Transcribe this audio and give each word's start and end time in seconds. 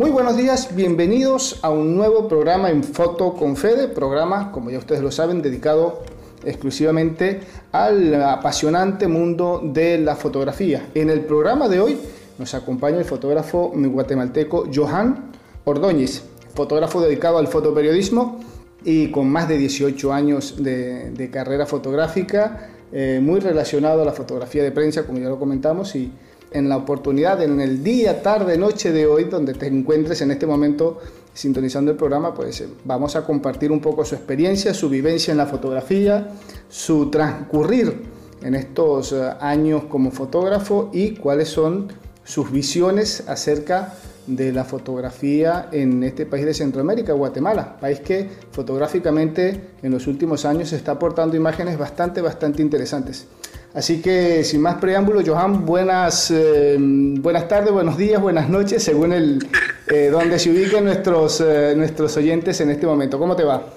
Muy 0.00 0.08
buenos 0.08 0.34
días, 0.34 0.74
bienvenidos 0.74 1.58
a 1.60 1.68
un 1.68 1.94
nuevo 1.94 2.26
programa 2.26 2.70
en 2.70 2.82
Foto 2.82 3.34
con 3.34 3.54
Fede, 3.54 3.86
programa, 3.86 4.50
como 4.50 4.70
ya 4.70 4.78
ustedes 4.78 5.02
lo 5.02 5.10
saben, 5.10 5.42
dedicado 5.42 6.04
exclusivamente 6.42 7.40
al 7.70 8.14
apasionante 8.22 9.08
mundo 9.08 9.60
de 9.62 9.98
la 9.98 10.16
fotografía. 10.16 10.88
En 10.94 11.10
el 11.10 11.20
programa 11.26 11.68
de 11.68 11.80
hoy 11.80 11.98
nos 12.38 12.54
acompaña 12.54 12.96
el 12.96 13.04
fotógrafo 13.04 13.72
guatemalteco 13.74 14.70
Johan 14.74 15.32
Ordóñez, 15.66 16.22
fotógrafo 16.54 17.02
dedicado 17.02 17.36
al 17.36 17.48
fotoperiodismo 17.48 18.40
y 18.82 19.10
con 19.10 19.28
más 19.28 19.48
de 19.48 19.58
18 19.58 20.14
años 20.14 20.54
de, 20.64 21.28
carrera 21.30 21.66
fotográfica, 21.66 22.70
eh, 22.90 23.20
muy 23.22 23.38
relacionado 23.38 24.00
a 24.00 24.06
la 24.06 24.12
fotografía 24.12 24.62
de 24.62 24.72
prensa, 24.72 25.04
como 25.04 25.18
ya 25.18 25.28
lo 25.28 25.38
comentamos, 25.38 25.94
y 25.94 26.10
en 26.52 26.68
la 26.68 26.76
oportunidad, 26.76 27.42
en 27.42 27.60
el 27.60 27.82
día, 27.82 28.22
tarde, 28.22 28.58
noche 28.58 28.92
de 28.92 29.06
hoy, 29.06 29.24
donde 29.24 29.54
te 29.54 29.66
encuentres 29.66 30.20
en 30.22 30.30
este 30.30 30.46
momento 30.46 30.98
sintonizando 31.32 31.90
el 31.90 31.96
programa, 31.96 32.34
pues 32.34 32.60
eh, 32.60 32.68
vamos 32.84 33.16
a 33.16 33.24
compartir 33.24 33.70
un 33.70 33.80
poco 33.80 34.04
su 34.04 34.14
experiencia, 34.14 34.74
su 34.74 34.88
vivencia 34.88 35.32
en 35.32 35.38
la 35.38 35.46
fotografía, 35.46 36.28
su 36.68 37.10
transcurrir 37.10 38.02
en 38.42 38.54
estos 38.54 39.12
eh, 39.12 39.30
años 39.40 39.84
como 39.84 40.10
fotógrafo 40.10 40.90
y 40.92 41.14
cuáles 41.14 41.48
son 41.48 41.88
sus 42.24 42.50
visiones 42.50 43.24
acerca 43.28 43.94
de 44.26 44.52
la 44.52 44.64
fotografía 44.64 45.68
en 45.72 46.02
este 46.04 46.26
país 46.26 46.44
de 46.44 46.54
Centroamérica, 46.54 47.12
Guatemala, 47.12 47.78
país 47.80 48.00
que 48.00 48.28
fotográficamente 48.52 49.70
en 49.82 49.90
los 49.90 50.06
últimos 50.06 50.44
años 50.44 50.72
está 50.72 50.92
aportando 50.92 51.36
imágenes 51.36 51.78
bastante, 51.78 52.20
bastante 52.20 52.62
interesantes. 52.62 53.26
Así 53.72 54.02
que 54.02 54.42
sin 54.42 54.62
más 54.62 54.80
preámbulo, 54.80 55.22
Johan, 55.24 55.64
buenas, 55.64 56.32
eh, 56.32 56.76
buenas 56.78 57.46
tardes, 57.46 57.70
buenos 57.70 57.96
días, 57.96 58.20
buenas 58.20 58.48
noches, 58.48 58.82
según 58.82 59.12
el 59.12 59.38
eh, 59.86 60.08
donde 60.10 60.40
se 60.40 60.50
ubiquen 60.50 60.84
nuestros, 60.84 61.40
eh, 61.40 61.74
nuestros 61.76 62.16
oyentes 62.16 62.60
en 62.60 62.70
este 62.70 62.84
momento. 62.86 63.16
¿Cómo 63.16 63.36
te 63.36 63.44
va? 63.44 63.72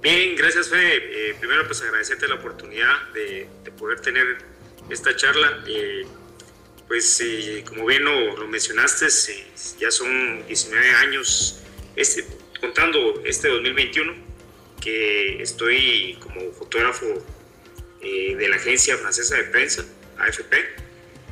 Bien, 0.00 0.36
gracias 0.36 0.68
Fede. 0.68 1.34
primero 1.40 1.66
pues 1.66 1.82
agradecerte 1.82 2.28
la 2.28 2.36
oportunidad 2.36 3.12
de, 3.14 3.48
poder 3.76 3.98
tener 3.98 4.38
esta 4.88 5.16
charla. 5.16 5.64
pues 6.86 7.20
como 7.66 7.86
bien 7.86 8.04
lo, 8.04 8.46
mencionaste, 8.46 9.06
ya 9.80 9.90
son 9.90 10.46
19 10.46 10.90
años, 10.90 11.64
este, 11.96 12.24
contando 12.60 13.22
este 13.24 13.48
2021, 13.48 14.12
que 14.80 15.42
estoy 15.42 16.16
como 16.22 16.52
fotógrafo 16.52 17.06
eh, 18.04 18.36
de 18.36 18.48
la 18.48 18.56
agencia 18.56 18.96
francesa 18.98 19.36
de 19.36 19.44
prensa, 19.44 19.84
AFP. 20.18 20.56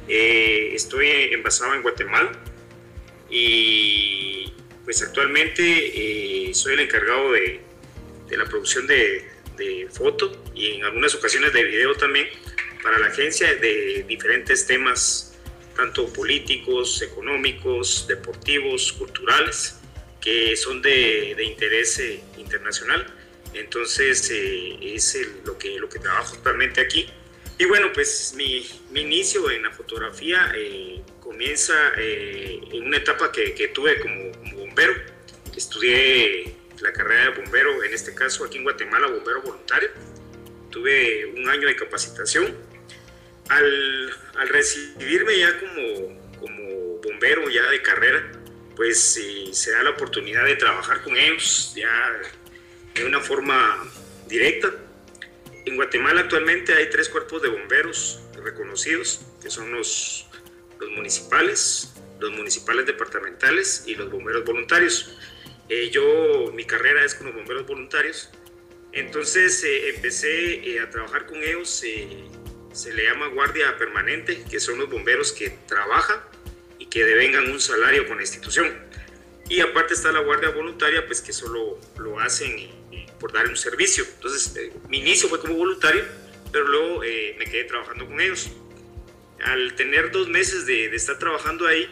Eh, 0.08 0.70
estoy 0.74 1.06
envasado 1.32 1.74
en 1.74 1.82
Guatemala 1.82 2.32
y 3.28 4.52
pues 4.84 5.02
actualmente 5.02 5.62
eh, 5.62 6.54
soy 6.54 6.74
el 6.74 6.80
encargado 6.80 7.32
de, 7.32 7.60
de 8.28 8.36
la 8.36 8.46
producción 8.46 8.86
de, 8.86 9.28
de, 9.56 9.86
foto 9.90 10.44
y 10.54 10.72
en 10.72 10.84
algunas 10.84 11.14
ocasiones 11.14 11.52
de 11.52 11.62
video 11.62 11.94
también 11.94 12.26
para 12.82 12.98
la 12.98 13.06
agencia 13.06 13.54
de 13.54 14.04
diferentes 14.08 14.66
temas, 14.66 15.38
tanto 15.76 16.12
políticos, 16.12 17.02
económicos, 17.02 18.06
deportivos, 18.08 18.92
culturales, 18.94 19.78
que 20.20 20.56
son 20.56 20.82
de, 20.82 21.34
de 21.36 21.44
interés 21.44 22.02
internacional 22.36 23.06
entonces 23.54 24.30
eh, 24.30 24.78
es 24.80 25.18
lo, 25.44 25.58
que, 25.58 25.78
lo 25.78 25.88
que 25.88 25.98
trabajo 25.98 26.34
actualmente 26.36 26.80
aquí. 26.80 27.08
Y 27.58 27.64
bueno, 27.66 27.92
pues 27.92 28.34
mi, 28.36 28.66
mi 28.90 29.02
inicio 29.02 29.50
en 29.50 29.62
la 29.62 29.70
fotografía 29.70 30.52
eh, 30.56 31.02
comienza 31.20 31.74
eh, 31.96 32.60
en 32.72 32.84
una 32.84 32.96
etapa 32.96 33.30
que, 33.30 33.54
que 33.54 33.68
tuve 33.68 34.00
como, 34.00 34.32
bombero. 34.56 34.94
Estudié 35.56 36.54
la 36.80 36.92
carrera 36.92 37.30
de 37.30 37.42
bombero, 37.42 37.84
en 37.84 37.92
este 37.92 38.14
caso 38.14 38.44
aquí 38.44 38.58
en 38.58 38.64
Guatemala, 38.64 39.06
bombero 39.08 39.42
voluntario. 39.42 39.90
Tuve 40.70 41.26
un 41.26 41.48
año 41.48 41.68
de 41.68 41.76
capacitación. 41.76 42.56
Al, 43.48 44.10
al 44.36 44.48
recibirme 44.48 45.38
ya 45.38 45.60
como, 45.60 46.40
como 46.40 47.00
bombero 47.02 47.50
ya 47.50 47.68
de 47.70 47.82
carrera, 47.82 48.32
pues 48.74 49.20
se 49.52 49.70
da 49.72 49.82
la 49.82 49.90
oportunidad 49.90 50.44
de 50.46 50.56
trabajar 50.56 51.02
con 51.02 51.16
ellos, 51.16 51.74
ya 51.76 52.20
de 52.94 53.04
una 53.04 53.20
forma 53.20 53.82
directa. 54.28 54.70
En 55.64 55.76
Guatemala 55.76 56.22
actualmente 56.22 56.72
hay 56.74 56.90
tres 56.90 57.08
cuerpos 57.08 57.42
de 57.42 57.48
bomberos 57.48 58.20
reconocidos, 58.42 59.20
que 59.42 59.50
son 59.50 59.72
los, 59.72 60.26
los 60.80 60.90
municipales, 60.90 61.92
los 62.20 62.32
municipales 62.32 62.86
departamentales 62.86 63.84
y 63.86 63.94
los 63.94 64.10
bomberos 64.10 64.44
voluntarios. 64.44 65.16
Eh, 65.68 65.90
yo, 65.90 66.52
mi 66.54 66.64
carrera 66.64 67.04
es 67.04 67.14
con 67.14 67.26
los 67.26 67.36
bomberos 67.36 67.66
voluntarios, 67.66 68.30
entonces 68.92 69.62
eh, 69.64 69.90
empecé 69.94 70.68
eh, 70.68 70.80
a 70.80 70.90
trabajar 70.90 71.26
con 71.26 71.42
ellos, 71.42 71.70
se 71.70 72.94
le 72.94 73.04
llama 73.04 73.28
guardia 73.28 73.76
permanente, 73.78 74.44
que 74.50 74.58
son 74.60 74.78
los 74.78 74.90
bomberos 74.90 75.32
que 75.32 75.50
trabajan 75.66 76.20
y 76.78 76.86
que 76.86 77.04
devengan 77.04 77.50
un 77.50 77.60
salario 77.60 78.06
con 78.06 78.16
la 78.16 78.22
institución. 78.22 78.72
Y 79.48 79.60
aparte 79.60 79.94
está 79.94 80.10
la 80.12 80.20
guardia 80.20 80.50
voluntaria, 80.50 81.06
pues 81.06 81.20
que 81.20 81.32
solo 81.32 81.78
lo 81.98 82.18
hacen 82.18 82.58
y 82.58 82.81
por 83.22 83.32
dar 83.32 83.48
un 83.48 83.56
servicio. 83.56 84.04
Entonces, 84.16 84.54
eh, 84.56 84.72
mi 84.88 84.98
inicio 84.98 85.28
fue 85.28 85.40
como 85.40 85.54
voluntario, 85.54 86.04
pero 86.50 86.66
luego 86.66 87.04
eh, 87.04 87.36
me 87.38 87.44
quedé 87.46 87.64
trabajando 87.64 88.04
con 88.04 88.20
ellos. 88.20 88.50
Al 89.44 89.74
tener 89.76 90.10
dos 90.10 90.28
meses 90.28 90.66
de, 90.66 90.94
estar 90.94 91.18
trabajando 91.18 91.68
ahí, 91.68 91.88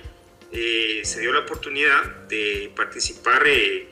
eh, 0.52 1.00
se 1.04 1.20
dio 1.20 1.32
la 1.32 1.40
oportunidad 1.40 2.04
de 2.26 2.72
participar 2.74 3.46
en 3.46 3.86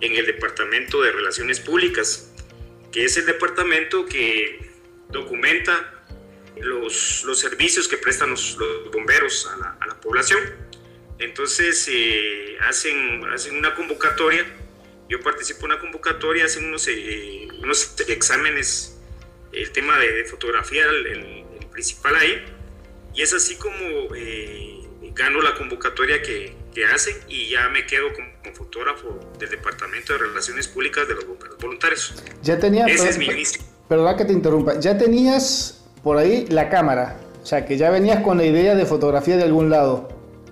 el 0.00 0.26
Departamento 0.26 1.02
de 1.02 1.12
Relaciones 1.12 1.60
Públicas, 1.60 2.32
que 2.90 3.04
es 3.04 3.16
el 3.18 3.26
departamento 3.26 4.06
que 4.06 4.70
documenta 5.10 6.02
los, 6.56 7.24
los 7.24 7.38
servicios 7.38 7.88
que 7.88 7.98
prestan 7.98 8.30
los, 8.30 8.56
bomberos 8.90 9.46
a 9.48 9.56
la, 9.58 9.76
a 9.80 9.86
la, 9.86 10.00
población. 10.00 10.40
Entonces 11.18 11.90
hacen, 12.60 13.24
hacen 13.26 13.56
una 13.56 13.74
convocatoria 13.74 14.46
yo 15.08 15.20
participo 15.20 15.60
en 15.60 15.72
una 15.72 15.80
convocatoria, 15.80 16.44
hacen 16.44 16.66
unos, 16.66 16.88
eh, 16.88 17.48
unos 17.62 17.94
exámenes, 18.08 18.98
el 19.52 19.70
tema 19.70 19.98
de, 19.98 20.24
fotografía, 20.24 20.84
el, 20.84 21.44
principal 21.70 22.14
ahí, 22.14 22.44
y 23.14 23.22
es 23.22 23.34
así 23.34 23.56
como 23.56 24.14
eh, 24.14 24.80
gano 25.12 25.42
la 25.42 25.54
convocatoria 25.54 26.22
que, 26.22 26.54
que, 26.72 26.84
hacen 26.86 27.16
y 27.26 27.50
ya 27.50 27.68
me 27.68 27.84
quedo 27.84 28.12
como, 28.12 28.28
fotógrafo 28.54 29.18
del 29.40 29.50
Departamento 29.50 30.12
de 30.12 30.20
Relaciones 30.20 30.68
Públicas 30.68 31.08
de 31.08 31.14
los 31.14 31.24
Voluntarios. 31.58 32.14
Ya 32.42 32.58
tenías, 32.58 32.88
Ese 32.88 33.08
es 33.08 33.18
mi 33.18 33.26
inicio. 33.26 33.60
Perdón 33.88 34.16
que 34.16 34.24
te 34.24 34.32
interrumpa, 34.32 34.78
ya 34.78 34.96
tenías 34.96 35.84
por 36.04 36.16
ahí 36.16 36.46
la 36.48 36.68
cámara, 36.68 37.18
o 37.42 37.46
sea 37.46 37.66
que 37.66 37.76
ya 37.76 37.90
venías 37.90 38.22
con 38.22 38.38
la 38.38 38.44
idea 38.44 38.76
de 38.76 38.86
fotografía 38.86 39.36
de 39.36 39.42
algún 39.42 39.70
lado 39.70 40.08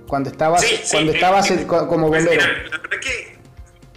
cuando 0.09 0.29
estabas, 0.31 0.65
cuando 0.91 1.13
estabas 1.13 1.51
como 1.67 2.09
pues 2.09 2.25
bombero. 2.25 2.43
la 2.69 2.79
verdad 2.79 3.01
que 3.01 3.32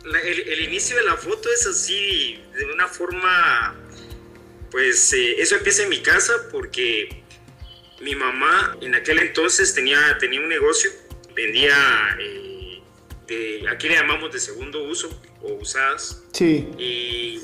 el, 0.05 0.61
inicio 0.61 0.97
de 0.97 1.03
la 1.03 1.17
foto 1.17 1.49
es 1.51 1.65
así, 1.65 2.39
de 2.55 2.65
una 2.65 2.87
forma, 2.87 3.75
pues 4.71 5.13
eh, 5.13 5.41
eso 5.41 5.55
empieza 5.55 5.83
en 5.83 5.89
mi 5.89 6.01
casa 6.01 6.33
porque 6.51 7.23
mi 8.01 8.15
mamá 8.15 8.77
en 8.81 8.93
aquel 8.95 9.19
entonces 9.19 9.73
tenía, 9.73 10.17
tenía 10.19 10.39
un 10.39 10.49
negocio, 10.49 10.91
vendía, 11.35 12.17
eh, 12.19 12.81
de, 13.27 13.65
aquí 13.69 13.87
le 13.87 13.95
llamamos 13.95 14.31
de 14.31 14.39
segundo 14.39 14.83
uso 14.83 15.09
o 15.41 15.53
usadas. 15.53 16.23
Sí. 16.33 16.67
Y 16.77 17.41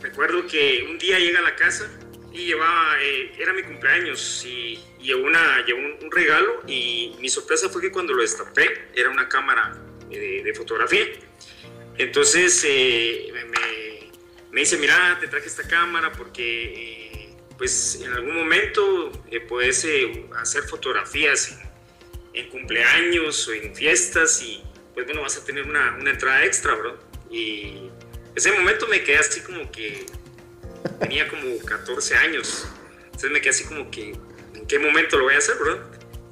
recuerdo 0.00 0.46
que 0.46 0.86
un 0.88 0.98
día 0.98 1.18
llega 1.18 1.40
a 1.40 1.42
la 1.42 1.56
casa 1.56 1.90
y 2.32 2.46
llevaba, 2.46 2.96
eh, 3.02 3.32
era 3.38 3.52
mi 3.52 3.62
cumpleaños 3.62 4.44
y 4.46 4.78
llevó, 5.00 5.24
una, 5.24 5.64
llevó 5.66 5.80
un, 5.80 6.10
regalo 6.10 6.62
y 6.66 7.14
mi 7.20 7.28
sorpresa 7.28 7.68
fue 7.68 7.82
que 7.82 7.90
cuando 7.90 8.14
lo 8.14 8.22
destapé 8.22 8.88
era 8.94 9.10
una 9.10 9.28
cámara 9.28 9.76
de, 10.08 10.42
de 10.42 10.54
fotografía. 10.54 11.06
Entonces 11.98 12.64
eh, 12.66 13.32
me, 14.52 14.60
dice, 14.60 14.78
mira, 14.78 15.18
te 15.20 15.26
traje 15.26 15.46
esta 15.46 15.66
cámara 15.66 16.12
porque 16.12 17.02
eh, 17.12 17.36
pues 17.56 18.00
en 18.00 18.12
algún 18.12 18.36
momento 18.36 19.10
eh, 19.30 19.40
puedes 19.40 19.86
hacer 20.36 20.62
fotografías 20.62 21.58
en, 22.32 22.48
cumpleaños 22.50 23.48
o 23.48 23.52
en 23.52 23.74
fiestas 23.74 24.40
y 24.42 24.62
pues 24.94 25.06
bueno, 25.06 25.22
vas 25.22 25.36
a 25.36 25.44
tener 25.44 25.64
una, 25.64 25.96
una 26.00 26.10
entrada 26.10 26.44
extra, 26.44 26.74
bro. 26.74 26.98
Y 27.30 27.90
ese 28.36 28.52
momento 28.52 28.86
me 28.86 29.02
quedé 29.02 29.18
así 29.18 29.40
como 29.40 29.70
que 29.72 30.06
tenía 31.00 31.28
como 31.28 31.58
14 31.58 32.14
años. 32.14 32.68
Entonces 33.06 33.30
me 33.32 33.40
quedé 33.40 33.50
así 33.50 33.64
como 33.64 33.90
que, 33.90 34.12
¿en 34.54 34.66
qué 34.68 34.78
momento 34.78 35.18
lo 35.18 35.24
voy 35.24 35.34
a 35.34 35.38
hacer, 35.38 35.56
bro? 35.56 35.80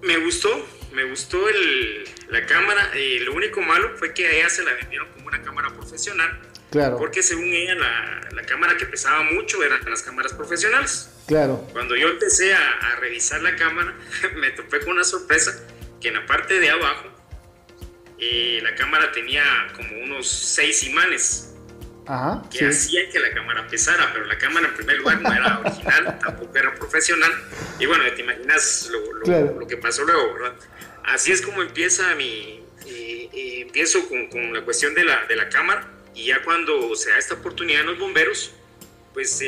Me 0.02 0.16
gustó, 0.18 0.64
me 0.96 1.04
gustó 1.04 1.46
el, 1.48 2.04
la 2.30 2.46
cámara. 2.46 2.98
y 2.98 3.18
lo 3.20 3.34
único 3.34 3.60
malo 3.60 3.92
fue 3.96 4.14
que 4.14 4.26
a 4.26 4.32
ella 4.32 4.48
se 4.48 4.64
la 4.64 4.72
vendieron 4.72 5.08
como 5.12 5.28
una 5.28 5.42
cámara 5.42 5.68
profesional. 5.68 6.40
Claro. 6.70 6.96
Porque 6.96 7.22
según 7.22 7.44
ella, 7.52 7.74
la, 7.74 8.20
la 8.32 8.42
cámara 8.42 8.76
que 8.76 8.86
pesaba 8.86 9.22
mucho 9.22 9.62
eran 9.62 9.78
las 9.88 10.02
cámaras 10.02 10.32
profesionales. 10.32 11.10
Claro. 11.26 11.68
Cuando 11.72 11.94
yo 11.96 12.08
empecé 12.08 12.54
a, 12.54 12.78
a 12.78 12.96
revisar 12.96 13.42
la 13.42 13.54
cámara, 13.56 13.94
me 14.36 14.50
topé 14.50 14.80
con 14.80 14.94
una 14.94 15.04
sorpresa 15.04 15.52
que 16.00 16.08
en 16.08 16.14
la 16.14 16.26
parte 16.26 16.58
de 16.58 16.70
abajo 16.70 17.10
eh, 18.18 18.60
la 18.62 18.74
cámara 18.74 19.12
tenía 19.12 19.44
como 19.76 20.02
unos 20.02 20.26
seis 20.26 20.82
imanes 20.84 21.52
que 22.50 22.68
hacían 22.68 23.10
que 23.10 23.18
la 23.18 23.32
cámara 23.32 23.66
pesara, 23.66 24.10
pero 24.12 24.26
la 24.26 24.38
cámara 24.38 24.68
en 24.68 24.74
primer 24.74 24.98
lugar 24.98 25.20
no 25.20 25.32
era 25.32 25.58
original, 25.58 26.18
tampoco 26.24 26.56
era 26.56 26.74
profesional. 26.74 27.32
Y 27.78 27.86
bueno, 27.86 28.04
te 28.14 28.22
imaginas 28.22 28.90
lo, 28.90 29.66
que 29.66 29.76
pasó 29.76 30.04
luego, 30.04 30.34
¿verdad? 30.34 30.54
Así 31.06 31.32
es 31.32 31.42
como 31.42 31.62
empieza 31.62 32.14
mi... 32.14 32.62
Eh, 32.86 33.28
eh, 33.32 33.60
empiezo 33.62 34.08
con, 34.08 34.28
con, 34.28 34.52
la 34.52 34.62
cuestión 34.62 34.94
de 34.94 35.04
la, 35.04 35.24
de 35.26 35.36
la 35.36 35.48
cámara 35.48 35.88
y 36.14 36.26
ya 36.26 36.42
cuando 36.44 36.94
se 36.94 37.10
da 37.10 37.18
esta 37.18 37.34
oportunidad 37.34 37.82
en 37.82 37.86
los 37.88 37.98
bomberos, 37.98 38.52
pues 39.12 39.42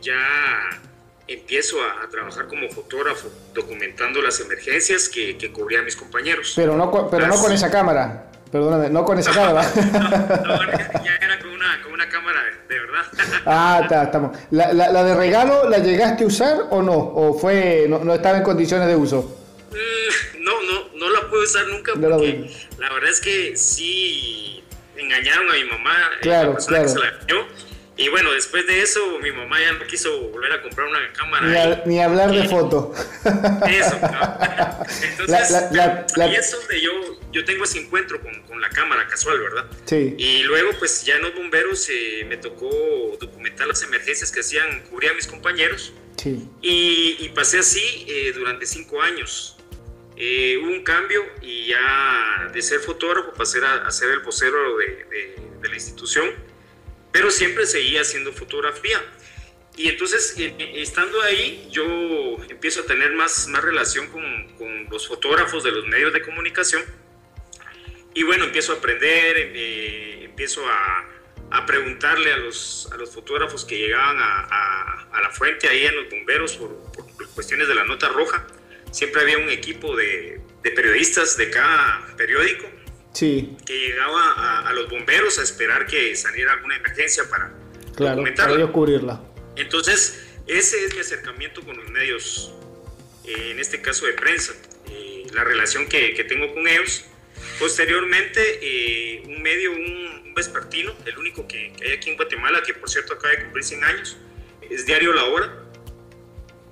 ya 0.00 0.82
empiezo 1.28 1.76
a, 1.82 2.08
trabajar 2.08 2.46
como 2.46 2.68
fotógrafo, 2.68 3.28
documentando 3.52 4.22
las 4.22 4.40
emergencias 4.40 5.08
que, 5.08 5.36
que 5.36 5.50
cubrían 5.50 5.84
mis 5.84 5.96
compañeros. 5.96 6.52
Pero 6.54 6.76
no, 6.76 7.10
pero 7.10 7.26
no 7.26 7.36
con 7.36 7.52
esa 7.52 7.70
cámara, 7.70 8.30
perdóname, 8.50 8.90
no 8.90 9.04
con 9.04 9.18
esa 9.18 9.30
cámara. 9.34 9.68
no, 9.74 11.04
ya 11.04 11.16
era 11.20 11.38
con 11.40 11.50
una, 11.50 11.82
con 11.82 11.92
una 11.92 12.08
cámara 12.08 12.40
de, 12.68 12.78
verdad. 12.78 13.04
ah, 13.46 13.80
está, 13.82 14.04
estamos. 14.04 14.36
¿La, 14.50 14.72
la, 14.72 15.04
de 15.04 15.14
regalo 15.16 15.68
la 15.68 15.78
llegaste 15.78 16.24
a 16.24 16.26
usar 16.26 16.58
o 16.70 16.82
no? 16.82 16.94
¿O 16.96 17.38
fue, 17.38 17.86
no, 17.88 17.98
no 18.04 18.14
estaba 18.14 18.38
en 18.38 18.44
condiciones 18.44 18.86
de 18.86 18.96
uso? 18.96 19.45
Mm, 19.70 20.42
no, 20.42 20.62
no, 20.62 20.88
no 20.94 21.10
la 21.10 21.28
pude 21.28 21.44
usar 21.44 21.66
nunca 21.68 21.92
porque 21.94 22.50
la 22.78 22.92
verdad 22.92 23.10
es 23.10 23.20
que 23.20 23.56
sí 23.56 24.62
engañaron 24.96 25.50
a 25.50 25.54
mi 25.54 25.64
mamá, 25.64 26.10
claro, 26.22 26.52
la 26.52 26.66
claro. 26.66 26.84
que 26.84 26.88
se 26.88 26.98
la 26.98 27.18
y 27.98 28.10
bueno, 28.10 28.30
después 28.32 28.66
de 28.66 28.82
eso, 28.82 29.00
mi 29.20 29.32
mamá 29.32 29.58
ya 29.58 29.72
no 29.72 29.86
quiso 29.86 30.28
volver 30.28 30.52
a 30.52 30.62
comprar 30.62 30.86
una 30.86 31.10
cámara. 31.14 31.82
Ni, 31.86 31.98
hablar 31.98 32.30
de 32.30 32.46
foto. 32.46 32.92
Eso, 33.24 33.96
Entonces, 35.02 35.54
ahí 36.20 36.34
es 36.34 36.52
donde 36.52 36.80
yo, 36.82 36.92
yo 37.32 37.44
tengo 37.46 37.64
ese 37.64 37.78
encuentro 37.78 38.20
con, 38.20 38.42
con, 38.42 38.60
la 38.60 38.68
cámara 38.68 39.06
casual, 39.08 39.40
¿verdad? 39.40 39.64
Sí. 39.86 40.14
Y 40.18 40.42
luego, 40.42 40.72
pues 40.78 41.04
ya 41.04 41.16
en 41.16 41.22
los 41.22 41.34
bomberos 41.34 41.88
eh, 41.88 42.26
me 42.28 42.36
tocó 42.36 42.68
documentar 43.18 43.66
las 43.66 43.82
emergencias 43.82 44.30
que 44.30 44.40
hacían, 44.40 44.82
cubría 44.90 45.12
a 45.12 45.14
mis 45.14 45.26
compañeros. 45.26 45.94
Sí. 46.22 46.46
Y, 46.60 47.16
y 47.18 47.28
pasé 47.30 47.60
así 47.60 48.04
eh, 48.08 48.32
durante 48.34 48.66
cinco 48.66 49.00
años. 49.00 49.55
Eh, 50.16 50.56
un 50.58 50.82
cambio 50.82 51.22
y 51.42 51.68
ya 51.68 52.50
de 52.52 52.62
ser 52.62 52.80
fotógrafo 52.80 53.32
pasé 53.34 53.64
a, 53.64 53.86
a 53.86 53.90
ser 53.90 54.10
el 54.10 54.20
vocero 54.20 54.76
de, 54.78 55.36
la 55.68 55.74
institución 55.74 56.32
pero 57.16 57.30
siempre 57.30 57.64
seguía 57.64 58.02
haciendo 58.02 58.30
fotografía. 58.30 59.00
Y 59.74 59.88
entonces, 59.88 60.34
eh, 60.38 60.54
eh, 60.58 60.72
estando 60.82 61.22
ahí, 61.22 61.66
yo 61.70 62.36
empiezo 62.50 62.82
a 62.82 62.84
tener 62.84 63.12
más, 63.12 63.48
más 63.48 63.64
relación 63.64 64.08
con, 64.08 64.86
los 64.90 65.08
fotógrafos 65.08 65.64
de 65.64 65.72
los 65.72 65.86
medios 65.86 66.12
de 66.12 66.20
comunicación. 66.20 66.82
Y 68.12 68.22
bueno, 68.22 68.44
empiezo 68.44 68.72
a 68.72 68.76
aprender, 68.76 69.34
eh, 69.38 70.24
empiezo 70.24 70.62
a, 70.68 71.08
a, 71.50 71.64
preguntarle 71.64 72.34
a 72.34 72.36
los, 72.36 72.90
a 72.92 72.98
los 72.98 73.14
fotógrafos 73.14 73.64
que 73.64 73.78
llegaban 73.78 74.16
a, 74.18 75.20
la 75.22 75.30
fuente 75.30 75.68
ahí 75.68 75.86
en 75.86 75.96
los 75.96 76.10
bomberos 76.10 76.56
por, 76.56 76.76
cuestiones 77.34 77.66
de 77.66 77.74
la 77.74 77.84
nota 77.84 78.08
roja. 78.08 78.46
Siempre 78.96 79.20
había 79.20 79.36
un 79.36 79.50
equipo 79.50 79.94
de, 79.94 80.40
de 80.62 80.70
periodistas 80.70 81.36
de 81.36 81.50
cada 81.50 82.16
periódico 82.16 82.66
que 83.12 83.58
llegaba 83.68 84.66
a, 84.66 84.72
los 84.72 84.88
bomberos 84.88 85.38
a 85.38 85.42
esperar 85.42 85.86
que 85.86 86.16
saliera 86.16 86.54
alguna 86.54 86.76
emergencia 86.76 87.28
para 87.28 87.52
claro, 87.94 88.24
para 88.34 88.66
cubrirla. 88.68 89.22
Entonces, 89.54 90.26
ese 90.46 90.82
es 90.82 90.94
mi 90.94 91.00
acercamiento 91.00 91.60
con 91.60 91.76
los 91.76 91.90
medios, 91.90 92.54
eh, 93.26 93.50
en 93.50 93.60
este 93.60 93.82
caso 93.82 94.06
de 94.06 94.14
prensa, 94.14 94.54
eh, 94.90 95.26
la 95.34 95.44
relación 95.44 95.86
que, 95.88 96.14
que, 96.14 96.24
tengo 96.24 96.54
con 96.54 96.66
ellos. 96.66 97.04
Posteriormente, 97.58 98.40
eh, 98.62 99.24
un 99.26 99.42
medio, 99.42 99.72
un, 99.72 100.32
vespertino, 100.34 100.94
el 101.04 101.18
único 101.18 101.46
que, 101.46 101.74
que, 101.76 101.84
hay 101.84 101.92
aquí 101.92 102.08
en 102.08 102.16
Guatemala, 102.16 102.62
que 102.62 102.72
por 102.72 102.88
cierto 102.88 103.12
acaba 103.12 103.34
de 103.34 103.42
cumplir 103.42 103.62
100 103.62 103.84
años, 103.84 104.16
es 104.70 104.86
Diario 104.86 105.12
La 105.12 105.24
Hora. 105.24 105.64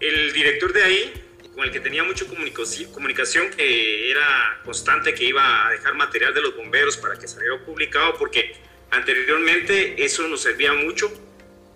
El 0.00 0.32
director 0.32 0.72
de 0.72 0.82
ahí 0.82 1.24
con 1.54 1.64
el 1.64 1.70
que 1.70 1.80
tenía 1.80 2.02
mucha 2.02 2.24
comunicación, 2.26 3.50
que 3.50 4.10
era 4.10 4.60
constante, 4.64 5.14
que 5.14 5.24
iba 5.24 5.66
a 5.66 5.70
dejar 5.70 5.94
material 5.94 6.34
de 6.34 6.42
los 6.42 6.56
bomberos 6.56 6.96
para 6.96 7.16
que 7.16 7.28
saliera 7.28 7.58
publicado, 7.64 8.14
porque 8.18 8.56
anteriormente 8.90 10.04
eso 10.04 10.26
nos 10.26 10.42
servía 10.42 10.72
mucho 10.72 11.12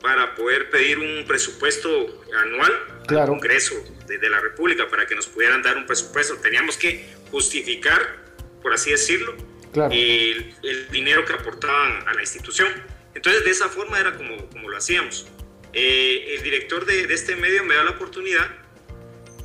para 0.03 0.35
poder 0.35 0.71
pedir 0.71 0.99
un 0.99 1.25
presupuesto 1.27 2.23
anual 2.37 2.73
al 3.09 3.27
Congreso 3.27 3.75
de, 4.07 4.29
la 4.29 4.41
República, 4.41 4.89
para 4.89 5.07
que 5.07 5.15
nos 5.15 5.27
pudieran 5.27 5.63
dar 5.63 5.77
un 5.77 5.87
presupuesto. 5.87 6.37
Teníamos 6.39 6.77
que 6.77 7.07
justificar, 7.31 8.17
por 8.63 8.73
así 8.73 8.91
decirlo, 8.91 9.37
el, 9.91 10.55
dinero 10.91 11.25
que 11.25 11.35
aportaban 11.35 12.07
a 12.09 12.15
la 12.15 12.21
institución. 12.21 12.69
Entonces, 13.15 13.45
de 13.45 13.51
esa 13.51 13.69
forma 13.69 13.99
era 13.99 14.17
como, 14.17 14.49
como 14.51 14.69
lo 14.69 14.77
hacíamos. 14.77 15.27
Eh, 15.73 16.35
el 16.37 16.43
director 16.43 16.85
de, 16.87 17.07
de 17.07 17.15
este 17.15 17.37
medio 17.37 17.65
me 17.65 17.75
da 17.75 17.85
la 17.85 17.91
oportunidad 17.91 18.49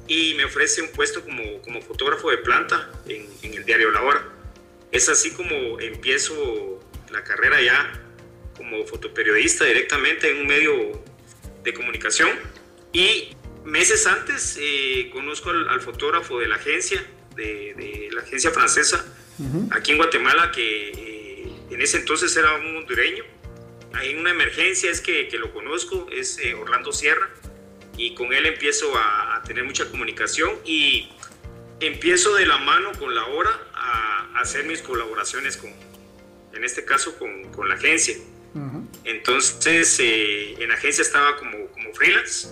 y 0.08 0.34
me 0.36 0.46
ofrece 0.46 0.82
un 0.82 0.90
puesto 0.90 1.24
como, 1.24 1.62
como 1.62 1.82
fotógrafo 1.82 2.30
de 2.30 2.38
planta 2.40 2.92
en, 3.08 3.28
en, 3.42 3.54
el 3.54 3.66
diario 3.66 3.92
La 3.92 4.02
Hora. 4.02 4.28
Es 4.92 5.10
así 5.10 5.32
como 5.32 5.80
empiezo 5.80 6.80
la 7.12 7.24
carrera 7.24 7.62
ya 7.62 8.00
como 8.58 8.86
fotoperiodista 8.86 9.66
directamente 9.66 10.30
en 10.30 10.42
un 10.42 10.48
medio 10.48 11.04
de 11.64 11.74
comunicación 11.74 12.30
y 12.92 13.36
meses 13.66 14.06
antes 14.08 14.58
eh, 14.60 15.10
conozco 15.12 15.50
al, 15.50 15.82
fotógrafo 15.82 16.40
de 16.40 16.48
la 16.48 16.56
agencia, 16.56 17.04
de, 17.36 17.74
de 17.76 18.10
la 18.12 18.22
agencia 18.22 18.52
francesa, 18.52 19.06
aquí 19.72 19.92
en 19.92 19.98
Guatemala, 19.98 20.52
que 20.52 20.90
eh, 20.90 21.52
en 21.72 21.82
ese 21.82 21.98
entonces 21.98 22.36
era 22.38 22.54
un 22.56 22.78
hondureño. 22.78 23.24
Hay 23.94 24.16
una 24.16 24.32
emergencia, 24.32 24.92
es 24.92 25.02
que, 25.02 25.28
que 25.28 25.38
lo 25.38 25.52
conozco, 25.54 26.08
es 26.12 26.38
eh, 26.40 26.54
Orlando 26.54 26.92
Sierra 26.92 27.30
y 27.98 28.16
con 28.16 28.34
él 28.34 28.46
empiezo 28.46 28.92
a, 28.98 29.33
tener 29.46 29.64
mucha 29.64 29.90
comunicación 29.90 30.52
y 30.66 31.10
empiezo 31.80 32.36
de 32.36 32.46
la 32.46 32.58
mano 32.58 32.92
con 32.98 33.14
la 33.14 33.26
hora 33.26 33.52
a, 33.74 34.40
hacer 34.40 34.66
mis 34.66 34.82
colaboraciones 34.82 35.58
con, 35.58 35.72
en 36.54 36.64
este 36.64 36.84
caso 36.84 37.18
con, 37.18 37.52
con 37.52 37.70
la 37.70 37.76
agencia. 37.76 38.16
Entonces, 39.04 40.00
eh, 40.00 40.56
en 40.60 40.70
la 40.70 40.76
agencia 40.76 41.02
estaba 41.02 41.38
como, 41.38 41.68
como 41.68 41.94
freelance 41.94 42.50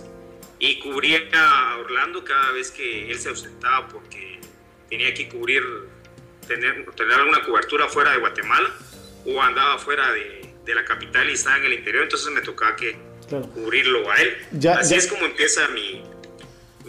y 0.58 0.80
cubría 0.80 1.20
a 1.32 1.76
Orlando 1.78 2.24
cada 2.24 2.50
vez 2.52 2.70
que 2.70 3.10
él 3.10 3.18
se 3.18 3.28
ausentaba 3.28 3.88
porque 3.88 4.40
tenía 4.88 5.14
que 5.14 5.28
cubrir, 5.28 5.62
tener, 6.46 6.84
tener 6.96 7.12
alguna 7.12 7.42
cobertura 7.44 7.88
fuera 7.88 8.12
de 8.12 8.18
Guatemala 8.18 8.70
o 9.26 9.40
andaba 9.40 9.78
fuera 9.78 10.12
de, 10.12 10.52
de 10.64 10.74
la 10.74 10.84
capital 10.84 11.28
y 11.30 11.34
estaba 11.34 11.58
en 11.58 11.64
el 11.64 11.72
interior, 11.74 12.04
entonces 12.04 12.32
me 12.32 12.40
tocaba 12.40 12.76
que 12.76 12.96
cubrirlo 13.54 14.10
a 14.10 14.16
él. 14.16 14.36
Así 14.78 14.94
es 14.94 15.06
como 15.06 15.24
empieza 15.24 15.66
mi, 15.68 16.02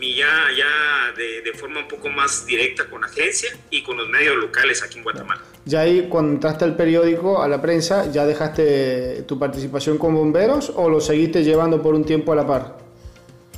mi 0.04 0.16
ya, 0.16 0.48
ya 0.58 1.14
de, 1.16 1.42
de, 1.42 1.54
forma 1.54 1.80
un 1.80 1.88
poco 1.88 2.10
más 2.10 2.46
directa 2.46 2.86
con 2.90 3.04
agencia 3.04 3.56
y 3.70 3.82
con 3.84 3.98
los 3.98 4.10
medios 4.10 4.36
locales 4.36 4.84
aquí 4.84 4.98
en 4.98 5.04
Guatemala. 5.04 5.42
Ya 5.66 5.82
ahí 5.82 6.08
cuando 6.10 6.34
entraste 6.34 6.66
al 6.66 6.76
periódico, 6.76 7.42
a 7.42 7.48
la 7.48 7.62
prensa, 7.62 8.12
¿ya 8.12 8.26
dejaste 8.26 9.24
tu 9.28 9.40
participación 9.40 9.98
con 9.98 10.14
bomberos 10.14 10.72
o 10.76 10.90
lo 10.90 11.00
seguiste 11.00 11.44
llevando 11.44 11.82
por 11.82 11.96
un 11.96 12.04
tiempo 12.04 12.34
a 12.34 12.36
la 12.36 12.46
par? 12.46 12.78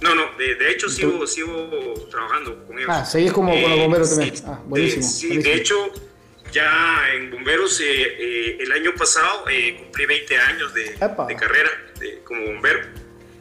No, 0.01 0.13
no, 0.13 0.23
de, 0.37 0.71
hecho 0.71 0.87
sigo, 0.87 1.25
sigo 1.25 1.69
trabajando 2.11 2.63
con 2.67 2.77
ellos. 2.77 2.89
Ah, 2.91 3.05
seguís 3.05 3.33
como 3.33 3.51
con 3.51 3.71
los 3.71 3.79
bomberos 3.79 4.09
también. 4.09 4.35
ah, 4.45 4.59
buenísimo. 4.65 5.03
sí, 5.03 5.37
de 5.37 5.53
hecho 5.55 5.91
ya 6.51 7.09
en 7.13 7.31
bomberos 7.31 7.81
eh, 7.81 7.85
eh, 7.85 8.57
el 8.59 8.71
año 8.71 8.93
pasado 8.95 9.45
eh, 9.49 9.77
cumplí 9.79 10.05
20 10.05 10.37
años 10.37 10.73
de, 10.73 10.83
de 10.83 11.35
carrera 11.35 11.71
como 12.23 12.45
bombero. 12.45 12.81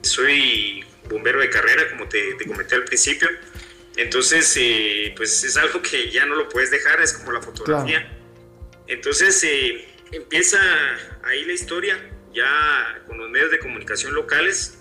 Soy 0.02 0.84
bombero 1.08 1.40
de 1.40 1.50
carrera, 1.50 1.90
como 1.90 2.08
te, 2.08 2.34
te 2.34 2.46
comenté 2.46 2.75
al 2.75 2.84
principio. 2.84 3.28
Entonces, 3.96 4.58
pues 5.16 5.44
es 5.44 5.56
algo 5.56 5.80
que 5.80 6.11
ya 6.11 6.26
no 6.26 6.34
lo 6.34 6.49
puedes 6.49 6.70
dejar, 6.70 7.00
es 7.00 7.12
como 7.12 7.32
la 7.32 7.40
fotografía. 7.40 8.18
Entonces, 8.87 9.46
empieza 10.11 10.58
ahí 11.23 11.44
la 11.44 11.52
historia, 11.52 11.99
ya 12.32 13.02
con 13.06 13.18
los 13.18 13.30
medios 13.30 13.50
de 13.50 13.61
comunicación 13.61 14.14
locales, 14.14 14.78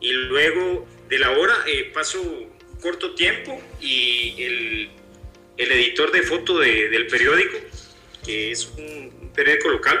y 0.00 0.12
luego 0.12 0.88
de 1.08 1.18
la 1.18 1.30
hora 1.32 1.54
paso 1.92 2.20
corto 2.80 3.14
tiempo 3.14 3.62
y 3.80 4.42
el 4.42 4.90
el 5.56 5.72
editor 5.72 6.12
de 6.12 6.22
foto 6.22 6.58
del 6.58 7.06
periódico, 7.06 7.58
que 8.24 8.50
es 8.50 8.66
un 8.76 9.30
periódico 9.34 9.70
local, 9.70 10.00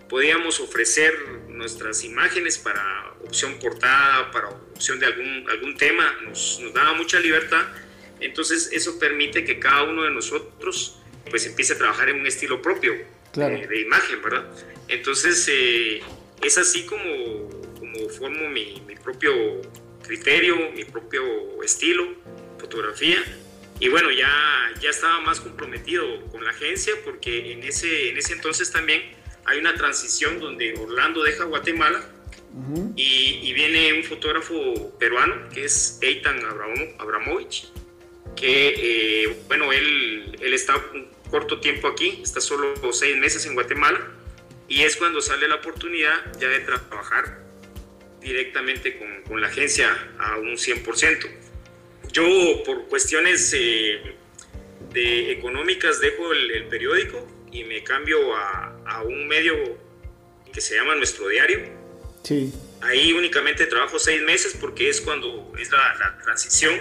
podíamos 0.09 0.59
ofrecer 0.59 1.13
nuestras 1.47 2.03
imágenes 2.03 2.57
para 2.57 3.13
opción 3.23 3.59
portada, 3.59 4.31
para 4.31 4.49
opción 4.49 4.99
de 4.99 5.05
algún, 5.05 5.45
algún 5.49 5.77
tema, 5.77 6.17
nos, 6.23 6.59
nos 6.61 6.73
daba 6.73 6.93
mucha 6.93 7.19
libertad. 7.19 7.65
Entonces 8.19 8.69
eso 8.73 8.99
permite 8.99 9.45
que 9.45 9.59
cada 9.59 9.83
uno 9.83 10.03
de 10.03 10.11
nosotros 10.11 10.99
pues 11.29 11.45
empiece 11.45 11.73
a 11.73 11.77
trabajar 11.77 12.09
en 12.09 12.19
un 12.19 12.27
estilo 12.27 12.61
propio 12.61 12.93
eh, 12.93 13.67
de, 13.69 13.81
imagen, 13.81 14.21
¿verdad? 14.21 14.45
Entonces 14.87 15.47
eh, 15.49 16.01
es 16.41 16.57
así 16.57 16.85
como, 16.85 17.49
como 17.77 18.09
formo 18.09 18.49
mi, 18.49 18.81
mi, 18.87 18.95
propio 18.95 19.61
criterio, 20.03 20.71
mi 20.71 20.85
propio 20.85 21.63
estilo, 21.63 22.15
fotografía. 22.57 23.23
Y 23.79 23.87
bueno, 23.89 24.11
ya, 24.11 24.29
ya 24.81 24.89
estaba 24.89 25.21
más 25.21 25.39
comprometido 25.39 26.25
con 26.31 26.43
la 26.43 26.51
agencia 26.51 26.93
porque 27.05 27.53
en 27.53 27.63
ese, 27.63 28.09
en 28.09 28.17
ese 28.17 28.33
entonces 28.33 28.71
también 28.71 29.18
hay 29.49 29.57
una 29.57 29.73
transición 29.73 30.39
donde 30.39 30.75
Orlando 30.75 31.23
deja 31.23 31.43
Guatemala 31.45 32.03
y, 32.95 33.51
viene 33.53 33.93
un 33.93 34.03
fotógrafo 34.03 34.95
peruano 34.99 35.49
que 35.49 35.65
es 35.65 35.97
Eitan 36.01 36.39
Abramovich, 36.97 37.71
que, 38.35 38.73
eh, 38.77 39.37
bueno, 39.47 39.71
él, 39.73 40.37
él 40.39 40.53
está 40.53 40.75
un 40.93 41.09
corto 41.29 41.59
tiempo 41.59 41.87
aquí, 41.87 42.21
está 42.23 42.41
solo 42.41 42.75
seis 42.93 43.17
meses 43.17 43.45
en 43.45 43.55
Guatemala, 43.55 43.99
y 44.67 44.83
es 44.83 44.95
cuando 44.95 45.19
sale 45.19 45.47
la 45.47 45.55
oportunidad 45.55 46.13
ya 46.39 46.47
de 46.47 46.59
trabajar 46.59 47.39
directamente 48.21 48.97
con, 48.97 49.23
con 49.23 49.41
la 49.41 49.47
agencia 49.47 49.89
a 50.19 50.37
un 50.37 50.57
100%. 50.57 51.27
Yo, 52.11 52.63
por 52.65 52.87
cuestiones 52.87 53.53
eh, 53.57 54.15
de 54.93 55.31
económicas, 55.31 55.99
dejo 55.99 56.31
el, 56.33 56.51
el 56.51 56.65
periódico 56.65 57.38
y 57.51 57.63
me 57.63 57.83
cambio 57.83 58.35
a, 58.35 58.77
a, 58.85 59.03
un 59.03 59.27
medio 59.27 59.55
que 60.53 60.61
se 60.61 60.75
llama 60.75 60.95
Nuestro 60.95 61.27
Diario. 61.27 61.59
Sí. 62.23 62.53
Ahí 62.81 63.13
únicamente 63.13 63.65
trabajo 63.65 63.99
seis 63.99 64.21
meses 64.21 64.55
porque 64.59 64.89
es 64.89 65.01
cuando 65.01 65.51
es 65.59 65.71
la, 65.71 65.95
la 65.95 66.17
transición 66.23 66.79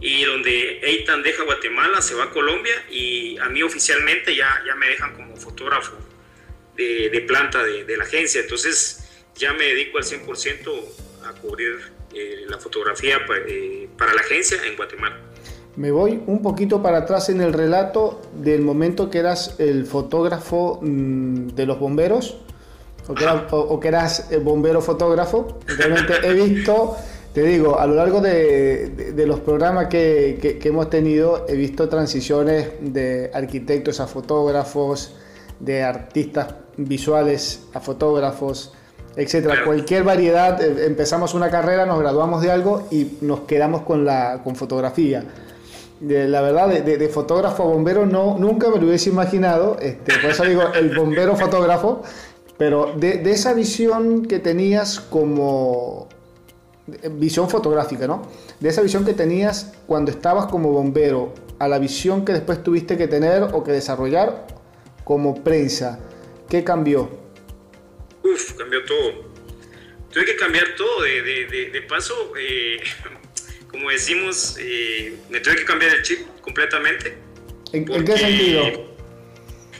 y 0.00 0.24
donde 0.24 0.80
Eitan 0.82 1.22
deja 1.22 1.44
Guatemala, 1.44 2.02
se 2.02 2.14
va 2.14 2.24
a 2.24 2.30
Colombia 2.30 2.74
y 2.90 3.38
a 3.38 3.48
mí 3.48 3.62
oficialmente 3.62 4.36
ya, 4.36 4.62
ya 4.66 4.74
me 4.74 4.88
dejan 4.88 5.14
como 5.14 5.36
fotógrafo 5.36 5.96
de, 6.76 7.08
de 7.10 7.20
planta 7.22 7.62
de, 7.62 7.84
de, 7.84 7.96
la 7.96 8.04
agencia. 8.04 8.40
Entonces 8.42 9.08
ya 9.34 9.52
me 9.52 9.64
dedico 9.64 9.98
al 9.98 10.04
100% 10.04 10.84
a 11.24 11.32
cubrir 11.40 11.92
eh, 12.14 12.44
la 12.48 12.58
fotografía 12.58 13.24
para, 13.26 13.40
eh, 13.48 13.88
para 13.96 14.14
la 14.14 14.20
agencia 14.20 14.62
en 14.64 14.76
Guatemala. 14.76 15.20
Me 15.76 15.90
voy 15.90 16.22
un 16.28 16.40
poquito 16.40 16.82
para 16.82 16.98
atrás 16.98 17.28
en 17.30 17.40
el 17.40 17.52
relato 17.52 18.20
del 18.40 18.62
momento 18.62 19.10
que 19.10 19.18
eras 19.18 19.56
el 19.58 19.86
fotógrafo 19.86 20.78
mm, 20.80 21.48
de 21.48 21.66
los 21.66 21.80
bomberos 21.80 22.38
o 23.08 23.80
que, 23.80 23.88
eras, 23.88 24.30
el 24.30 24.40
bombero 24.40 24.80
fotógrafo. 24.80 25.58
Realmente 25.66 26.14
he 26.22 26.32
visto, 26.32 26.96
te 27.34 27.42
digo, 27.42 27.78
a 27.78 27.86
lo 27.86 27.96
largo 27.96 28.20
de, 28.20 29.12
los 29.26 29.40
programas 29.40 29.88
que, 29.88 30.60
hemos 30.62 30.88
tenido, 30.90 31.44
he 31.48 31.56
visto 31.56 31.88
transiciones 31.88 32.68
de 32.80 33.30
arquitectos 33.34 34.00
a 34.00 34.06
fotógrafos, 34.06 35.16
de 35.58 35.82
artistas 35.82 36.54
visuales 36.76 37.64
a 37.74 37.80
fotógrafos, 37.80 38.72
etcétera. 39.16 39.64
Cualquier 39.64 40.04
variedad, 40.04 40.62
eh, 40.62 40.86
empezamos 40.86 41.34
una 41.34 41.50
carrera, 41.50 41.84
nos 41.84 41.98
graduamos 41.98 42.42
de 42.42 42.50
algo 42.50 42.86
y 42.90 43.18
nos 43.20 43.40
quedamos 43.40 43.82
con 43.82 44.04
la 44.04 44.40
con 44.42 44.56
fotografía 44.56 45.24
la 46.06 46.40
verdad, 46.40 46.68
de, 46.68 47.08
fotógrafo 47.08 47.62
a 47.62 47.66
bombero 47.66 48.06
no, 48.06 48.38
nunca 48.38 48.68
me 48.68 48.78
lo 48.78 48.86
hubiese 48.86 49.10
imaginado, 49.10 49.78
este, 49.80 50.18
por 50.18 50.30
eso 50.30 50.44
digo 50.44 50.62
el 50.74 50.94
bombero 50.94 51.36
fotógrafo, 51.36 52.02
pero 52.58 52.92
de, 52.96 53.20
esa 53.30 53.52
visión 53.54 54.26
que 54.26 54.38
tenías 54.38 55.00
como 55.00 56.08
visión 57.12 57.48
fotográfica, 57.48 58.06
¿no? 58.06 58.22
De 58.60 58.68
esa 58.68 58.82
visión 58.82 59.04
que 59.04 59.14
tenías 59.14 59.72
cuando 59.86 60.10
estabas 60.10 60.46
como 60.46 60.70
bombero 60.70 61.32
a 61.58 61.68
la 61.68 61.78
visión 61.78 62.24
que 62.24 62.32
después 62.32 62.62
tuviste 62.62 62.96
que 62.96 63.08
tener 63.08 63.42
o 63.52 63.64
que 63.64 63.72
desarrollar 63.72 64.46
como 65.04 65.42
prensa, 65.42 66.00
¿qué 66.48 66.62
cambió? 66.62 67.08
Uf, 68.22 68.54
cambió 68.54 68.84
todo. 68.84 69.34
Tuve 70.10 70.24
que 70.24 70.36
cambiar 70.36 70.64
todo. 70.76 71.02
De, 71.02 71.82
paso, 71.88 72.14
eh, 72.38 72.78
como 73.74 73.90
decimos, 73.90 74.56
eh, 74.60 75.16
me 75.30 75.40
tuve 75.40 75.56
que 75.56 75.64
cambiar 75.64 75.92
el 75.96 76.02
chip 76.04 76.20
completamente. 76.42 77.16
¿En, 77.72 77.84
qué 77.84 78.16
sentido? 78.16 78.66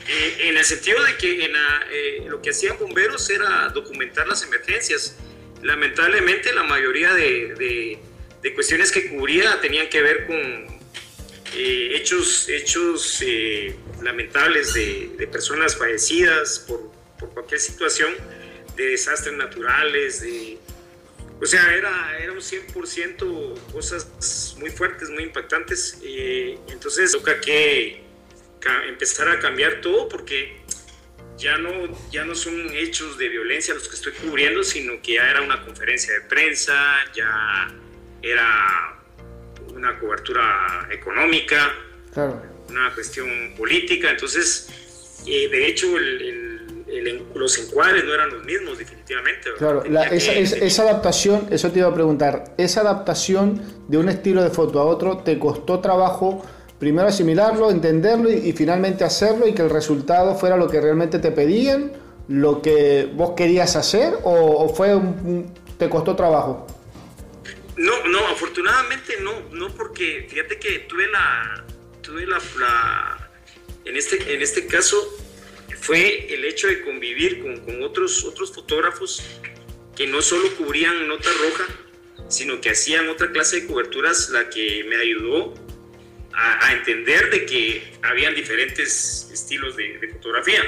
Eh, 0.08 0.36
en 0.48 0.56
el 0.56 0.64
sentido 0.64 1.00
de 1.04 1.16
que 1.16 1.44
eh, 1.44 2.24
lo 2.26 2.42
que 2.42 2.50
hacían 2.50 2.76
bomberos 2.76 3.30
era 3.30 3.68
documentar 3.68 4.26
las 4.26 4.42
emergencias. 4.42 5.16
Lamentablemente 5.62 6.52
la 6.52 6.64
mayoría 6.64 7.14
de, 7.14 8.00
de, 8.42 8.54
cuestiones 8.54 8.90
que 8.90 9.10
cubría 9.10 9.60
tenían 9.60 9.88
que 9.88 10.02
ver 10.02 10.26
con 10.26 10.80
hechos, 11.56 12.48
hechos 12.48 13.22
lamentables 14.02 14.74
de, 14.74 15.12
de, 15.16 15.26
personas 15.28 15.76
fallecidas 15.76 16.64
por, 16.66 16.90
por 17.16 17.30
cualquier 17.30 17.60
situación, 17.60 18.12
de 18.74 18.86
desastres 18.88 19.36
naturales, 19.36 20.20
de 20.20 20.58
o 21.44 21.46
sea, 21.46 21.74
era, 21.74 22.18
era 22.18 22.32
un 22.32 22.38
100% 22.38 23.70
cosas 23.70 24.56
muy 24.58 24.70
fuertes, 24.70 25.10
muy 25.10 25.24
impactantes. 25.24 25.98
Eh, 26.02 26.58
entonces 26.68 27.12
toca 27.12 27.38
que 27.38 28.02
empezar 28.88 29.28
a 29.28 29.38
cambiar 29.38 29.82
todo 29.82 30.08
porque 30.08 30.56
ya 31.36 31.58
no, 31.58 31.70
ya 32.10 32.24
no 32.24 32.34
son 32.34 32.70
hechos 32.74 33.18
de 33.18 33.28
violencia 33.28 33.74
los 33.74 33.86
que 33.86 33.94
estoy 33.94 34.12
cubriendo, 34.12 34.64
sino 34.64 35.02
que 35.02 35.16
ya 35.16 35.28
era 35.28 35.42
una 35.42 35.62
conferencia 35.62 36.14
de 36.14 36.22
prensa, 36.22 36.96
ya 37.14 37.70
era 38.22 38.98
una 39.74 39.98
cobertura 39.98 40.88
económica, 40.90 41.74
una 42.70 42.94
cuestión 42.94 43.54
política. 43.54 44.12
Entonces, 44.12 44.70
eh, 45.26 45.48
de 45.50 45.66
hecho, 45.66 45.98
el 45.98 46.53
los 47.34 47.58
encuadres 47.58 48.04
no 48.04 48.14
eran 48.14 48.30
los 48.30 48.44
mismos, 48.44 48.78
definitivamente. 48.78 49.50
Claro, 49.58 49.84
esa, 49.84 50.82
adaptación, 50.82 51.48
eso 51.50 51.70
te 51.70 51.80
iba 51.80 51.88
a 51.88 51.94
preguntar, 51.94 52.54
esa 52.58 52.80
adaptación 52.80 53.62
de 53.88 53.98
un 53.98 54.08
estilo 54.08 54.42
de 54.42 54.50
foto 54.50 54.80
a 54.80 54.84
otro, 54.84 55.18
¿te 55.18 55.38
costó 55.38 55.80
trabajo 55.80 56.44
primero 56.78 57.08
asimilarlo, 57.08 57.70
entenderlo 57.70 58.30
y, 58.30 58.52
finalmente 58.52 59.04
hacerlo 59.04 59.46
y 59.46 59.54
que 59.54 59.62
el 59.62 59.70
resultado 59.70 60.34
fuera 60.34 60.56
lo 60.56 60.68
que 60.68 60.80
realmente 60.80 61.18
te 61.18 61.30
pedían, 61.30 61.92
lo 62.28 62.60
que 62.60 63.08
vos 63.14 63.32
querías 63.36 63.76
hacer 63.76 64.14
o, 64.22 64.68
fue 64.68 64.98
te 65.78 65.88
costó 65.88 66.14
trabajo? 66.14 66.66
No, 67.76 68.06
no, 68.06 68.18
afortunadamente 68.28 69.14
no, 69.20 69.32
no 69.52 69.74
porque 69.74 70.26
fíjate 70.28 70.58
que 70.58 70.80
tuve 70.80 71.08
la, 71.08 71.64
tuve 72.02 72.26
la, 72.26 72.38
en, 73.84 73.96
este, 73.96 74.34
en 74.34 74.42
este 74.42 74.66
caso 74.66 74.96
fue 75.84 76.32
el 76.32 76.46
hecho 76.46 76.66
de 76.66 76.80
convivir 76.80 77.42
con, 77.42 77.60
con, 77.60 77.82
otros, 77.82 78.24
otros 78.24 78.52
fotógrafos 78.54 79.22
que 79.94 80.06
no 80.06 80.22
solo 80.22 80.50
cubrían 80.56 81.06
nota 81.06 81.28
roja, 81.30 81.66
sino 82.30 82.58
que 82.58 82.70
hacían 82.70 83.10
otra 83.10 83.30
clase 83.30 83.60
de 83.60 83.66
coberturas, 83.66 84.30
la 84.30 84.48
que 84.48 84.82
me 84.84 84.96
ayudó 84.96 85.52
a, 86.32 86.72
entender 86.72 87.30
de 87.30 87.44
que 87.44 87.92
habían 88.02 88.34
diferentes 88.34 89.28
estilos 89.30 89.76
de, 89.76 90.08
fotografía. 90.10 90.62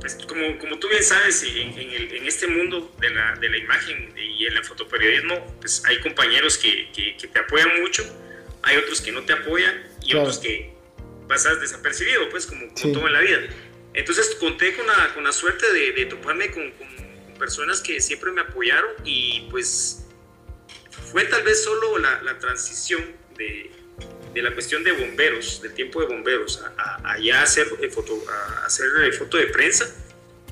Pues, 0.00 0.16
como, 0.28 0.58
como, 0.58 0.78
tú 0.78 0.88
bien 0.88 1.02
sabes, 1.02 1.42
en, 1.42 1.78
en, 1.78 2.26
este 2.26 2.46
mundo 2.46 2.94
de 3.00 3.10
la, 3.10 3.36
de 3.36 3.48
la, 3.48 3.56
imagen 3.56 4.12
y 4.16 4.44
en 4.44 4.54
el 4.54 4.64
fotoperiodismo, 4.64 5.56
pues 5.60 5.82
hay 5.86 5.98
compañeros 6.00 6.58
que, 6.58 6.90
que, 6.92 7.26
te 7.26 7.38
apoyan 7.38 7.80
mucho, 7.80 8.04
hay 8.62 8.76
otros 8.76 9.00
que 9.00 9.12
no 9.12 9.24
te 9.24 9.32
apoyan 9.32 9.82
y 10.04 10.14
otros 10.14 10.38
que 10.38 10.74
pasas 11.26 11.58
desapercibido, 11.60 12.28
pues 12.28 12.44
como, 12.44 12.66
todo 12.74 13.06
en 13.06 13.12
la 13.14 13.20
vida. 13.20 13.40
Entonces 13.94 14.36
conté 14.38 14.74
con 14.76 14.86
la, 14.86 15.12
con 15.14 15.24
la 15.24 15.32
suerte 15.32 15.72
de, 15.72 15.92
de 15.92 16.06
toparme 16.06 16.50
con, 16.50 16.70
con, 16.72 16.88
personas 17.38 17.80
que 17.80 18.02
siempre 18.02 18.30
me 18.32 18.42
apoyaron 18.42 18.90
y 19.02 19.48
pues 19.50 20.04
fue 21.10 21.24
tal 21.24 21.42
vez 21.42 21.64
solo 21.64 21.96
la, 21.96 22.20
la 22.20 22.38
transición 22.38 23.02
de, 23.34 23.70
de 24.34 24.42
la 24.42 24.52
cuestión 24.52 24.84
de 24.84 24.92
bomberos, 24.92 25.60
del 25.62 25.74
tiempo 25.74 26.00
de 26.00 26.06
bomberos, 26.06 26.62
a, 26.76 27.18
ya 27.18 27.42
hacer, 27.42 27.66
eh, 27.80 27.88
foto, 27.88 28.22
a 28.30 28.66
hacer 28.66 28.86
eh, 29.04 29.12
foto 29.12 29.36
de 29.36 29.46
prensa, 29.46 29.92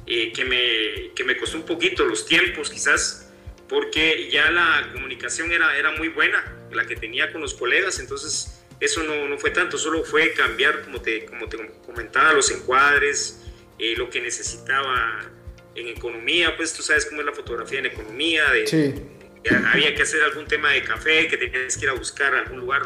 eh, 0.06 0.32
que, 0.32 0.44
me, 0.44 1.14
que 1.14 1.24
me 1.24 1.36
costó 1.36 1.58
un 1.58 1.66
poquito 1.66 2.04
los 2.04 2.26
tiempos 2.26 2.70
quizás, 2.70 3.30
porque 3.68 4.28
ya 4.30 4.50
la 4.50 4.90
comunicación 4.92 5.52
era, 5.52 5.76
era 5.76 5.92
muy 5.92 6.08
buena, 6.08 6.56
la 6.72 6.86
que 6.86 6.96
tenía 6.96 7.32
con 7.32 7.40
los 7.40 7.54
colegas, 7.54 8.00
entonces 8.00 8.57
eso 8.80 9.02
no, 9.02 9.28
no 9.28 9.38
fue 9.38 9.50
tanto, 9.50 9.76
solo 9.76 10.04
fue 10.04 10.32
cambiar, 10.32 10.82
como 10.82 11.00
te, 11.00 11.26
como 11.26 11.48
te 11.48 11.56
comentaba, 11.84 12.32
los 12.32 12.50
encuadres, 12.50 13.40
lo 13.96 14.10
que 14.10 14.20
necesitaba 14.20 15.20
en 15.74 15.88
economía, 15.88 16.56
pues 16.56 16.72
tú 16.72 16.82
sabes 16.82 17.06
cómo 17.06 17.20
es 17.20 17.26
la 17.26 17.32
fotografía 17.32 17.78
en 17.78 17.86
economía, 17.86 18.50
de, 18.50 18.66
sí. 18.66 18.94
había 19.72 19.94
que 19.94 20.02
hacer 20.02 20.22
algún 20.22 20.46
tema 20.46 20.72
de 20.72 20.82
café, 20.82 21.28
que 21.28 21.36
tenías 21.36 21.76
que 21.76 21.84
ir 21.84 21.90
a 21.90 21.94
buscar 21.94 22.34
algún 22.34 22.60
lugar 22.60 22.82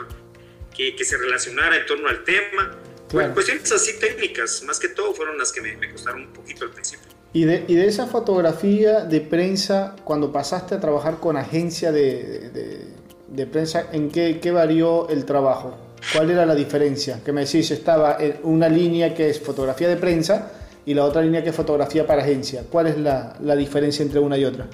que, 0.75 0.95
que 0.95 1.05
se 1.05 1.17
relacionara 1.17 1.77
en 1.77 1.87
torno 1.87 2.09
al 2.09 2.25
tema. 2.25 2.79
Bueno, 3.13 3.35
cuestiones 3.35 3.71
así 3.73 3.99
técnicas, 3.99 4.63
más 4.63 4.79
que 4.79 4.89
todo, 4.89 5.15
fueron 5.15 5.37
las 5.39 5.53
que 5.53 5.61
me, 5.61 5.77
me 5.77 5.91
costaron 5.91 6.23
un 6.23 6.33
poquito 6.33 6.65
al 6.65 6.71
principio. 6.71 7.09
Y 7.35 7.45
de, 7.45 7.65
y 7.67 7.75
de, 7.75 7.87
esa 7.87 8.07
fotografía 8.07 9.01
de 9.01 9.21
prensa, 9.21 9.97
cuando 10.05 10.33
pasaste 10.33 10.75
a 10.75 10.81
trabajar 10.81 11.19
con 11.19 11.37
agencia 11.37 11.93
de, 11.93 12.51
de, 12.51 12.87
de 13.29 13.47
prensa, 13.47 13.89
¿en 13.93 14.11
qué, 14.11 14.39
qué, 14.41 14.51
varió 14.51 15.09
el 15.09 15.25
trabajo? 15.25 15.79
¿Cuál 16.13 16.31
era 16.31 16.45
la 16.45 16.55
diferencia? 16.55 17.21
Que 17.25 17.33
me 17.33 17.45
decís, 17.45 17.71
estaba 17.71 18.19
una 18.43 18.69
línea 18.69 19.15
que 19.15 19.31
es 19.31 19.41
fotografía 19.41 19.89
de 19.89 19.97
prensa 19.97 20.53
y 20.85 20.95
la 20.95 21.05
otra 21.05 21.23
línea 21.23 21.43
que 21.43 21.51
es 21.51 21.57
fotografía 21.57 22.07
para 22.07 22.23
agencia. 22.23 22.65
¿Cuál 22.71 22.89
es 22.89 22.99
la, 22.99 23.37
la 23.41 23.55
diferencia 23.55 24.03
entre 24.03 24.19
una 24.19 24.37
y 24.37 24.45
otra? 24.45 24.67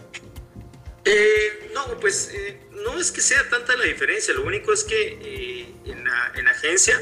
Eh, 1.05 1.71
no, 1.75 1.99
pues 2.01 2.31
eh, 2.35 2.61
no 2.85 2.99
es 2.99 3.11
que 3.13 3.21
sea 3.21 3.49
tanta 3.49 3.77
la 3.77 3.85
diferencia, 3.85 4.35
lo 4.35 4.45
único 4.45 4.73
es 4.73 4.85
que 4.85 5.19
eh, 5.21 5.67
en, 5.87 6.05
la, 6.05 6.33
en, 6.35 6.49
agencia 6.49 7.01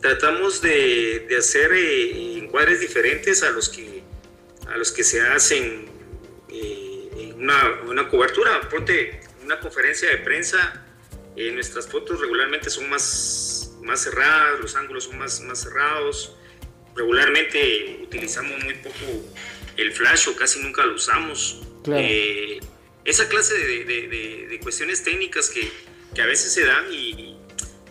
tratamos 0.00 0.60
de, 0.60 1.26
de 1.28 1.36
hacer 1.36 1.72
eh, 1.72 2.38
encuadres 2.38 2.80
diferentes 2.80 3.42
a 3.42 3.50
los 3.50 3.68
que, 3.68 4.02
a 4.68 4.76
los 4.76 4.92
que 4.92 5.04
se 5.04 5.20
hacen 5.20 5.86
eh, 6.48 7.10
en 7.16 7.42
una, 7.42 7.80
una, 7.88 8.08
cobertura. 8.08 8.68
Ponte 8.68 9.20
una 9.42 9.60
conferencia 9.60 10.08
de 10.10 10.18
prensa, 10.18 10.83
nuestras 11.36 11.88
fotos 11.88 12.20
regularmente 12.20 12.70
son 12.70 12.88
más, 12.88 13.74
más 13.82 14.02
cerradas, 14.02 14.60
los 14.60 14.76
ángulos 14.76 15.04
son 15.04 15.18
más, 15.18 15.40
más 15.40 15.62
cerrados. 15.62 16.36
Regularmente 16.94 18.00
utilizamos 18.02 18.62
muy 18.62 18.74
poco 18.74 19.24
el 19.76 19.92
flash 19.92 20.28
o 20.28 20.36
casi 20.36 20.60
nunca 20.60 20.84
lo 20.86 20.94
usamos. 20.94 21.62
Claro 21.82 22.06
esa 23.04 23.28
clase 23.28 23.54
de, 23.54 24.58
cuestiones 24.62 25.02
técnicas 25.02 25.50
que, 25.50 25.70
a 26.20 26.26
veces 26.26 26.52
se 26.52 26.64
dan 26.64 26.84
y, 26.92 27.36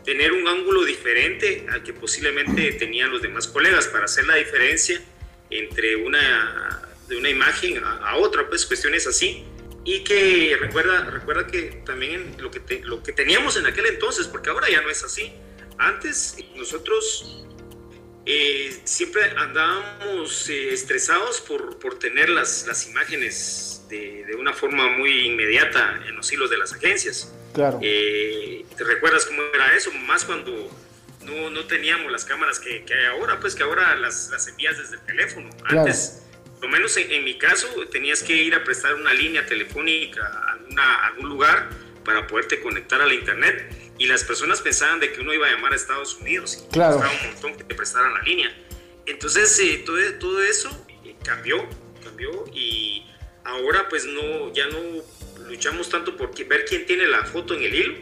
tener 0.03 0.33
un 0.33 0.45
ángulo 0.45 0.83
diferente 0.83 1.65
al 1.71 1.81
que 1.81 1.93
posiblemente 1.93 2.73
tenían 2.73 3.09
los 3.09 3.21
demás 3.21 3.47
colegas 3.47 3.87
para 3.87 4.03
hacer 4.03 4.27
la 4.27 4.35
diferencia 4.35 5.01
entre 5.49 5.95
una, 5.95 6.89
de 7.07 7.15
una 7.15 7.29
imagen 7.29 7.81
a, 7.81 8.17
otra, 8.17 8.49
pues 8.49 8.65
cuestiones 8.65 9.07
así. 9.07 9.45
Y 9.85 10.03
que 10.03 10.55
recuerda, 10.59 11.05
recuerda 11.09 11.47
que 11.47 11.81
también 11.85 12.35
lo 12.39 12.49
que, 12.51 12.81
lo 12.83 13.03
que 13.03 13.11
teníamos 13.11 13.57
en 13.57 13.65
aquel 13.65 13.85
entonces, 13.87 14.27
porque 14.27 14.49
ahora 14.49 14.69
ya 14.69 14.81
no 14.81 14.89
es 14.89 15.03
así. 15.03 15.33
Antes 15.77 16.37
nosotros 16.55 17.45
eh, 18.25 18.79
siempre 18.85 19.23
andábamos 19.35 20.49
eh, 20.49 20.73
estresados 20.73 21.41
por, 21.41 21.77
por 21.79 21.99
tener 21.99 22.29
las, 22.29 22.65
las 22.67 22.87
imágenes 22.87 23.85
de, 23.89 24.35
una 24.39 24.53
forma 24.53 24.89
muy 24.89 25.27
inmediata 25.27 26.01
en 26.07 26.15
los 26.15 26.31
hilos 26.31 26.49
de 26.49 26.57
las 26.57 26.73
agencias. 26.73 27.33
Claro. 27.53 27.79
Eh, 27.81 28.65
¿Te 28.77 28.83
recuerdas 28.83 29.25
cómo 29.25 29.41
era 29.53 29.75
eso? 29.75 29.91
Más 29.91 30.25
cuando 30.25 30.71
no, 31.25 31.49
no 31.49 31.65
teníamos 31.65 32.11
las 32.11 32.25
cámaras 32.25 32.59
que, 32.59 32.83
que, 32.83 32.93
hay 32.93 33.05
ahora, 33.05 33.39
pues 33.39 33.55
que 33.55 33.63
ahora 33.63 33.95
las, 33.95 34.29
las 34.31 34.47
envías 34.47 34.77
desde 34.77 34.95
el 34.95 35.01
teléfono. 35.01 35.49
Antes, 35.65 36.22
por 36.22 36.22
lo 36.63 36.69
menos 36.69 36.95
en, 36.95 37.23
mi 37.25 37.37
caso, 37.37 37.67
tenías 37.91 38.23
que 38.23 38.33
ir 38.33 38.55
a 38.55 38.63
prestar 38.63 38.95
una 38.95 39.13
línea 39.13 39.45
telefónica 39.45 40.25
a, 40.77 41.07
algún 41.07 41.27
lugar 41.27 41.69
para 42.05 42.25
poderte 42.25 42.61
conectar 42.61 43.01
a 43.01 43.05
la 43.05 43.13
internet 43.13 43.93
y 43.97 44.05
las 44.05 44.23
personas 44.23 44.61
pensaban 44.61 45.01
de 45.01 45.11
que 45.11 45.19
uno 45.19 45.33
iba 45.33 45.45
a 45.45 45.51
llamar 45.51 45.73
a 45.73 45.75
Estados 45.75 46.15
Unidos 46.15 46.63
y 46.65 46.71
claro. 46.71 46.97
un 46.97 47.31
montón 47.31 47.57
que 47.57 47.65
te 47.65 47.75
prestaran 47.75 48.13
la 48.13 48.21
línea. 48.21 48.55
Entonces, 49.05 49.59
eh, 49.59 49.83
todo, 49.85 49.97
todo 50.19 50.41
eso 50.41 50.87
eh, 51.03 51.15
cambió, 51.21 51.67
cambió 52.01 52.45
y 52.53 53.05
ahora 53.43 53.89
pues 53.89 54.05
no, 54.05 54.53
ya 54.53 54.67
no 54.67 54.79
luchamos 55.49 55.89
tanto 55.89 56.15
por 56.15 56.33
ver 56.47 56.63
quién 56.63 56.85
tiene 56.85 57.07
la 57.07 57.25
foto 57.25 57.55
en 57.55 57.63
el 57.63 57.75
hilo, 57.75 57.95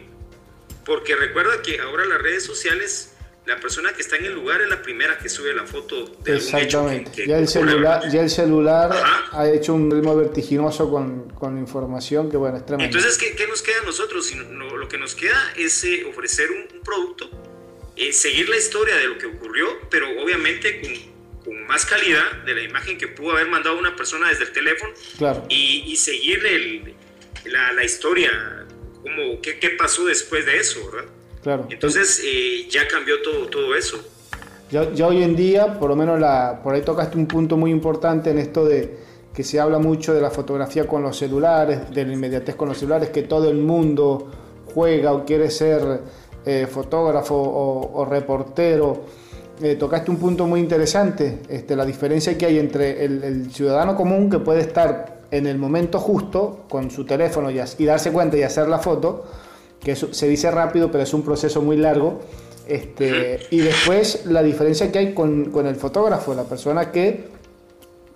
porque 0.84 1.16
recuerda 1.16 1.62
que 1.62 1.80
ahora 1.80 2.04
las 2.04 2.22
redes 2.22 2.44
sociales, 2.44 3.11
la 3.46 3.58
persona 3.58 3.92
que 3.92 4.02
está 4.02 4.16
en 4.16 4.26
el 4.26 4.34
lugar 4.34 4.60
es 4.60 4.68
la 4.68 4.80
primera 4.82 5.18
que 5.18 5.28
sube 5.28 5.52
la 5.52 5.66
foto 5.66 6.06
de 6.24 6.36
Exactamente. 6.36 7.22
Hecho 7.22 7.30
ya, 7.30 7.38
el 7.38 7.48
celular, 7.48 8.10
ya 8.10 8.22
el 8.22 8.30
celular 8.30 8.92
ha 9.32 9.48
hecho 9.48 9.74
un 9.74 9.90
ritmo 9.90 10.16
vertiginoso 10.16 10.88
con, 10.90 11.30
con 11.30 11.58
información 11.58 12.30
que 12.30 12.36
bueno, 12.36 12.58
es 12.58 12.66
tremendo. 12.66 12.96
Entonces, 12.96 13.18
¿qué, 13.18 13.34
qué 13.34 13.46
nos 13.48 13.62
queda 13.62 13.80
a 13.82 13.84
nosotros? 13.84 14.32
lo 14.32 14.88
que 14.88 14.98
nos 14.98 15.14
queda 15.14 15.52
es 15.56 15.82
eh, 15.84 16.04
ofrecer 16.08 16.50
un, 16.50 16.76
un 16.76 16.82
producto, 16.82 17.28
eh, 17.96 18.12
seguir 18.12 18.48
la 18.48 18.56
historia 18.56 18.96
de 18.96 19.06
lo 19.08 19.18
que 19.18 19.26
ocurrió, 19.26 19.66
pero 19.90 20.06
obviamente 20.22 20.80
con 20.80 21.12
con 21.44 21.66
más 21.66 21.84
calidad 21.84 22.44
de 22.44 22.54
la 22.54 22.62
imagen 22.62 22.98
que 22.98 23.08
pudo 23.08 23.32
haber 23.32 23.48
mandado 23.48 23.78
una 23.78 23.96
persona 23.96 24.28
desde 24.28 24.44
el 24.44 24.52
teléfono 24.52 24.92
claro. 25.18 25.44
y, 25.48 25.82
y, 25.86 25.96
seguir 25.96 26.44
el, 26.46 26.94
la, 27.46 27.72
la, 27.72 27.84
historia, 27.84 28.64
como, 29.02 29.40
qué, 29.40 29.58
qué, 29.58 29.70
pasó 29.70 30.04
después 30.04 30.46
de 30.46 30.58
eso, 30.58 30.88
¿verdad? 30.90 31.10
Claro. 31.42 31.66
Entonces 31.70 32.22
eh, 32.24 32.68
ya 32.70 32.86
cambió 32.88 33.20
todo, 33.22 33.46
todo 33.48 33.74
eso. 33.74 33.98
Ya, 34.70 34.90
ya, 34.92 35.06
hoy 35.06 35.22
en 35.22 35.36
día, 35.36 35.78
por 35.78 35.90
lo 35.90 35.96
menos 35.96 36.18
la, 36.18 36.60
por 36.62 36.74
ahí 36.74 36.82
tocaste 36.82 37.18
un 37.18 37.26
punto 37.26 37.56
muy 37.56 37.70
importante 37.70 38.30
en 38.30 38.38
esto 38.38 38.64
de 38.64 38.96
que 39.34 39.42
se 39.42 39.60
habla 39.60 39.78
mucho 39.78 40.14
de 40.14 40.20
la 40.20 40.30
fotografía 40.30 40.86
con 40.86 41.02
los 41.02 41.16
celulares, 41.16 41.90
de 41.90 42.06
la 42.06 42.12
inmediatez 42.12 42.54
con 42.54 42.68
los 42.68 42.78
celulares, 42.78 43.10
que 43.10 43.22
todo 43.22 43.50
el 43.50 43.58
mundo 43.58 44.30
juega 44.74 45.12
o 45.12 45.24
quiere 45.24 45.50
ser 45.50 46.00
eh, 46.46 46.66
fotógrafo 46.70 47.34
o, 47.34 48.00
o 48.00 48.04
reportero 48.04 49.04
eh, 49.62 49.76
tocaste 49.76 50.10
un 50.10 50.16
punto 50.16 50.46
muy 50.46 50.58
interesante, 50.58 51.40
este, 51.48 51.76
la 51.76 51.84
diferencia 51.84 52.36
que 52.36 52.46
hay 52.46 52.58
entre 52.58 53.04
el, 53.04 53.52
ciudadano 53.52 53.94
común 53.94 54.28
que 54.28 54.40
puede 54.40 54.60
estar 54.60 55.20
en 55.30 55.46
el 55.46 55.56
momento 55.56 56.00
justo 56.00 56.64
con 56.68 56.90
su 56.90 57.04
teléfono 57.04 57.48
y, 57.48 57.60
y 57.78 57.84
darse 57.84 58.10
cuenta 58.10 58.36
y 58.36 58.42
hacer 58.42 58.66
la 58.66 58.80
foto, 58.80 59.24
que 59.82 59.96
se 59.96 60.28
dice 60.28 60.50
rápido, 60.50 60.90
pero 60.90 61.04
es 61.04 61.14
un 61.14 61.22
proceso 61.22 61.62
muy 61.62 61.76
largo. 61.76 62.20
Este, 62.66 63.40
y 63.50 63.58
después 63.58 64.26
la 64.26 64.42
diferencia 64.42 64.92
que 64.92 64.98
hay 64.98 65.14
con, 65.14 65.46
con, 65.46 65.66
el 65.66 65.74
fotógrafo, 65.74 66.32
la 66.34 66.44
persona 66.44 66.92
que 66.92 67.28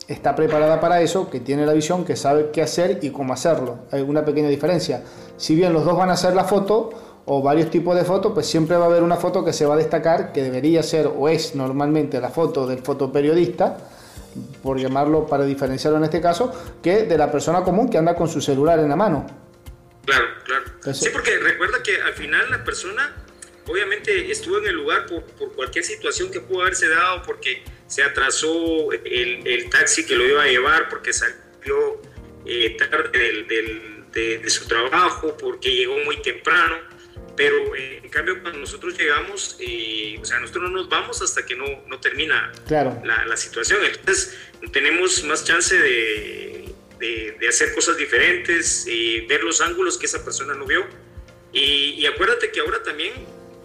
está 0.07 0.37
preparada 0.37 0.81
para 0.81 1.01
eso, 1.01 1.29
que 1.29 1.41
tiene 1.41 1.67
la 1.67 1.73
visión, 1.73 2.05
que 2.05 2.15
sabe 2.15 2.51
qué 2.53 2.63
hacer 2.63 3.01
y 3.03 3.11
cómo 3.11 3.33
hacerlo. 3.33 3.79
Hay 3.91 4.03
una 4.03 4.25
pequeña 4.25 4.49
diferencia. 4.49 5.03
Si 5.37 5.55
bien 5.55 5.73
los 5.73 5.85
dos 5.85 5.97
van 5.97 6.11
a 6.11 6.13
hacer 6.13 6.35
la 6.35 6.45
foto, 6.45 6.91
o 7.27 7.43
varios 7.43 7.71
tipos 7.71 7.95
de 7.97 8.05
fotos, 8.05 8.33
pues 8.33 8.47
siempre 8.47 8.77
va 8.77 8.85
a 8.85 8.87
haber 8.87 9.03
una 9.03 9.17
foto 9.17 9.45
que 9.45 9.53
se 9.53 9.67
va 9.67 9.75
a 9.75 9.77
destacar, 9.77 10.33
que 10.33 10.43
debería 10.43 10.83
ser 10.83 11.09
o 11.09 11.29
es 11.29 11.55
normalmente 11.57 12.21
la 12.21 12.31
foto 12.31 12.67
del 12.67 12.79
fotoperiodista, 12.79 13.77
por 14.63 14.79
llamarlo 14.79 15.27
para 15.27 15.45
diferenciarlo 15.45 15.99
en 15.99 16.05
este 16.05 16.21
caso, 16.21 16.53
que 16.81 17.03
de 17.03 17.19
la 17.19 17.31
persona 17.31 17.63
común 17.63 17.89
que 17.89 17.99
anda 17.99 18.15
con 18.15 18.29
su 18.29 18.41
celular 18.41 18.79
en 18.79 18.89
la 18.89 18.97
mano. 18.97 19.27
Claro, 20.05 20.25
claro. 20.45 20.76
Sí, 20.95 21.09
porque 21.13 21.39
recuerda 21.39 21.83
que 21.83 22.01
al 22.01 22.15
final 22.15 22.51
la 22.51 22.65
persona 22.65 23.15
obviamente 23.67 24.31
estuvo 24.31 24.59
en 24.59 24.67
el 24.67 24.75
lugar 24.75 25.07
por, 25.07 25.25
por 25.25 25.53
cualquier 25.55 25.85
situación 25.85 26.31
que 26.31 26.41
pudo 26.41 26.63
haberse 26.63 26.89
dado, 26.89 27.23
porque 27.23 27.63
se 27.87 28.03
atrasó 28.03 28.93
el, 28.93 29.47
el, 29.47 29.71
taxi 29.71 30.07
que 30.07 30.15
lo 30.15 30.27
iba 30.27 30.43
a 30.43 30.47
llevar, 30.47 30.89
porque 30.89 31.13
salió 31.13 32.01
eh, 32.45 32.77
tarde 32.79 33.19
del, 33.19 33.47
del 33.49 34.05
de, 34.13 34.51
su 34.51 34.67
trabajo, 34.67 35.37
porque 35.37 35.75
llegó 35.75 35.99
muy 35.99 36.23
temprano, 36.23 36.77
pero 37.37 37.77
eh, 37.77 38.01
en 38.03 38.09
cambio 38.09 38.41
cuando 38.41 38.61
nosotros 38.61 38.97
llegamos, 38.97 39.57
eh, 39.61 40.19
o 40.21 40.25
sea, 40.25 40.41
nosotros 40.41 40.71
no 40.71 40.77
nos 40.77 40.89
vamos 40.89 41.21
hasta 41.21 41.45
que 41.45 41.55
no, 41.55 41.67
no 41.87 42.01
termina 42.01 42.51
claro. 42.67 43.01
la, 43.05 43.27
la, 43.27 43.37
situación, 43.37 43.81
entonces 43.85 44.39
tenemos 44.73 45.23
más 45.25 45.45
chance 45.45 45.77
de, 45.77 46.56
de, 46.99 47.37
hacer 47.49 47.75
cosas 47.75 47.97
diferentes, 47.97 48.87
y 48.87 49.21
ver 49.23 49.45
los 49.45 49.61
ángulos 49.61 49.99
que 49.99 50.07
esa 50.07 50.25
persona 50.25 50.55
no 50.55 50.67
vio. 50.67 50.87
Y, 51.53 51.95
y 51.95 52.07
acuérdate 52.07 52.51
que 52.51 52.61
ahora 52.61 52.83
también 52.83 53.13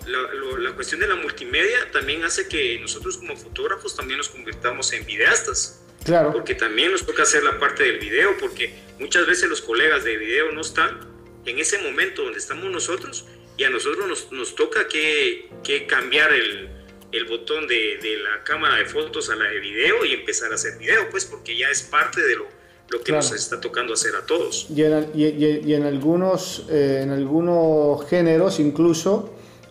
la, 0.06 0.34
la, 0.60 0.76
cuestión 0.76 1.00
de 1.02 1.08
la 1.08 1.16
multimedia 1.16 1.92
también 1.92 2.24
hace 2.24 2.48
que 2.48 2.80
nosotros 2.80 3.18
como 3.18 3.36
fotógrafos 3.36 3.96
también 3.96 4.18
nos 4.18 4.30
convirtamos 4.30 4.92
en 4.94 5.06
videastas. 5.06 5.84
Claro. 6.04 6.32
Porque 6.32 6.56
también 6.56 6.92
nos 6.92 7.06
toca 7.06 7.24
hacer 7.24 7.44
la 7.44 7.60
parte 7.60 7.84
del 7.84 8.00
video, 8.00 8.36
porque 8.40 8.74
muchas 9.00 9.28
veces 9.28 9.50
los 9.50 9.62
colegas 9.62 10.04
de 10.04 10.18
video 10.18 10.52
no 10.52 10.62
están 10.62 11.00
en 11.46 11.60
ese 11.60 11.78
momento 11.80 12.24
donde 12.24 12.40
estamos 12.40 12.72
nosotros 12.72 13.26
y 13.58 13.64
a 13.64 13.70
nosotros 13.70 14.08
nos, 14.08 14.32
nos 14.32 14.56
toca 14.56 14.88
que, 14.88 15.50
que 15.64 15.86
cambiar 15.86 16.34
el, 16.34 16.70
el 17.12 17.26
botón 17.26 17.68
de, 17.68 18.00
de, 18.02 18.18
la 18.18 18.44
cámara 18.44 18.78
de 18.78 18.86
fotos 18.86 19.30
a 19.30 19.36
la 19.36 19.46
de 19.46 19.60
video 19.60 20.06
y 20.06 20.14
empezar 20.14 20.52
a 20.52 20.56
hacer 20.56 20.78
video, 20.78 21.10
pues 21.10 21.26
porque 21.26 21.56
ya 21.56 21.70
es 21.70 21.84
parte 21.84 22.22
de 22.22 22.38
lo, 22.38 22.48
lo 22.92 23.02
que 23.02 23.12
nos 23.12 23.32
está 23.32 23.60
tocando 23.60 23.94
hacer 23.94 24.16
a 24.16 24.26
todos. 24.26 24.68
Y 24.70 24.84
en, 24.84 25.10
y, 25.14 25.26
y 25.26 25.74
en 25.74 25.84
algunos, 25.84 26.66
eh, 26.70 27.02
en 27.04 27.12
algunos 27.12 28.06
géneros 28.06 28.60
incluso 28.60 29.30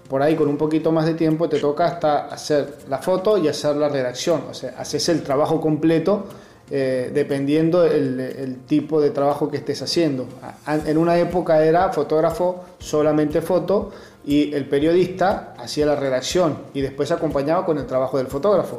por 0.08 0.22
ahí 0.22 0.34
con 0.34 0.48
un 0.48 0.56
poquito 0.56 0.90
más 0.90 1.06
de 1.06 1.14
tiempo 1.14 1.48
te 1.48 1.60
toca 1.60 1.84
hasta 1.86 2.26
hacer 2.26 2.78
la 2.88 2.98
foto 2.98 3.38
y 3.38 3.46
hacer 3.46 3.76
la 3.76 3.88
redacción, 3.88 4.42
o 4.50 4.54
sea, 4.54 4.74
haces 4.76 5.08
el 5.08 5.22
trabajo 5.22 5.60
completo 5.60 6.26
eh, 6.68 7.12
dependiendo 7.14 7.84
el, 7.84 8.18
el, 8.18 8.56
tipo 8.64 9.00
de 9.00 9.10
trabajo 9.10 9.48
que 9.48 9.56
estés 9.56 9.82
haciendo. 9.82 10.26
En 10.66 10.98
una 10.98 11.16
época 11.18 11.64
era 11.64 11.92
fotógrafo 11.92 12.64
solamente 12.78 13.40
foto 13.40 13.90
y 14.24 14.52
el 14.52 14.66
periodista 14.66 15.54
hacía 15.58 15.86
la 15.86 15.96
redacción 15.96 16.58
y 16.74 16.80
después 16.80 17.10
acompañaba 17.12 17.64
con 17.64 17.78
el 17.78 17.86
trabajo 17.86 18.18
del 18.18 18.26
fotógrafo. 18.26 18.78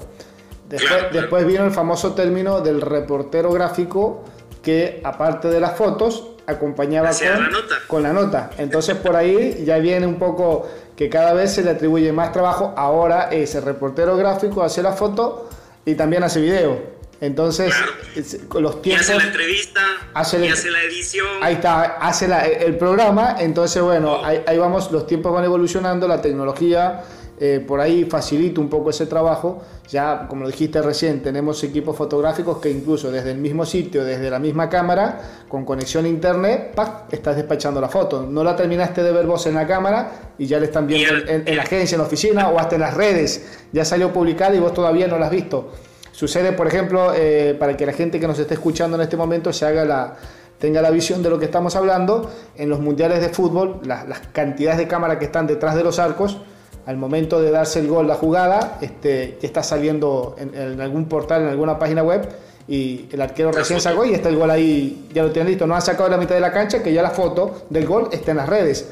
Después, 0.70 0.90
claro, 0.90 1.10
claro. 1.10 1.22
después 1.22 1.46
vino 1.46 1.66
el 1.66 1.72
famoso 1.72 2.14
término 2.14 2.62
del 2.62 2.80
reportero 2.82 3.52
gráfico 3.52 4.24
que 4.62 5.02
aparte 5.04 5.48
de 5.48 5.60
las 5.60 5.76
fotos 5.76 6.28
acompañaba 6.46 7.10
con 7.10 7.28
la, 7.28 7.50
nota. 7.50 7.76
con 7.88 8.04
la 8.04 8.14
nota. 8.14 8.52
Entonces 8.58 8.96
por 8.98 9.16
ahí 9.16 9.64
ya 9.66 9.78
viene 9.78 10.06
un 10.06 10.20
poco 10.20 10.70
que 10.96 11.10
cada 11.10 11.34
vez 11.34 11.54
se 11.54 11.64
le 11.64 11.72
atribuye 11.72 12.12
más 12.12 12.32
trabajo. 12.32 12.74
Ahora 12.78 13.30
es 13.32 13.56
el 13.56 13.64
reportero 13.64 14.18
gráfico, 14.18 14.62
hace 14.64 14.84
la 14.84 14.94
foto 14.94 15.50
y 15.86 15.96
también 15.96 16.24
hace 16.24 16.42
video. 16.42 17.02
Entonces, 17.22 17.72
claro. 17.72 18.62
los 18.62 18.82
tiempos... 18.82 19.08
Y 19.08 19.12
hace 19.12 19.16
la 19.16 19.24
entrevista, 19.28 19.82
hace, 20.16 20.44
y 20.44 20.50
hace 20.50 20.72
la 20.72 20.82
edición. 20.82 21.28
Ahí 21.42 21.54
está, 21.54 21.84
hace 21.98 22.28
la, 22.28 22.48
el 22.48 22.78
programa. 22.78 23.36
Entonces, 23.40 23.80
bueno, 23.84 24.14
oh. 24.14 24.26
ahí, 24.26 24.44
ahí, 24.48 24.58
vamos, 24.58 24.92
los 24.92 25.06
tiempos 25.06 25.32
van 25.32 25.46
evolucionando, 25.46 26.08
la 26.08 26.20
tecnología 26.20 27.04
eh, 27.44 27.60
por 27.60 27.82
ahí 27.82 28.06
facilita 28.06 28.62
un 28.62 28.70
poco 28.70 28.92
ese 28.92 29.08
trabajo. 29.08 29.64
Ya, 29.90 30.28
como 30.28 30.44
lo 30.44 30.48
dijiste 30.52 30.80
recién, 30.80 31.24
tenemos 31.24 31.64
equipos 31.64 31.98
fotográficos 31.98 32.60
que 32.60 32.70
incluso 32.70 33.12
desde 33.12 33.32
el 33.32 33.40
mismo 33.40 33.66
sitio, 33.66 34.06
desde 34.06 34.30
la 34.30 34.38
misma 34.38 34.70
cámara, 34.70 35.20
con 35.50 35.66
conexión 35.66 36.06
a 36.06 36.08
internet, 36.08 36.74
¡pac! 36.76 37.12
estás 37.12 37.36
despachando 37.36 37.82
la 37.82 37.90
foto. 37.90 38.28
No 38.30 38.44
la 38.44 38.56
terminaste 38.56 39.02
de 39.02 39.12
ver 39.12 39.26
vos 39.26 39.48
en 39.48 39.56
la 39.56 39.66
cámara 39.66 40.34
y 40.38 40.46
ya 40.46 40.60
la 40.60 40.66
están 40.66 40.86
viendo 40.86 41.18
en, 41.18 41.30
en, 41.30 41.48
en 41.48 41.56
la 41.58 41.64
agencia, 41.64 41.96
en 41.96 42.02
la 42.02 42.06
oficina 42.06 42.50
o 42.50 42.60
hasta 42.60 42.76
en 42.76 42.82
las 42.82 42.94
redes. 42.94 43.60
Ya 43.72 43.86
salió 43.86 44.14
publicada 44.14 44.54
y 44.54 44.60
vos 44.60 44.76
todavía 44.76 45.08
no 45.08 45.18
la 45.18 45.26
has 45.26 45.32
visto. 45.32 45.72
Sucede, 46.12 46.52
por 46.52 46.68
ejemplo, 46.68 47.12
eh, 47.16 47.56
para 47.60 47.76
que 47.76 47.88
la 47.88 47.94
gente 47.94 48.20
que 48.20 48.28
nos 48.28 48.38
esté 48.38 48.54
escuchando 48.54 48.98
en 48.98 49.02
este 49.02 49.18
momento 49.18 49.52
se 49.52 49.66
haga 49.66 49.84
la, 49.84 50.16
tenga 50.60 50.80
la 50.80 50.92
visión 50.92 51.24
de 51.24 51.32
lo 51.32 51.40
que 51.40 51.46
estamos 51.46 51.76
hablando, 51.76 52.30
en 52.56 52.70
los 52.70 52.80
mundiales 52.80 53.20
de 53.20 53.30
fútbol, 53.30 53.80
las, 53.84 54.08
las 54.08 54.20
cantidades 54.28 54.78
de 54.78 54.88
cámaras 54.88 55.18
que 55.18 55.26
están 55.26 55.48
detrás 55.48 55.74
de 55.74 55.84
los 55.84 55.98
arcos, 55.98 56.38
al 56.86 56.98
momento 56.98 57.42
de 57.42 57.52
darse 57.52 57.80
el 57.80 57.88
gol, 57.88 58.08
la 58.08 58.16
jugada, 58.16 58.78
este, 58.82 59.38
está 59.42 59.64
saliendo 59.64 60.36
en, 60.38 60.56
en, 60.56 60.82
algún 60.82 61.06
portal, 61.06 61.44
en 61.44 61.48
alguna 61.50 61.78
página 61.78 62.04
web, 62.04 62.28
y 62.68 63.08
el 63.12 63.22
arquero 63.22 63.52
recién 63.52 63.82
sacó 63.82 64.06
y 64.06 64.14
está 64.14 64.30
el 64.30 64.38
gol 64.38 64.50
ahí, 64.50 65.10
ya 65.14 65.24
lo 65.24 65.32
tienen 65.32 65.50
listo. 65.50 65.68
No 65.68 65.76
ha 65.76 65.82
sacado 65.82 66.10
la 66.10 66.18
mitad 66.18 66.36
de 66.36 66.42
la 66.42 66.52
cancha, 66.52 66.82
que 66.82 66.94
ya 66.94 67.02
la 67.02 67.10
foto 67.10 67.64
del 67.70 67.86
gol 67.86 68.10
está 68.12 68.32
en 68.32 68.38
las 68.38 68.48
redes. 68.48 68.88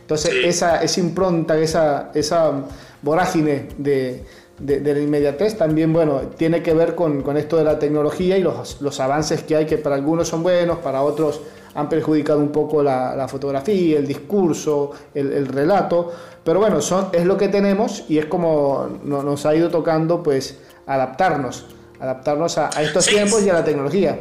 Entonces, 0.00 0.30
sí. 0.30 0.40
esa, 0.44 0.82
esa 0.82 1.00
impronta, 1.00 1.58
esa, 1.58 2.10
esa 2.14 2.52
vorágine 3.02 3.68
de, 3.76 4.24
de, 4.58 4.80
de, 4.80 4.94
la 4.94 5.00
inmediatez 5.00 5.56
también, 5.56 5.92
bueno, 5.92 6.20
tiene 6.36 6.62
que 6.62 6.74
ver 6.74 6.94
con, 6.94 7.22
con 7.22 7.36
esto 7.36 7.56
de 7.56 7.64
la 7.64 7.78
tecnología 7.78 8.36
y 8.36 8.42
los, 8.42 8.80
los, 8.80 9.00
avances 9.00 9.42
que 9.42 9.56
hay, 9.56 9.66
que 9.66 9.78
para 9.78 9.94
algunos 9.94 10.28
son 10.28 10.42
buenos, 10.42 10.78
para 10.78 11.02
otros 11.02 11.40
han 11.74 11.88
perjudicado 11.88 12.40
un 12.40 12.50
poco 12.50 12.82
la, 12.82 13.14
la 13.14 13.28
fotografía, 13.28 13.98
el 13.98 14.06
discurso, 14.06 14.92
el, 15.14 15.32
el, 15.32 15.46
relato, 15.46 16.12
pero 16.44 16.58
bueno, 16.58 16.80
son, 16.80 17.10
es 17.12 17.24
lo 17.24 17.36
que 17.36 17.48
tenemos 17.48 18.04
y 18.08 18.18
es 18.18 18.26
como 18.26 19.00
no, 19.04 19.22
nos 19.22 19.46
ha 19.46 19.54
ido 19.54 19.70
tocando 19.70 20.22
pues 20.22 20.58
adaptarnos, 20.86 21.66
adaptarnos 22.00 22.58
a, 22.58 22.70
a 22.76 22.82
estos 22.82 23.04
sí. 23.04 23.12
tiempos 23.12 23.42
y 23.44 23.50
a 23.50 23.54
la 23.54 23.64
tecnología. 23.64 24.18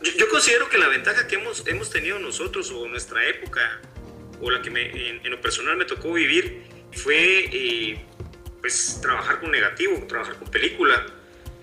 Yo, 0.00 0.12
yo, 0.16 0.28
considero 0.30 0.68
que 0.68 0.78
la 0.78 0.88
ventaja 0.88 1.26
que 1.26 1.36
hemos, 1.36 1.66
hemos 1.66 1.90
tenido 1.90 2.18
nosotros 2.18 2.70
o 2.70 2.86
nuestra 2.86 3.26
época, 3.26 3.60
o 4.40 4.50
la 4.50 4.60
que 4.62 4.70
me, 4.70 4.90
en, 4.90 5.24
en 5.24 5.30
lo 5.30 5.40
personal 5.40 5.76
me 5.76 5.86
tocó 5.86 6.12
vivir, 6.12 6.62
fue 6.92 7.46
eh, 7.52 8.04
pues 8.64 8.98
trabajar 9.02 9.40
con 9.40 9.50
negativo, 9.50 10.02
trabajar 10.08 10.36
con 10.36 10.50
película, 10.50 11.04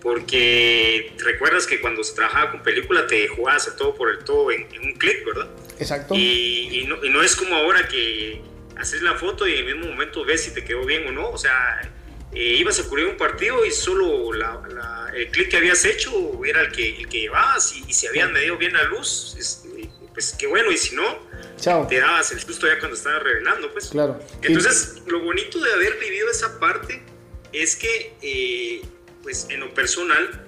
porque 0.04 1.12
recuerdas 1.18 1.66
que 1.66 1.82
cuando 1.82 2.04
se 2.04 2.14
trabajaba 2.14 2.52
con 2.52 2.62
película 2.62 3.08
te 3.08 3.28
jugabas 3.28 3.66
el 3.70 3.76
todo 3.76 3.96
por 3.96 4.12
el 4.12 4.20
todo 4.20 4.52
en, 4.52 4.68
en 4.72 4.86
un 4.86 4.94
clic, 4.94 5.26
¿verdad? 5.26 5.50
Exacto. 5.80 6.14
Y, 6.14 6.82
y, 6.82 6.86
no, 6.86 7.04
y, 7.04 7.10
no, 7.10 7.24
es 7.24 7.36
como 7.36 7.56
ahora 7.56 7.88
que 7.88 8.40
haces 8.78 9.02
la 9.02 9.16
foto 9.16 9.48
y 9.48 9.54
en 9.54 9.68
el 9.68 9.76
mismo 9.78 9.90
momento 9.90 10.24
ves 10.24 10.44
si 10.44 10.54
te 10.54 10.64
quedó 10.64 10.86
bien 10.86 11.08
o 11.08 11.12
no, 11.12 11.32
o 11.32 11.40
sea, 11.40 11.92
eh, 12.34 12.58
ibas 12.60 12.80
a 12.80 12.84
cubrir 12.84 13.08
un 13.08 13.18
partido 13.18 13.66
y 13.66 13.72
solo 13.72 14.32
la, 14.32 14.62
la, 14.72 15.12
el 15.16 15.32
clic 15.32 15.50
que 15.50 15.58
habías 15.58 15.84
hecho 15.86 16.46
era 16.46 16.62
el 16.62 16.72
que, 16.72 16.98
el 16.98 17.10
que 17.10 17.22
llevabas 17.22 17.76
y, 17.76 17.84
y 17.88 17.94
si 17.94 18.06
habían 18.06 18.32
medido 18.32 18.58
bien 18.58 18.74
la 18.74 18.84
luz, 18.84 19.36
es, 19.40 19.66
pues 20.14 20.36
qué 20.38 20.48
bueno, 20.48 20.72
y 20.72 20.78
si 20.78 20.96
no, 20.96 21.20
Chao. 21.58 21.88
te 21.88 22.00
dabas 22.00 22.32
el 22.32 22.40
susto 22.40 22.68
ya 22.68 22.80
cuando 22.80 22.98
estabas 22.98 23.24
revelando, 23.24 23.72
pues. 23.72 23.90
Claro. 23.90 24.20
Entonces, 24.42 24.96
sí. 24.96 25.02
lo 25.08 25.22
bonito 25.22 25.60
de 25.60 25.74
haber 25.74 25.98
vivido 26.00 26.30
esa 26.30 26.60
parte 26.60 27.02
es 27.54 27.76
que, 27.76 28.14
eh, 28.22 28.82
pues 29.24 29.48
en 29.50 29.62
lo 29.62 29.74
personal, 29.74 30.48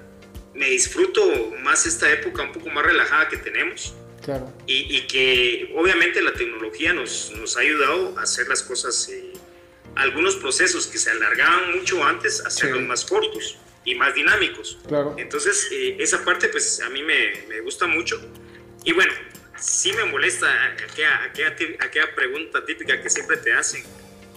me 0.54 0.70
disfruto 0.70 1.26
más 1.62 1.86
esta 1.86 2.12
época 2.12 2.44
un 2.44 2.52
poco 2.52 2.70
más 2.70 2.86
relajada 2.86 3.30
que 3.30 3.38
tenemos. 3.38 3.94
Claro. 4.24 4.54
Y, 4.68 4.98
y 4.98 5.08
que 5.08 5.74
obviamente 5.76 6.22
la 6.22 6.34
tecnología 6.34 6.94
nos, 6.94 7.32
nos, 7.36 7.58
ha 7.58 7.60
ayudado 7.60 8.18
a 8.18 8.22
hacer 8.22 8.48
las 8.48 8.64
cosas, 8.64 9.10
eh, 9.10 9.34
algunos 9.96 10.38
procesos 10.38 10.88
que 10.88 10.98
se 10.98 11.12
alargaban 11.12 11.78
mucho 11.78 12.04
antes, 12.04 12.40
hacerlos 12.46 12.80
sí. 12.80 12.86
más 12.86 13.06
cortos 13.06 13.58
y 13.84 13.96
más 13.96 14.14
dinámicos. 14.16 14.78
Claro. 14.88 15.16
Entonces, 15.18 15.68
eh, 15.72 15.98
esa 16.00 16.24
parte 16.24 16.48
pues 16.48 16.80
a 16.80 16.90
mí 16.90 17.04
me, 17.04 17.44
me 17.50 17.60
gusta 17.62 17.86
mucho. 17.86 18.22
Y 18.86 18.94
bueno, 18.94 19.14
sí 19.64 19.94
me 19.94 20.04
molesta 20.06 20.48
aquella, 20.66 21.24
aquella, 21.24 21.56
aquella, 21.80 22.16
pregunta 22.16 22.66
típica 22.66 23.02
que 23.02 23.10
siempre 23.10 23.38
te 23.38 23.54
hacen 23.54 23.84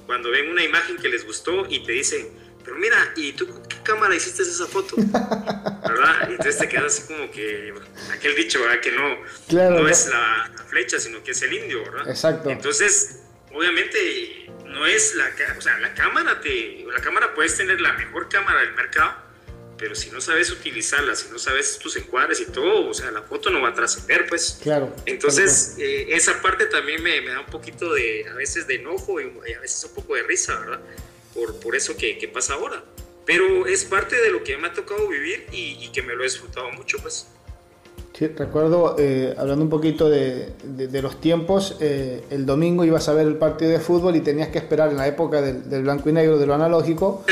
cuando 0.07 0.31
ven 0.31 0.49
una 0.49 0.63
imagen 0.63 0.97
que 0.97 1.09
les 1.09 1.27
gustó 1.27 1.67
y 1.69 1.85
te 1.85 1.93
dicen, 1.93 2.29
pero 2.65 2.77
mira, 2.77 3.13
¿y 3.17 3.33
tú 3.33 3.49
con 3.49 3.63
qué 3.67 3.77
cámara 3.83 4.15
hiciste 4.15 4.43
esa 4.43 4.67
foto? 4.67 4.95
¿Verdad? 4.97 6.29
Y 6.29 6.33
entonces 6.33 6.59
te 6.59 6.69
quedas 6.69 6.87
así 6.87 7.13
como 7.13 7.31
que 7.33 7.75
aquel 8.13 8.37
dicho, 8.37 8.61
¿verdad? 8.61 8.81
Que 8.81 8.93
no, 8.93 9.19
claro, 9.49 9.81
no 9.81 9.89
es 9.89 10.09
la, 10.09 10.53
la, 10.57 10.65
flecha, 10.65 11.01
sino 11.01 11.23
que 11.25 11.33
es 11.33 11.43
el 11.43 11.53
indio, 11.53 11.83
¿verdad? 11.85 12.09
Exacto. 12.09 12.49
Entonces, 12.49 13.23
obviamente, 13.53 14.49
no 14.65 14.87
es 14.87 15.17
la, 15.17 15.29
o 15.59 15.61
sea, 15.61 15.79
la 15.79 15.93
cámara, 15.95 16.41
te, 16.41 16.85
la 16.93 17.01
cámara 17.01 17.35
puedes 17.35 17.57
tener 17.57 17.81
la 17.81 17.95
mejor 17.95 18.29
cámara 18.29 18.61
del 18.61 18.75
mercado, 18.75 19.13
pero 19.79 19.95
si 19.95 20.11
no 20.11 20.21
sabes 20.21 20.51
utilizarla, 20.51 21.15
si 21.15 21.31
no 21.31 21.39
sabes 21.39 21.79
tus 21.79 21.97
encuadres 21.97 22.41
y 22.41 22.47
todo, 22.47 22.89
o 22.89 22.95
sea, 22.95 23.11
la 23.11 23.23
foto 23.23 23.51
no 23.51 23.61
va 23.61 23.71
a 23.71 23.75
trascender, 23.75 24.27
pues. 24.29 24.59
Claro. 24.63 24.95
Entonces, 25.07 25.75
claro. 25.77 25.91
Eh, 25.91 26.07
esa 26.11 26.41
parte 26.41 26.67
también 26.67 27.03
me, 27.03 27.21
me, 27.21 27.31
da 27.31 27.41
un 27.41 27.47
poquito 27.47 27.93
de, 27.93 28.27
a 28.29 28.35
veces 28.35 28.67
de 28.67 28.77
enojo 28.77 29.21
y, 29.21 29.53
a 29.53 29.61
veces 29.61 29.85
un 29.85 29.95
poco 29.95 30.15
de 30.15 30.23
risa, 30.23 30.59
¿verdad? 30.59 30.81
Por, 31.35 31.61
por 31.61 31.77
eso 31.77 31.97
que, 31.97 32.19
que, 32.19 32.29
pasa 32.29 32.55
ahora. 32.55 32.83
Pero 33.25 33.67
es 33.67 33.85
parte 33.85 34.17
de 34.21 34.31
lo 34.31 34.43
que 34.45 34.57
me 34.57 34.69
ha 34.69 34.73
tocado 34.73 35.09
vivir 35.09 35.47
y, 35.53 35.79
y 35.81 35.93
que 35.93 36.03
me 36.03 36.15
lo 36.15 36.23
he 36.23 36.25
disfrutado 36.25 36.71
mucho, 36.73 36.99
pues. 36.99 37.27
Sí, 38.17 38.29
recuerdo, 38.29 38.97
eh, 38.99 39.35
hablando 39.37 39.63
un 39.63 39.69
poquito 39.69 40.09
de, 40.09 40.55
los 41.03 41.21
tiempos, 41.21 41.77
eh, 41.81 42.25
el 42.31 42.47
domingo 42.47 42.83
ibas 42.83 43.11
a 43.11 43.13
ver 43.13 43.27
el 43.27 43.37
partido 43.37 43.73
de 43.73 43.79
fútbol 43.79 44.17
y 44.17 44.21
tenías 44.21 44.49
que 44.49 44.57
esperar 44.57 44.89
en 44.89 44.97
la 44.97 45.07
época 45.07 45.43
del, 45.43 45.83
blanco 45.83 46.09
y 46.09 46.15
negro, 46.15 46.39
de 46.39 46.47
lo 46.47 46.55
analógico, 46.55 47.25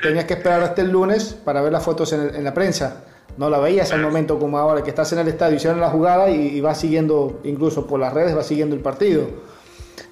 tenías 0.00 0.26
que 0.26 0.34
esperar 0.34 0.62
hasta 0.62 0.82
el 0.82 0.90
lunes 0.90 1.34
para 1.44 1.60
ver 1.60 1.72
las 1.72 1.82
fotos 1.82 2.12
en, 2.12 2.44
la 2.44 2.54
prensa. 2.54 3.02
No 3.36 3.50
la 3.50 3.58
veías 3.58 3.90
al 3.92 4.00
momento 4.00 4.38
como 4.38 4.58
ahora, 4.58 4.84
que 4.84 4.90
estás 4.90 5.12
en 5.12 5.18
el 5.18 5.26
estadio, 5.26 5.56
hicieron 5.56 5.80
la 5.80 5.90
jugada 5.90 6.30
y, 6.30 6.56
y 6.56 6.60
vas 6.60 6.78
siguiendo, 6.78 7.40
incluso 7.42 7.88
por 7.88 7.98
las 7.98 8.12
redes, 8.12 8.36
vas 8.36 8.46
siguiendo 8.46 8.76
el 8.76 8.80
partido. 8.80 9.26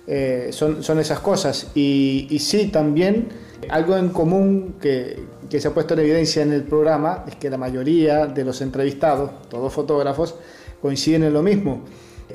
Eh, 0.09 0.49
son, 0.51 0.83
son 0.83 0.99
esas 0.99 1.21
cosas. 1.21 1.69
Y, 1.77 2.27
y 2.31 2.41
sí, 2.41 2.67
también 2.67 3.29
algo 3.69 3.97
en 3.97 4.11
común 4.11 4.77
que, 4.81 5.25
se 5.49 5.69
ha 5.69 5.71
puesto 5.73 5.95
en 5.95 6.01
evidencia 6.01 6.43
en 6.43 6.53
el 6.53 6.63
programa 6.65 7.25
es 7.27 7.37
que 7.37 7.51
la 7.51 7.59
mayoría 7.59 8.27
de 8.27 8.45
los 8.45 8.61
entrevistados, 8.61 9.31
todos 9.49 9.73
fotógrafos, 9.73 10.35
coinciden 10.83 11.25
en 11.25 11.33
lo 11.33 11.43
mismo. 11.43 11.83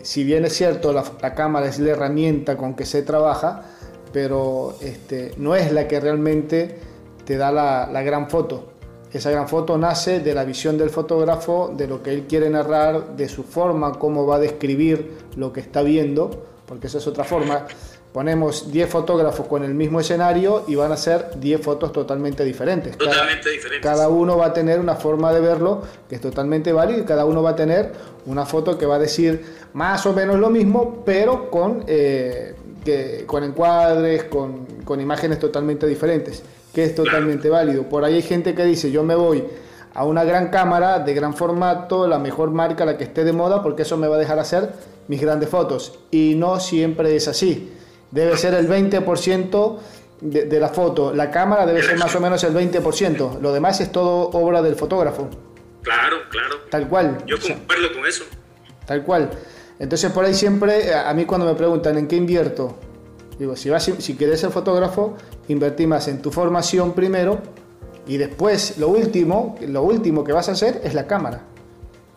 si 0.02 0.24
bien 0.24 0.46
es 0.46 0.54
cierto, 0.54 0.94
la, 0.94 1.36
cámara 1.36 1.68
es 1.68 1.80
la 1.80 1.92
herramienta 1.92 2.58
con 2.58 2.76
que 2.76 2.86
se 2.86 3.04
trabaja, 3.04 3.64
pero 4.12 4.76
este, 4.82 5.34
no 5.38 5.56
es 5.56 5.72
la 5.72 5.88
que 5.88 6.00
realmente 6.00 6.78
te 7.26 7.38
da 7.38 7.52
la, 7.52 7.90
la 7.92 8.02
gran 8.02 8.30
foto. 8.30 8.72
Esa 9.14 9.30
gran 9.30 9.48
foto 9.50 9.78
nace 9.78 10.22
de 10.22 10.34
la 10.34 10.46
visión 10.46 10.78
del 10.78 10.90
fotógrafo, 10.90 11.74
de 11.76 11.86
lo 11.86 12.02
que 12.02 12.14
él 12.14 12.28
quiere 12.28 12.50
narrar, 12.50 13.18
de 13.18 13.28
su 13.28 13.44
forma, 13.44 14.00
cómo 14.00 14.26
va 14.26 14.38
a 14.38 14.40
describir 14.40 15.18
lo 15.36 15.52
que 15.52 15.60
está 15.60 15.82
viendo, 15.82 16.46
porque 16.66 16.88
esa 16.88 17.00
es 17.00 17.08
otra 17.08 17.26
forma. 17.26 17.68
Ponemos 18.14 18.72
10 18.72 18.90
fotógrafos 18.90 19.48
con 19.48 19.64
el 19.64 19.74
mismo 19.74 20.00
escenario 20.00 20.66
y 20.68 20.76
van 20.76 20.92
a 20.92 20.98
ser 20.98 21.40
10 21.40 21.62
fotos 21.62 21.92
totalmente 21.92 22.44
diferentes. 22.44 22.98
Totalmente 22.98 23.44
cada, 23.44 23.52
diferentes. 23.52 23.90
Cada 23.90 24.10
uno 24.10 24.38
va 24.38 24.48
a 24.48 24.54
tener 24.54 24.80
una 24.80 24.96
forma 24.96 25.32
de 25.34 25.40
verlo 25.40 25.82
que 26.10 26.16
es 26.16 26.22
totalmente 26.22 26.74
válida 26.74 27.00
y 27.00 27.04
cada 27.04 27.26
uno 27.26 27.42
va 27.42 27.52
a 27.52 27.56
tener 27.56 27.92
una 28.26 28.46
foto 28.46 28.78
que 28.78 28.86
va 28.86 28.96
a 28.96 29.00
decir 29.00 29.44
más 29.74 30.06
o 30.06 30.14
menos 30.14 30.40
lo 30.40 30.50
mismo, 30.50 31.04
pero 31.06 31.50
con, 31.50 31.86
eh, 31.88 32.54
que, 32.84 33.24
con 33.26 33.44
encuadres, 33.44 34.26
con, 34.26 34.66
con 34.84 35.00
imágenes 35.00 35.40
totalmente 35.40 35.88
diferentes 35.88 36.44
que 36.74 36.84
es 36.86 36.96
totalmente 36.96 37.50
válido. 37.50 37.84
Por 37.84 38.04
ahí 38.04 38.16
hay 38.16 38.22
gente 38.22 38.56
que 38.56 38.66
dice, 38.66 38.92
yo 38.92 39.04
me 39.04 39.16
voy 39.16 39.44
a 39.94 40.06
una 40.06 40.24
gran 40.24 40.50
cámara 40.50 41.00
de 41.00 41.14
gran 41.14 41.34
formato, 41.34 42.08
la 42.08 42.20
mejor 42.20 42.52
marca, 42.52 42.86
la 42.86 42.98
que 42.98 43.04
esté 43.04 43.24
de 43.24 43.34
moda, 43.34 43.62
porque 43.62 43.82
eso 43.82 43.98
me 43.98 44.08
va 44.08 44.16
a 44.16 44.20
dejar 44.20 44.40
hacer 44.40 44.72
mis 45.08 45.22
grandes 45.22 45.50
fotos. 45.50 46.00
Y 46.12 46.36
no 46.36 46.60
siempre 46.60 47.16
es 47.16 47.28
así. 47.28 47.74
Debe 48.12 48.38
ser 48.38 48.54
el 48.54 48.68
20% 48.70 49.78
de, 50.22 50.46
de 50.46 50.60
la 50.60 50.70
foto. 50.70 51.14
La 51.14 51.32
cámara 51.32 51.66
debe 51.66 51.82
ser 51.82 51.98
más 51.98 52.14
o 52.16 52.20
menos 52.20 52.44
el 52.44 52.54
20%. 52.54 53.40
Lo 53.40 53.54
demás 53.54 53.80
es 53.82 53.92
todo 53.92 54.30
obra 54.30 54.62
del 54.62 54.76
fotógrafo. 54.76 55.30
Claro, 55.82 56.18
claro. 56.30 56.56
Tal 56.70 56.88
cual. 56.88 57.18
Yo 57.26 57.38
concuerdo 57.40 57.94
con 57.94 58.06
eso. 58.06 58.26
Tal 58.86 59.04
cual. 59.04 59.32
Entonces 59.80 60.12
por 60.12 60.26
ahí 60.26 60.34
siempre, 60.34 60.94
a 60.94 61.12
mí 61.14 61.26
cuando 61.26 61.48
me 61.48 61.56
preguntan 61.56 61.98
en 61.98 62.08
qué 62.08 62.16
invierto, 62.16 62.78
Digo, 63.42 63.56
si, 63.56 63.72
vas, 63.72 63.84
si 63.84 64.16
quieres 64.16 64.40
ser 64.40 64.52
fotógrafo, 64.52 65.18
invertí 65.48 65.88
más 65.88 66.08
en 66.08 66.22
tu 66.22 66.30
formación 66.30 66.94
primero 66.94 67.40
y 68.06 68.18
después 68.18 68.78
lo 68.78 68.90
último, 68.90 69.58
lo 69.68 69.82
último 69.82 70.24
que 70.24 70.32
vas 70.32 70.48
a 70.50 70.52
hacer 70.52 70.80
es 70.84 70.94
la 70.94 71.08
cámara. 71.08 71.42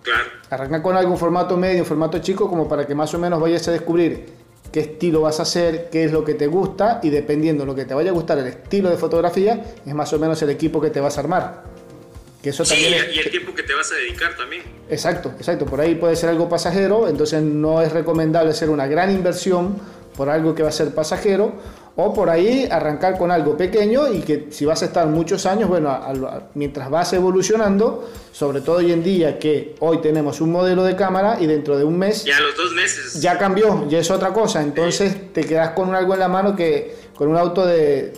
Claro. 0.02 0.24
Arranca 0.50 0.82
con 0.82 0.94
algún 0.98 1.16
formato 1.16 1.56
medio, 1.56 1.80
un 1.80 1.86
formato 1.86 2.18
chico, 2.18 2.46
como 2.46 2.68
para 2.68 2.86
que 2.86 2.94
más 2.94 3.14
o 3.14 3.18
menos 3.18 3.40
vayas 3.40 3.66
a 3.68 3.72
descubrir 3.72 4.26
qué 4.74 4.80
estilo 4.80 5.20
vas 5.20 5.38
a 5.38 5.44
hacer, 5.44 5.88
qué 5.88 6.02
es 6.02 6.10
lo 6.10 6.24
que 6.24 6.34
te 6.34 6.48
gusta 6.48 6.98
y 7.00 7.08
dependiendo 7.08 7.62
de 7.62 7.68
lo 7.68 7.76
que 7.76 7.84
te 7.84 7.94
vaya 7.94 8.10
a 8.10 8.12
gustar 8.12 8.38
el 8.38 8.48
estilo 8.48 8.90
de 8.90 8.96
fotografía, 8.96 9.76
es 9.86 9.94
más 9.94 10.12
o 10.12 10.18
menos 10.18 10.42
el 10.42 10.50
equipo 10.50 10.80
que 10.80 10.90
te 10.90 10.98
vas 10.98 11.16
a 11.16 11.20
armar. 11.20 11.62
Que 12.42 12.50
eso 12.50 12.64
sí, 12.64 12.74
también 12.74 13.04
y 13.14 13.20
el 13.20 13.30
tiempo 13.30 13.54
que 13.54 13.62
te 13.62 13.72
vas 13.72 13.92
a 13.92 13.94
dedicar 13.94 14.36
también. 14.36 14.64
Exacto, 14.90 15.32
exacto. 15.38 15.64
Por 15.64 15.80
ahí 15.80 15.94
puede 15.94 16.16
ser 16.16 16.28
algo 16.28 16.48
pasajero, 16.48 17.06
entonces 17.06 17.40
no 17.40 17.82
es 17.82 17.92
recomendable 17.92 18.50
hacer 18.50 18.68
una 18.68 18.88
gran 18.88 19.12
inversión 19.12 19.76
por 20.16 20.28
algo 20.28 20.56
que 20.56 20.64
va 20.64 20.70
a 20.70 20.72
ser 20.72 20.92
pasajero, 20.92 21.52
o 21.96 22.12
por 22.12 22.28
ahí 22.28 22.66
arrancar 22.70 23.16
con 23.16 23.30
algo 23.30 23.56
pequeño 23.56 24.12
y 24.12 24.20
que 24.20 24.48
si 24.50 24.64
vas 24.64 24.82
a 24.82 24.86
estar 24.86 25.06
muchos 25.06 25.46
años, 25.46 25.68
bueno, 25.68 25.96
mientras 26.54 26.90
vas 26.90 27.12
evolucionando, 27.12 28.10
sobre 28.32 28.60
todo 28.60 28.76
hoy 28.76 28.90
en 28.92 29.02
día 29.02 29.38
que 29.38 29.76
hoy 29.78 29.98
tenemos 29.98 30.40
un 30.40 30.50
modelo 30.50 30.82
de 30.82 30.96
cámara 30.96 31.38
y 31.40 31.46
dentro 31.46 31.78
de 31.78 31.84
un 31.84 31.96
mes... 31.96 32.24
Ya 32.24 32.40
los 32.40 32.56
dos 32.56 32.72
meses. 32.72 33.20
Ya 33.20 33.38
cambió, 33.38 33.88
ya 33.88 33.98
es 33.98 34.10
otra 34.10 34.32
cosa, 34.32 34.60
entonces 34.62 35.32
te 35.32 35.44
quedas 35.44 35.70
con 35.70 35.94
algo 35.94 36.14
en 36.14 36.20
la 36.20 36.28
mano 36.28 36.56
que 36.56 36.96
con 37.14 37.28
un 37.28 37.36
auto 37.36 37.64
de 37.64 38.12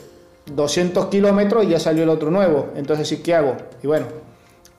200 0.47 1.07
kilómetros 1.07 1.65
y 1.65 1.69
ya 1.69 1.81
salió 1.81 2.05
el 2.05 2.09
otro 2.09 2.31
nuevo, 2.31 2.71
entonces 2.77 3.07
sí, 3.07 3.19
¿qué 3.19 3.35
hago? 3.35 3.57
Y 3.83 3.87
bueno, 3.87 4.07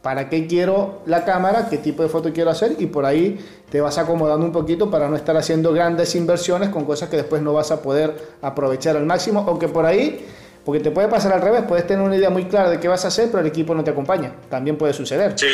para 0.01 0.29
qué 0.29 0.47
quiero 0.47 1.01
la 1.05 1.25
cámara, 1.25 1.67
qué 1.69 1.77
tipo 1.77 2.03
de 2.03 2.09
foto 2.09 2.31
quiero 2.31 2.49
hacer 2.49 2.75
y 2.79 2.85
por 2.85 3.05
ahí 3.05 3.39
te 3.69 3.81
vas 3.81 3.97
acomodando 3.97 4.45
un 4.45 4.51
poquito 4.51 4.89
para 4.89 5.09
no 5.09 5.15
estar 5.15 5.35
haciendo 5.35 5.73
grandes 5.73 6.15
inversiones 6.15 6.69
con 6.69 6.85
cosas 6.85 7.09
que 7.09 7.17
después 7.17 7.41
no 7.41 7.53
vas 7.53 7.71
a 7.71 7.81
poder 7.81 8.15
aprovechar 8.41 8.95
al 8.95 9.05
máximo 9.05 9.41
o 9.41 9.59
que 9.59 9.67
por 9.67 9.85
ahí, 9.85 10.25
porque 10.63 10.81
te 10.81 10.91
puede 10.91 11.07
pasar 11.07 11.33
al 11.33 11.41
revés, 11.41 11.63
puedes 11.67 11.85
tener 11.87 12.03
una 12.05 12.15
idea 12.15 12.29
muy 12.29 12.45
clara 12.45 12.69
de 12.69 12.79
qué 12.79 12.87
vas 12.87 13.03
a 13.05 13.09
hacer, 13.09 13.27
pero 13.27 13.39
el 13.41 13.47
equipo 13.47 13.73
no 13.75 13.83
te 13.83 13.91
acompaña. 13.91 14.33
También 14.49 14.77
puede 14.77 14.93
suceder. 14.93 15.33
Sí. 15.37 15.47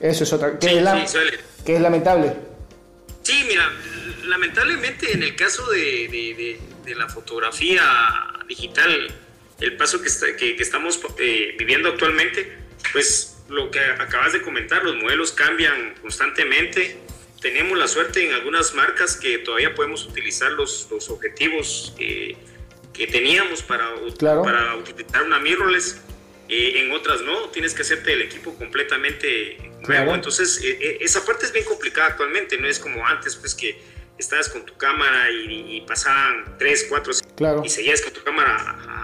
Eso 0.00 0.24
es 0.24 0.32
otra, 0.32 0.58
que, 0.58 0.78
es, 0.78 1.16
que 1.64 1.74
es 1.76 1.80
lamentable. 1.80 2.32
Sí, 3.22 3.44
mira, 3.48 3.68
lamentablemente 4.26 5.12
en 5.12 5.22
el 5.22 5.34
caso 5.34 5.68
de, 5.70 6.58
la 6.96 7.08
fotografía 7.08 7.82
digital, 8.46 9.08
el 9.60 9.76
paso 9.76 10.00
que, 10.00 10.08
está, 10.08 10.26
que, 10.36 10.56
estamos 10.58 11.00
eh, 11.18 11.54
viviendo 11.58 11.88
actualmente, 11.88 12.58
pues 12.92 13.37
lo 13.48 13.70
que 13.70 13.80
acabas 13.80 14.32
de 14.32 14.42
comentar, 14.42 14.84
los 14.84 14.96
modelos 14.96 15.32
cambian 15.32 15.94
constantemente. 16.00 16.98
Tenemos 17.40 17.78
la 17.78 17.88
suerte 17.88 18.26
en 18.26 18.34
algunas 18.34 18.74
marcas 18.74 19.16
que 19.16 19.38
todavía 19.38 19.74
podemos 19.74 20.04
utilizar 20.04 20.52
los, 20.52 20.88
los 20.90 21.08
objetivos 21.08 21.94
que 21.96 22.36
teníamos 23.06 23.62
para, 23.62 23.94
para 24.42 24.74
utilizar 24.74 25.22
una 25.22 25.38
mirrorless. 25.38 26.00
Eh, 26.48 26.80
en 26.80 26.92
otras 26.92 27.20
no, 27.20 27.50
tienes 27.50 27.74
que 27.74 27.82
hacerte 27.82 28.14
el 28.14 28.22
equipo 28.22 28.54
completamente 28.54 29.70
nuevo. 29.86 30.14
Entonces, 30.14 30.60
eh, 30.64 30.78
eh, 30.80 30.98
esa 31.00 31.24
parte 31.24 31.44
es 31.44 31.52
bien 31.52 31.66
complicada 31.66 32.08
actualmente, 32.08 32.56
no 32.56 32.66
es 32.66 32.78
como 32.78 33.06
antes, 33.06 33.36
pues 33.36 33.54
que 33.54 33.78
estabas 34.16 34.48
con 34.48 34.64
tu 34.64 34.74
cámara 34.76 35.30
y, 35.30 35.82
pasaban 35.82 36.56
3, 36.58 36.86
4, 36.88 37.12
claro. 37.36 37.62
y 37.64 37.68
seguías 37.68 38.00
con 38.00 38.12
tu 38.12 38.22
cámara 38.24 38.56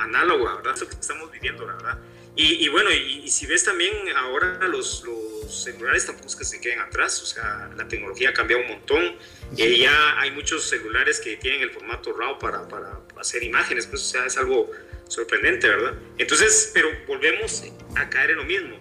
análoga, 0.02 0.56
¿verdad? 0.56 0.74
Es 0.74 0.80
lo 0.80 0.88
que 0.88 0.94
estamos 0.94 1.30
viviendo, 1.30 1.66
¿verdad? 1.66 1.98
Y, 2.36 2.68
bueno, 2.68 2.90
y, 2.90 3.28
si 3.28 3.46
ves 3.46 3.62
también 3.62 3.92
ahora 4.16 4.66
los, 4.66 5.04
los, 5.04 5.62
celulares 5.62 6.04
tampoco 6.06 6.26
es 6.26 6.34
que 6.34 6.44
se 6.44 6.60
queden 6.60 6.80
atrás, 6.80 7.22
o 7.22 7.26
sea, 7.26 7.70
la 7.76 7.86
tecnología 7.86 8.30
ha 8.30 8.32
cambiado 8.32 8.62
un 8.62 8.70
montón. 8.70 9.16
y 9.56 9.78
ya 9.78 10.20
hay 10.20 10.32
muchos 10.32 10.68
celulares 10.68 11.20
que 11.20 11.36
tienen 11.36 11.62
el 11.62 11.70
formato 11.70 12.12
RAW 12.12 12.38
para, 12.40 12.66
para 12.66 13.00
hacer 13.20 13.44
imágenes, 13.44 13.86
pues 13.86 14.02
o 14.02 14.04
sea, 14.04 14.26
es 14.26 14.36
algo 14.36 14.68
sorprendente, 15.06 15.68
¿verdad? 15.68 15.94
Entonces, 16.18 16.72
pero 16.74 16.88
volvemos 17.06 17.62
a 17.94 18.10
caer 18.10 18.30
en 18.30 18.36
lo 18.38 18.44
mismo. 18.44 18.78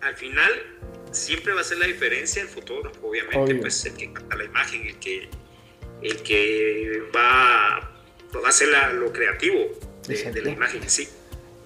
Al 0.00 0.16
final, 0.16 0.50
siempre 1.12 1.52
va 1.52 1.60
a 1.60 1.64
ser 1.64 1.78
la 1.78 1.86
diferencia 1.86 2.42
el 2.42 2.48
fotógrafo, 2.48 3.06
obviamente, 3.06 3.54
pues 3.54 3.84
el 3.84 3.94
que 3.94 4.12
capta 4.12 4.36
la 4.36 4.44
imagen, 4.44 4.86
el 4.86 4.98
que, 4.98 5.28
el 6.02 6.22
que 6.22 7.02
va, 7.14 8.00
va 8.34 8.46
a 8.46 8.48
hacer 8.48 8.68
lo 8.94 9.12
creativo 9.12 9.78
de, 10.08 10.32
de 10.32 10.42
la 10.42 10.50
imagen 10.50 10.82
en 10.82 10.90
sí. 10.90 11.08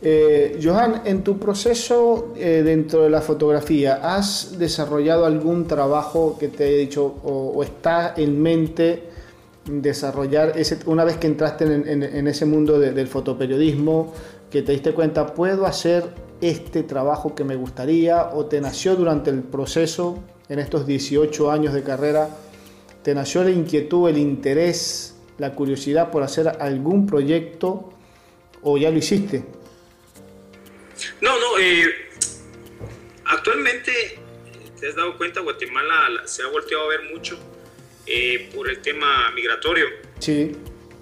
Eh, 0.01 0.61
Johan, 0.63 1.03
en 1.07 1.25
tu 1.25 1.39
proceso 1.39 2.33
eh, 2.37 2.63
dentro 2.65 3.03
de 3.03 3.11
la 3.11 3.21
fotografía, 3.21 3.99
¿has 4.03 4.57
desarrollado 4.57 5.27
algún 5.27 5.67
trabajo 5.67 6.37
que 6.39 6.49
te 6.49 6.65
haya 6.65 6.77
dicho 6.77 7.17
o, 7.25 7.63
está 7.65 8.15
en 8.17 8.41
mente 8.41 9.09
desarrollar 9.65 10.53
ese, 10.57 10.79
una 10.87 11.05
vez 11.05 11.17
que 11.17 11.27
entraste 11.27 11.65
en, 11.65 12.29
ese 12.29 12.47
mundo 12.47 12.79
del 12.79 13.09
fotoperiodismo, 13.09 14.13
que 14.51 14.63
te 14.63 14.73
diste 14.73 14.95
cuenta, 14.95 15.35
puedo 15.35 15.67
hacer 15.67 16.05
este 16.41 16.85
trabajo 16.85 17.35
que 17.35 17.43
me 17.43 17.57
gustaría 17.57 18.31
o 18.33 18.47
te 18.47 18.61
nació 18.61 18.95
durante 18.95 19.31
el 19.31 19.43
proceso, 19.43 20.21
en 20.49 20.61
estos 20.61 20.87
18 20.87 21.51
años 21.51 21.75
de 21.75 21.83
carrera, 21.83 22.31
te 23.03 23.15
nació 23.15 23.45
la 23.45 23.51
inquietud, 23.51 24.09
el 24.09 24.17
interés, 24.17 25.17
la 25.39 25.55
curiosidad 25.55 26.11
por 26.11 26.23
hacer 26.23 26.49
algún 26.49 27.07
proyecto 27.07 27.91
o 28.63 28.79
ya 28.79 28.91
lo 28.91 28.99
hiciste? 28.99 29.58
No, 31.21 31.39
no, 31.39 31.59
eh, 31.59 32.11
actualmente, 33.25 34.19
te 34.81 34.89
has 34.89 34.95
dado 34.95 35.17
cuenta, 35.17 35.41
Guatemala 35.41 36.23
se 36.27 36.43
ha 36.43 36.47
volteado 36.47 36.85
a 36.85 36.89
ver 36.89 37.03
mucho 37.03 37.39
eh, 38.07 38.51
por 38.55 38.69
el 38.69 38.81
tema 38.81 39.31
migratorio. 39.33 39.87
Sí. 40.19 40.53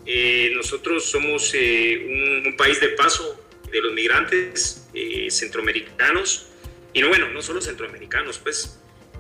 Eh, 0.05 0.53
nosotros 0.55 1.05
somos 1.05 1.53
un, 1.55 2.55
país 2.57 2.81
de 2.81 2.89
paso 2.91 3.43
de 3.71 3.83
los 3.83 3.93
migrantes 3.93 4.89
centroamericanos, 5.29 6.49
y 6.93 7.01
no, 7.01 7.09
bueno, 7.09 7.29
no 7.29 7.43
solo 7.43 7.61
centroamericanos, 7.61 8.39
pues, 8.39 8.79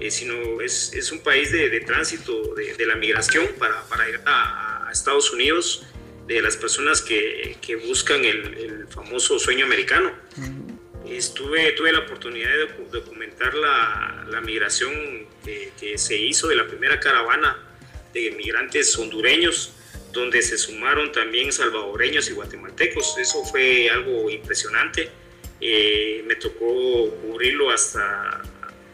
sino 0.08 0.60
es, 0.60 0.92
es, 0.94 1.12
un 1.12 1.20
país 1.20 1.52
de, 1.52 1.68
de 1.68 1.80
tránsito 1.80 2.54
de, 2.54 2.86
la 2.86 2.94
migración 2.94 3.46
para, 3.58 3.82
para 3.88 4.08
ir 4.08 4.20
a, 4.24 4.88
a 4.88 4.92
Estados 4.92 5.30
Unidos 5.32 5.86
de 6.26 6.42
las 6.42 6.56
personas 6.56 7.02
que, 7.02 7.56
que 7.60 7.76
buscan 7.76 8.24
el, 8.24 8.54
el, 8.54 8.88
famoso 8.88 9.38
sueño 9.38 9.64
americano. 9.66 10.12
Estuve, 11.08 11.72
tuve 11.72 11.92
la 11.92 12.00
oportunidad 12.00 12.50
de 12.50 12.66
documentar 12.90 13.54
la, 13.54 14.26
la 14.28 14.40
migración 14.40 15.26
que, 15.44 15.72
que, 15.78 15.98
se 15.98 16.16
hizo 16.16 16.48
de 16.48 16.56
la 16.56 16.66
primera 16.66 16.98
caravana 16.98 17.56
de 18.12 18.32
migrantes 18.32 18.96
hondureños, 18.98 19.72
donde 20.12 20.42
se 20.42 20.58
sumaron 20.58 21.12
también 21.12 21.52
salvadoreños 21.52 22.28
y 22.28 22.32
guatemaltecos. 22.32 23.16
Eso 23.18 23.44
fue 23.44 23.88
algo 23.88 24.28
impresionante. 24.30 25.10
Eh, 25.60 26.24
me 26.26 26.34
tocó 26.36 27.10
cubrirlo 27.22 27.70
hasta, 27.70 28.42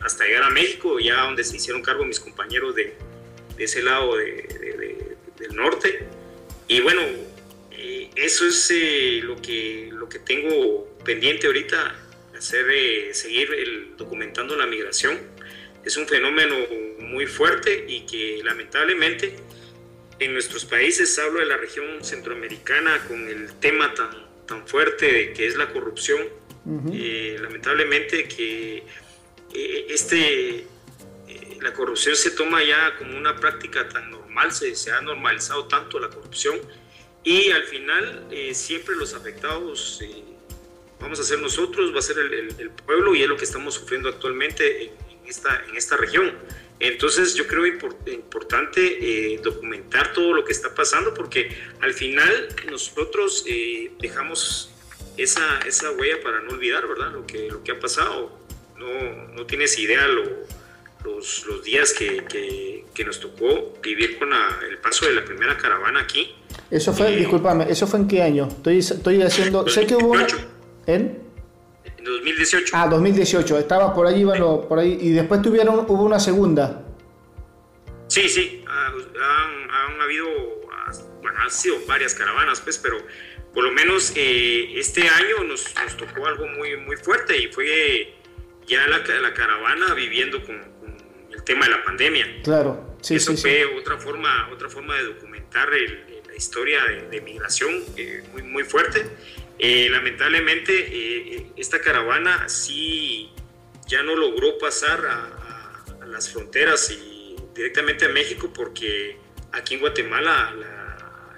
hasta 0.00 0.24
llegar 0.24 0.42
a 0.42 0.50
México, 0.50 0.98
ya 1.00 1.22
donde 1.22 1.44
se 1.44 1.56
hicieron 1.56 1.80
cargo 1.80 2.04
mis 2.04 2.20
compañeros 2.20 2.74
de, 2.74 2.94
de 3.56 3.64
ese 3.64 3.82
lado 3.82 4.16
de, 4.16 5.16
del 5.38 5.56
norte. 5.56 6.06
Y 6.72 6.80
bueno, 6.80 7.02
eh, 7.70 8.08
eso 8.16 8.46
es 8.46 8.70
eh, 8.70 9.20
lo, 9.22 9.36
que, 9.42 9.90
lo 9.92 10.08
que 10.08 10.20
tengo 10.20 10.96
pendiente 11.04 11.46
ahorita, 11.46 11.94
hacer, 12.34 12.64
eh, 12.70 13.12
seguir 13.12 13.52
el, 13.52 13.94
documentando 13.98 14.56
la 14.56 14.64
migración. 14.64 15.18
Es 15.84 15.98
un 15.98 16.08
fenómeno 16.08 16.56
muy 16.98 17.26
fuerte 17.26 17.84
y 17.86 18.06
que 18.06 18.40
lamentablemente 18.42 19.36
en 20.18 20.32
nuestros 20.32 20.64
países, 20.64 21.18
hablo 21.18 21.40
de 21.40 21.46
la 21.46 21.58
región 21.58 22.02
centroamericana 22.02 23.04
con 23.06 23.28
el 23.28 23.52
tema 23.60 23.92
tan, 23.92 24.08
tan 24.46 24.66
fuerte 24.66 25.12
de 25.12 25.32
que 25.34 25.46
es 25.46 25.56
la 25.56 25.70
corrupción, 25.74 26.26
eh, 26.94 27.36
lamentablemente 27.38 28.28
que 28.28 28.82
este, 29.90 30.64
la 31.60 31.74
corrupción 31.74 32.16
se 32.16 32.30
toma 32.30 32.64
ya 32.64 32.96
como 32.96 33.18
una 33.18 33.36
práctica 33.36 33.86
tan 33.90 34.10
normal, 34.10 34.21
se, 34.50 34.74
se 34.74 34.92
ha 34.92 35.00
normalizado 35.00 35.66
tanto 35.66 35.98
la 35.98 36.08
corrupción 36.08 36.58
y 37.24 37.50
al 37.50 37.64
final 37.64 38.28
siempre 38.52 38.96
los 38.96 39.14
afectados 39.14 40.00
vamos 41.02 41.18
a 41.18 41.24
ser 41.24 41.40
nosotros, 41.40 41.92
va 41.94 41.98
a 41.98 42.02
ser 42.02 42.18
el, 42.18 42.70
pueblo 42.86 43.14
y 43.14 43.22
es 43.22 43.28
lo 43.28 43.36
que 43.36 43.44
estamos 43.44 43.74
sufriendo 43.74 44.08
actualmente 44.08 44.84
en, 44.84 44.92
esta, 45.26 45.64
en 45.68 45.76
esta 45.76 45.96
región. 45.96 46.32
Entonces 46.78 47.34
yo 47.34 47.46
creo 47.46 47.66
importante 47.66 48.80
eh, 49.34 49.40
documentar 49.42 50.12
todo 50.12 50.32
lo 50.32 50.44
que 50.44 50.52
está 50.52 50.74
pasando 50.74 51.12
porque 51.12 51.56
al 51.80 51.92
final 51.92 52.48
nosotros 52.70 53.44
eh, 53.46 53.92
dejamos 54.00 54.70
esa, 55.16 55.60
esa 55.60 55.90
huella 55.90 56.22
para 56.22 56.40
no 56.40 56.52
olvidar, 56.52 56.86
¿verdad? 56.88 57.12
Lo 57.12 57.26
que, 57.26 57.48
lo 57.50 57.62
que 57.62 57.72
ha 57.72 57.80
pasado. 57.80 58.40
No, 58.76 59.28
no 59.34 59.46
tienes 59.46 59.78
idea 59.78 60.08
los, 61.04 61.46
los, 61.46 61.62
días 61.64 61.92
que, 61.92 62.24
que, 62.94 63.04
nos 63.04 63.20
tocó 63.20 63.74
vivir 63.82 64.18
con 64.18 64.30
el 64.68 64.78
paso 64.78 65.06
de 65.06 65.14
la 65.14 65.24
primera 65.24 65.56
caravana 65.56 66.00
aquí. 66.00 66.34
Eso 66.70 66.92
fue, 66.92 67.12
eh, 67.12 67.16
discúlpame, 67.16 67.66
¿eso 67.68 67.86
fue 67.86 68.00
en 68.00 68.08
qué 68.08 68.22
año? 68.22 68.48
Estoy, 68.48 68.78
estoy 68.78 69.22
haciendo... 69.22 69.68
Sé 69.68 69.86
que 69.86 69.96
hubo... 69.96 70.14
¿En? 70.86 71.22
2018. 72.04 72.72
Ah, 72.76 72.88
2018, 72.88 73.58
estaba 73.58 73.94
por 73.94 74.06
ahí, 74.06 74.24
bueno, 74.24 74.66
por 74.68 74.78
ahí, 74.78 74.98
y 75.00 75.10
después 75.10 75.42
tuvieron, 75.42 75.84
hubo 75.88 76.02
una 76.02 76.18
segunda. 76.18 76.84
Sí, 78.08 78.28
sí, 78.28 78.64
ah, 78.68 78.90
han, 78.90 80.00
habido, 80.00 80.26
ah, 80.72 80.92
bueno, 81.22 81.38
han 81.40 81.50
sido 81.50 81.76
varias 81.86 82.14
caravanas, 82.14 82.60
pues, 82.60 82.78
pero 82.78 82.98
por 83.54 83.64
lo 83.64 83.72
menos 83.72 84.12
eh, 84.16 84.72
este 84.76 85.02
año 85.08 85.44
nos, 85.44 85.72
tocó 85.96 86.26
algo 86.26 86.46
muy, 86.48 86.76
muy 86.78 86.96
fuerte 86.96 87.36
y 87.38 87.48
fue 87.52 88.14
ya 88.66 88.86
la, 88.86 88.98
la 88.98 89.34
caravana 89.34 89.94
viviendo 89.94 90.42
con, 90.44 90.71
el 91.42 91.44
tema 91.44 91.66
de 91.66 91.72
la 91.72 91.84
pandemia. 91.84 92.26
Claro, 92.42 92.96
sí, 93.00 93.16
Eso 93.16 93.36
fue 93.36 93.64
otra 93.78 93.98
forma, 93.98 94.48
otra 94.52 94.68
forma 94.68 94.96
de 94.96 95.04
documentar 95.04 95.68
la 95.70 96.36
historia 96.36 96.80
de, 97.10 97.20
migración 97.20 97.82
eh, 97.96 98.22
muy, 98.32 98.42
muy 98.42 98.64
fuerte 98.64 99.06
eh, 99.64 99.88
lamentablemente, 99.90 100.72
eh, 100.74 101.52
esta 101.56 101.80
caravana 101.80 102.48
sí 102.48 103.30
ya 103.86 104.02
no 104.02 104.16
logró 104.16 104.58
pasar 104.58 105.06
a, 105.06 106.06
las 106.06 106.30
fronteras 106.30 106.90
y 106.90 107.36
directamente 107.54 108.04
a 108.04 108.08
México 108.08 108.50
porque 108.52 109.16
aquí 109.52 109.74
en 109.74 109.80
Guatemala, 109.80 110.52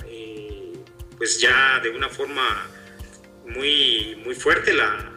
eh, 0.08 0.72
pues 1.18 1.38
ya 1.38 1.78
de 1.80 1.90
una 1.90 2.08
forma 2.08 2.66
muy, 3.46 4.16
muy 4.24 4.34
fuerte 4.34 4.72
la, 4.72 5.12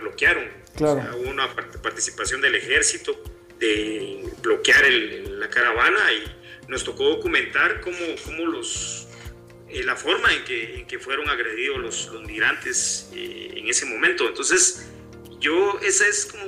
bloquearon. 0.00 0.44
hubo 0.76 1.30
una 1.30 1.48
participación 1.54 2.40
del 2.40 2.56
ejército 2.56 3.16
de 3.60 4.24
bloquear 4.42 4.90
la 4.90 5.48
caravana 5.48 6.12
y 6.12 6.68
nos 6.68 6.82
tocó 6.82 7.04
documentar 7.04 7.80
cómo, 7.80 7.96
cómo 8.24 8.46
los 8.46 9.06
eh, 9.68 9.84
la 9.84 9.94
forma 9.94 10.32
en 10.34 10.44
que, 10.44 10.80
en 10.80 10.86
que, 10.86 10.98
fueron 10.98 11.28
agredidos 11.28 11.78
los, 11.78 12.10
los 12.12 12.24
migrantes 12.24 13.10
eh, 13.14 13.52
en 13.54 13.68
ese 13.68 13.86
momento. 13.86 14.26
Entonces, 14.26 14.88
yo, 15.38 15.78
esa 15.80 16.08
es 16.08 16.26
como, 16.26 16.42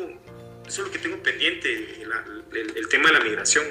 eso 0.67 0.83
es 0.83 0.89
lo 0.89 0.91
que 0.91 0.99
tengo 0.99 1.23
pendiente, 1.23 2.03
el, 2.53 2.89
tema 2.89 3.09
de 3.09 3.13
la 3.13 3.21
migración, 3.21 3.65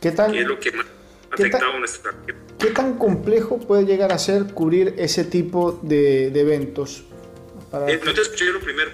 ¿Qué 0.00 0.10
tan, 0.10 0.32
que 0.32 0.40
es 0.40 0.46
lo 0.46 0.58
que 0.58 0.72
más 0.72 0.86
ha 1.30 1.34
afectado 1.34 1.72
a 1.72 1.78
nuestra 1.78 2.14
¿Qué 2.58 2.66
tan 2.70 2.98
complejo 2.98 3.60
puede 3.60 3.84
llegar 3.84 4.12
a 4.12 4.18
ser 4.18 4.52
cubrir 4.52 4.94
ese 4.98 5.24
tipo 5.24 5.78
de, 5.82 6.30
de 6.30 6.40
eventos? 6.40 7.04
Eh, 7.86 8.00
no 8.04 8.12
te 8.12 8.22
escuché 8.22 8.46
lo 8.46 8.60
primero. 8.60 8.90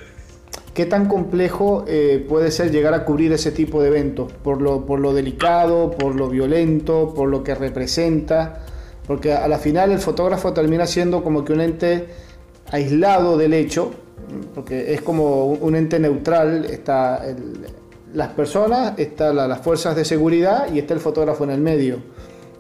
¿Qué 0.74 0.86
tan 0.86 1.06
complejo 1.06 1.84
puede 2.28 2.50
ser 2.50 2.70
llegar 2.70 2.94
a 2.94 3.04
cubrir 3.04 3.32
ese 3.32 3.52
tipo 3.52 3.82
de 3.82 3.88
eventos? 3.88 4.32
Por 4.32 4.62
lo, 4.62 4.86
por 4.86 5.00
lo 5.00 5.12
delicado, 5.12 5.90
por 5.90 6.14
lo 6.14 6.30
violento, 6.30 7.12
por 7.14 7.28
lo 7.28 7.44
que 7.44 7.54
representa. 7.54 8.64
Porque 9.06 9.34
a 9.34 9.48
la 9.48 9.58
final 9.58 9.92
el 9.92 9.98
fotógrafo 9.98 10.54
termina 10.54 10.86
siendo 10.86 11.22
como 11.22 11.44
que 11.44 11.52
un 11.52 11.60
ente 11.60 12.06
aislado 12.70 13.36
del 13.36 13.52
hecho, 13.52 13.90
porque 14.54 14.94
es 14.94 15.02
como 15.02 15.46
un 15.46 15.76
ente 15.76 15.98
neutral, 15.98 16.64
está 16.64 17.22
las 18.14 18.28
personas, 18.28 18.94
están 18.98 19.36
las 19.36 19.60
fuerzas 19.60 19.96
de 19.96 20.04
seguridad 20.04 20.72
y 20.72 20.78
está 20.78 20.94
el 20.94 21.00
fotógrafo 21.00 21.44
en 21.44 21.50
el 21.50 21.60
medio, 21.60 21.98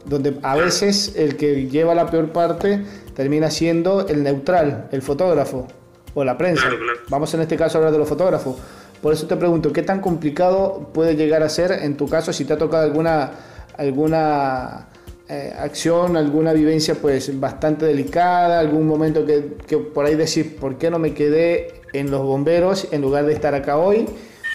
donde 0.04 0.36
a 0.42 0.56
veces 0.56 1.14
el 1.16 1.36
que 1.36 1.68
lleva 1.68 1.94
la 1.94 2.10
peor 2.10 2.30
parte 2.32 2.82
termina 3.14 3.50
siendo 3.50 4.06
el 4.06 4.22
neutral, 4.22 4.88
el 4.92 5.00
fotógrafo 5.00 5.66
o 6.14 6.24
la 6.24 6.36
prensa. 6.36 6.68
Vamos 7.08 7.32
en 7.34 7.40
este 7.40 7.56
caso 7.56 7.76
a 7.76 7.80
hablar 7.80 7.92
de 7.92 7.98
los 7.98 8.08
fotógrafos. 8.08 8.56
Por 9.00 9.12
eso 9.12 9.26
te 9.26 9.36
pregunto, 9.36 9.72
¿qué 9.72 9.82
tan 9.82 10.00
complicado 10.00 10.90
puede 10.92 11.16
llegar 11.16 11.42
a 11.42 11.48
ser 11.48 11.72
en 11.72 11.96
tu 11.96 12.08
caso 12.08 12.32
si 12.32 12.44
te 12.44 12.52
ha 12.52 12.58
tocado 12.58 12.84
alguna, 12.84 13.32
alguna 13.76 14.88
eh, 15.28 15.52
acción, 15.58 16.16
alguna 16.16 16.52
vivencia 16.52 16.94
pues 16.94 17.38
bastante 17.40 17.86
delicada, 17.86 18.60
algún 18.60 18.86
momento 18.86 19.26
que, 19.26 19.56
que, 19.66 19.78
por 19.78 20.06
ahí 20.06 20.14
decir, 20.14 20.56
¿por 20.56 20.76
qué 20.76 20.90
no 20.90 21.00
me 21.00 21.14
quedé 21.14 21.80
en 21.92 22.10
los 22.10 22.22
bomberos 22.22 22.88
en 22.92 23.02
lugar 23.02 23.26
de 23.26 23.32
estar 23.32 23.54
acá 23.54 23.76
hoy? 23.76 24.06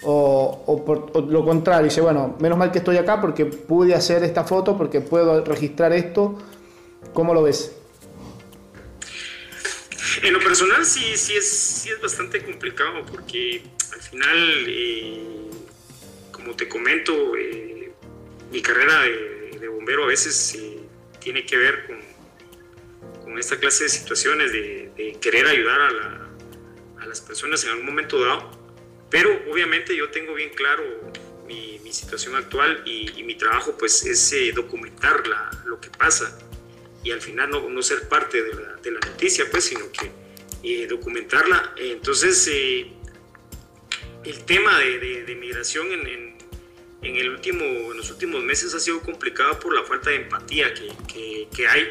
O, 0.04 0.62
o 0.66 0.86
por 0.86 1.24
lo 1.26 1.44
contrario, 1.44 1.86
dice, 1.86 2.00
bueno, 2.00 2.36
menos 2.40 2.58
mal 2.58 2.72
que 2.72 2.78
estoy 2.78 2.98
acá 2.98 3.20
porque 3.20 3.46
pude 3.46 3.96
hacer 3.96 4.24
esta 4.24 4.44
foto, 4.46 4.78
porque 4.78 5.02
puedo 5.02 5.44
registrar 5.44 5.92
esto. 5.92 6.36
¿Cómo 7.14 7.34
lo 7.34 7.44
ves? 7.44 7.77
En 10.24 10.34
lo 10.34 10.40
personal 10.40 10.86
sí, 10.86 11.16
sí, 11.16 11.36
es, 11.36 11.48
sí 11.48 11.90
es 11.90 12.02
bastante 12.02 12.44
complicado 12.44 13.06
porque 13.06 13.62
al 13.94 14.02
final, 14.02 14.66
eh, 14.68 15.50
como 16.32 16.56
te 16.56 16.68
comento, 16.68 17.36
eh, 17.36 17.92
mi 18.52 18.62
carrera 18.62 19.04
de 19.04 19.68
bombero 19.68 20.06
a 20.06 20.08
veces 20.08 20.56
eh, 20.56 20.80
tiene 21.20 21.46
que 21.46 21.58
ver 21.58 21.86
con, 21.86 21.98
esta 23.38 23.60
clase 23.60 23.84
de 23.84 23.90
situaciones 23.92 24.52
de, 24.52 25.16
querer 25.22 25.46
ayudar 25.46 25.80
a, 25.80 27.06
las 27.06 27.22
personas 27.22 27.64
en 27.64 27.70
algún 27.70 27.86
momento 27.86 28.20
dado. 28.20 28.50
Pero 29.12 29.30
obviamente 29.50 29.96
yo 29.96 30.10
tengo 30.10 30.34
bien 30.34 30.50
claro 30.50 30.84
mi, 31.48 31.80
situación 31.94 32.36
actual 32.36 32.82
y, 32.86 33.24
mi 33.24 33.36
trabajo 33.36 33.78
pues 33.78 34.04
es 34.06 34.56
documentar 34.56 35.28
la, 35.28 35.50
lo 35.66 35.80
que 35.80 35.90
pasa 35.90 36.38
y 37.08 37.12
al 37.12 37.22
final 37.22 37.50
no, 37.50 37.70
no 37.70 37.82
ser 37.82 38.08
parte 38.08 38.44
de 38.44 38.54
la, 38.54 38.76
de 38.76 38.92
la, 38.92 39.00
noticia 39.00 39.46
pues 39.50 39.66
sino 39.66 39.92
que 39.92 40.12
eh, 40.64 40.88
documentarla. 40.88 41.74
Entonces 41.78 42.48
el 42.48 44.44
tema 44.46 44.80
de, 44.80 45.24
de 45.24 45.36
migración 45.36 45.92
en, 45.92 46.08
en 46.08 46.38
en, 47.02 47.16
el 47.16 47.30
último, 47.30 47.64
en 47.64 47.98
los 47.98 48.10
últimos 48.10 48.44
meses 48.44 48.74
ha 48.74 48.80
sido 48.80 49.02
complicado 49.02 49.60
por 49.60 49.74
la 49.74 49.84
falta 49.84 50.10
de 50.10 50.18
empatía 50.18 50.74
que, 50.74 51.48
que, 51.56 51.68
hay 51.68 51.90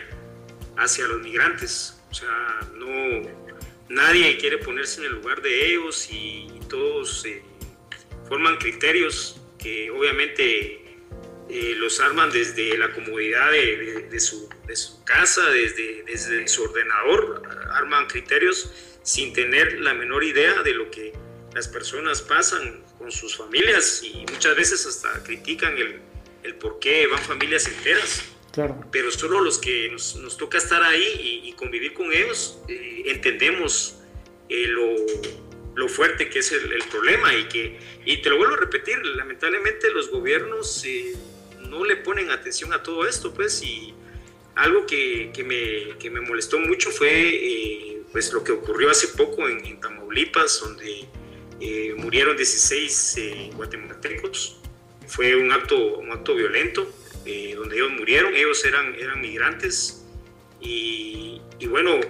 hacia 0.77 1.07
los 1.07 1.21
migrantes. 1.21 2.01
O 2.11 2.15
sea, 2.15 2.61
no, 2.75 3.29
nadie 3.89 4.37
quiere 4.39 4.59
ponerse 4.59 5.01
en 5.01 5.07
el 5.07 5.13
lugar 5.15 5.43
de 5.43 5.73
ellos 5.73 6.09
y, 6.11 6.51
todos 6.69 7.25
eh, 7.27 7.45
forman 8.29 8.57
criterios 8.57 9.41
que 9.57 9.89
obviamente 9.89 10.83
eh, 11.49 11.75
los 11.77 12.01
arman 12.01 12.31
desde 12.31 12.77
la 12.77 12.93
comodidad 12.93 13.51
de, 13.51 14.09
de, 14.11 14.21
su, 14.21 14.49
de, 14.67 14.75
su, 14.75 15.05
casa, 15.05 15.49
desde, 15.51 16.03
desde 16.05 16.47
su 16.49 16.65
ordenador, 16.65 17.43
arman 17.71 18.07
criterios 18.07 18.71
sin 19.03 19.33
tener 19.33 19.81
la 19.81 19.95
menor 19.95 20.25
idea 20.25 20.63
de 20.63 20.75
lo 20.75 20.91
que 20.91 21.13
las 21.55 21.69
personas 21.69 22.21
pasan 22.21 22.83
con 22.99 23.13
sus 23.13 23.37
familias 23.37 24.03
y 24.03 24.27
muchas 24.31 24.57
veces 24.57 24.85
hasta 24.87 25.23
critican 25.23 25.79
el, 25.79 26.01
el 26.43 26.55
por 26.57 26.79
qué 26.81 27.07
van 27.07 27.23
familias 27.23 27.67
enteras. 27.67 28.25
Claro. 28.53 28.81
Pero 28.91 29.11
solo 29.11 29.41
los 29.41 29.59
que 29.59 29.89
nos, 29.91 30.17
nos 30.17 30.37
toca 30.37 30.59
estar 30.59 30.83
ahí 30.83 31.43
y, 31.45 31.53
convivir 31.53 31.95
con 31.95 32.13
ellos 32.13 32.59
eh, 32.69 33.05
entendemos 33.07 33.97
eh, 34.49 34.67
lo, 34.67 34.95
lo, 35.75 35.89
fuerte 35.89 36.29
que 36.29 36.41
es 36.41 36.53
el, 36.53 36.73
el, 36.73 36.83
problema 36.85 37.35
y 37.35 37.49
que, 37.49 37.79
y 38.05 38.21
te 38.21 38.29
lo 38.29 38.37
vuelvo 38.37 38.55
a 38.55 38.59
repetir, 38.59 38.99
lamentablemente 39.05 39.91
los 39.91 40.11
gobiernos 40.11 40.85
eh, 40.85 41.15
no 41.77 41.85
le 41.85 41.97
ponen 41.97 42.31
atención 42.31 42.73
a 42.73 42.83
todo 42.83 43.07
esto, 43.07 43.33
pues, 43.35 43.63
y 43.63 43.95
algo 44.55 44.87
que, 44.87 45.31
que, 45.35 45.45
me, 45.45 45.99
que 45.99 46.11
me, 46.11 46.21
molestó 46.21 46.59
mucho 46.59 46.91
fue 46.91 48.03
pues 48.13 48.33
lo 48.33 48.43
que 48.43 48.53
ocurrió 48.53 48.91
hace 48.91 49.09
poco 49.09 49.47
en, 49.47 49.65
en 49.67 49.79
Tamaulipas, 49.79 50.61
donde 50.61 51.07
eh, 51.61 51.95
murieron 51.99 52.37
16 52.37 53.17
eh, 53.19 53.51
guatemaltecos. 53.55 54.59
Fue 55.07 55.37
un 55.37 55.53
acto, 55.53 55.99
un 55.99 56.11
acto 56.11 56.35
violento 56.35 56.91
eh, 57.27 57.55
donde 57.55 57.77
ellos 57.77 57.91
murieron. 57.91 58.35
Ellos 58.35 58.65
eran, 58.65 58.95
eran 58.95 59.21
migrantes. 59.21 60.03
Y, 60.61 61.43
y, 61.59 61.67
bueno, 61.67 62.01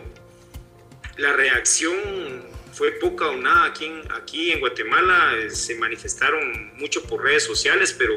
la 1.16 1.32
reacción 1.32 2.44
fue 2.72 2.92
poca 2.92 3.28
o 3.28 3.36
nada 3.36 3.64
aquí 3.64 3.86
en, 3.86 4.02
aquí 4.12 4.52
en 4.52 4.60
Guatemala, 4.60 5.34
se 5.48 5.74
manifestaron 5.74 6.76
mucho 6.76 7.02
por 7.02 7.24
redes 7.24 7.42
sociales, 7.42 7.94
pero 7.98 8.14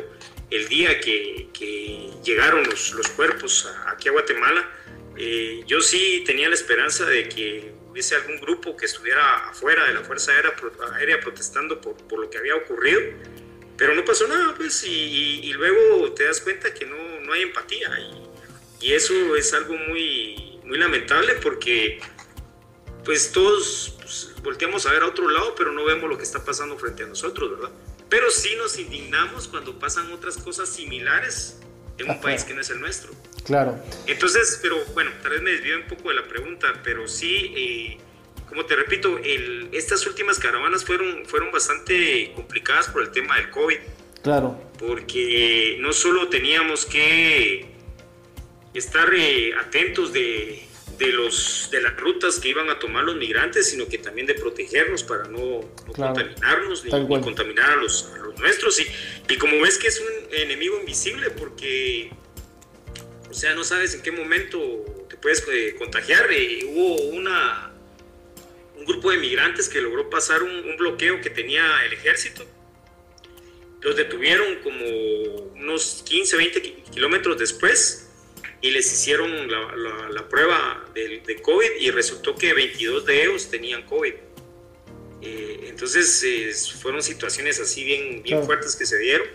el 0.52 0.68
día 0.68 1.00
que, 1.00 1.48
llegaron 2.24 2.64
los, 2.64 2.94
cuerpos 3.16 3.68
aquí 3.88 4.10
a 4.10 4.12
Guatemala, 4.12 4.70
eh, 5.18 5.64
yo 5.66 5.82
sí 5.82 6.24
tenía 6.26 6.48
la 6.48 6.56
esperanza 6.56 7.06
de 7.06 7.28
que 7.28 7.74
hubiese 7.90 8.16
algún 8.16 8.40
grupo 8.40 8.76
que 8.78 8.86
estuviera 8.86 9.50
afuera 9.50 9.86
de 9.86 9.94
la 9.94 10.02
Fuerza 10.02 10.32
Aérea, 10.32 11.20
protestando 11.20 11.82
por, 11.82 12.20
lo 12.20 12.30
que 12.30 12.38
había 12.38 12.56
ocurrido, 12.56 13.02
pero 13.78 13.96
no 13.96 14.06
pasó 14.06 14.28
nada, 14.28 14.54
pues, 14.56 14.84
y, 14.84 15.52
luego 15.54 16.12
te 16.14 16.26
das 16.26 16.42
cuenta 16.42 16.74
que 16.74 16.86
no, 16.86 16.98
hay 17.34 17.42
empatía, 17.42 17.90
y, 18.82 18.94
eso 18.94 19.36
es 19.36 19.54
algo 19.54 19.76
muy, 19.76 20.60
muy 20.64 20.78
lamentable 20.78 21.34
porque, 21.36 22.00
pues, 23.04 23.32
todos 23.32 23.98
pues, 24.00 24.34
volteamos 24.42 24.86
a 24.86 24.94
ver 24.94 25.04
a 25.04 25.08
otro 25.08 25.30
lado, 25.30 25.54
pero 25.56 25.72
no 25.72 25.84
vemos 25.84 26.10
lo 26.10 26.18
que 26.18 26.24
está 26.24 26.44
pasando 26.44 26.78
frente 26.78 27.04
a 27.04 27.08
nosotros, 27.08 27.52
¿verdad? 27.52 27.72
Pero 28.10 28.32
sí 28.32 28.56
nos 28.58 28.78
indignamos 28.80 29.48
cuando 29.48 29.78
pasan 29.78 30.12
otras 30.12 30.38
cosas 30.38 30.70
similares 30.70 31.60
en 31.98 32.10
un 32.10 32.20
país 32.22 32.44
que 32.44 32.54
no 32.54 32.62
es 32.62 32.70
el 32.70 32.80
nuestro. 32.80 33.12
Claro. 33.44 33.80
Entonces, 34.08 34.60
pero 34.62 34.78
bueno, 34.94 35.12
tal 35.22 35.32
vez 35.32 35.42
me 35.42 35.52
desvío 35.52 35.78
un 35.78 35.88
poco 35.88 36.10
de 36.10 36.16
la 36.16 36.28
pregunta, 36.28 36.68
pero 36.84 37.08
sí, 37.08 37.54
eh, 37.56 37.98
como 38.48 38.66
te 38.66 38.76
repito, 38.76 39.18
el, 39.20 39.70
estas 39.74 40.06
últimas 40.08 40.40
caravanas 40.40 40.84
fueron, 40.84 41.26
fueron 41.26 41.52
bastante 41.52 42.32
complicadas 42.36 42.88
por 42.88 43.04
el 43.04 43.12
tema 43.12 43.38
del 43.38 43.50
COVID. 43.52 43.78
Claro. 44.24 44.60
Porque 44.80 45.78
no 45.80 45.94
solo 45.94 46.30
teníamos 46.30 46.86
que 46.86 47.68
estar 48.74 49.14
eh, 49.14 49.54
atentos 49.56 50.14
de, 50.14 50.69
de, 51.00 51.14
los, 51.14 51.70
de 51.72 51.82
las 51.82 51.98
rutas 51.98 52.40
que 52.40 52.50
iban 52.50 52.70
a 52.70 52.78
tomar 52.78 53.06
los 53.06 53.16
migrantes, 53.16 53.70
sino 53.70 53.88
que 53.88 53.98
también 53.98 54.28
de 54.28 54.36
protegernos 54.36 55.02
para 55.02 55.28
no, 55.30 55.62
contaminarnos 55.96 56.84
ni, 56.84 56.92
contaminar 57.22 57.72
a 57.72 57.76
los, 57.78 58.12
a 58.14 58.18
los 58.18 58.38
nuestros. 58.38 58.80
Y, 58.80 58.88
y 59.30 59.38
como 59.38 59.62
ves 59.62 59.78
que 59.78 59.88
es 59.88 60.00
un 60.02 60.34
enemigo 60.34 60.78
invisible, 60.78 61.30
porque, 61.32 62.12
o 63.30 63.34
sea, 63.34 63.56
no 63.56 63.64
sabes 63.64 63.96
en 63.96 64.02
qué 64.02 64.12
momento 64.12 65.08
te 65.10 65.16
puedes 65.16 65.44
eh, 65.52 65.76
contagiar. 65.80 66.30
Eh, 66.32 66.66
hubo 66.66 66.96
una, 67.14 67.72
un 68.78 68.86
grupo 68.86 69.12
de 69.12 69.18
migrantes 69.18 69.70
que 69.70 69.80
logró 69.80 70.10
pasar 70.10 70.44
un, 70.44 70.52
un 70.52 70.76
bloqueo 70.76 71.22
que 71.22 71.30
tenía 71.30 71.64
el 71.86 71.94
ejército. 71.94 72.46
Los 73.82 73.96
detuvieron 73.96 74.58
como 74.58 74.86
unos 75.56 76.04
15, 76.06 76.36
20 76.36 76.62
kilómetros 76.92 77.38
después 77.38 78.09
y 78.62 78.72
les 78.72 78.92
hicieron 78.92 79.50
la, 79.50 79.76
la, 79.76 80.10
la 80.10 80.28
prueba 80.28 80.86
de, 80.94 81.22
de, 81.26 81.42
COVID 81.42 81.72
y 81.80 81.92
resultó 81.92 82.36
que 82.36 82.54
22 82.54 83.06
de 83.06 83.24
ellos 83.24 83.50
tenían 83.50 83.86
COVID. 83.86 84.14
Eh, 85.22 85.60
entonces 85.68 86.24
eh, 86.24 86.52
fueron 86.82 87.02
situaciones 87.02 87.60
así 87.60 87.84
bien, 87.84 88.24
bien 88.24 88.44
fuertes 88.46 88.76
que 88.76 88.86
se 88.86 88.98
dieron 88.98 89.28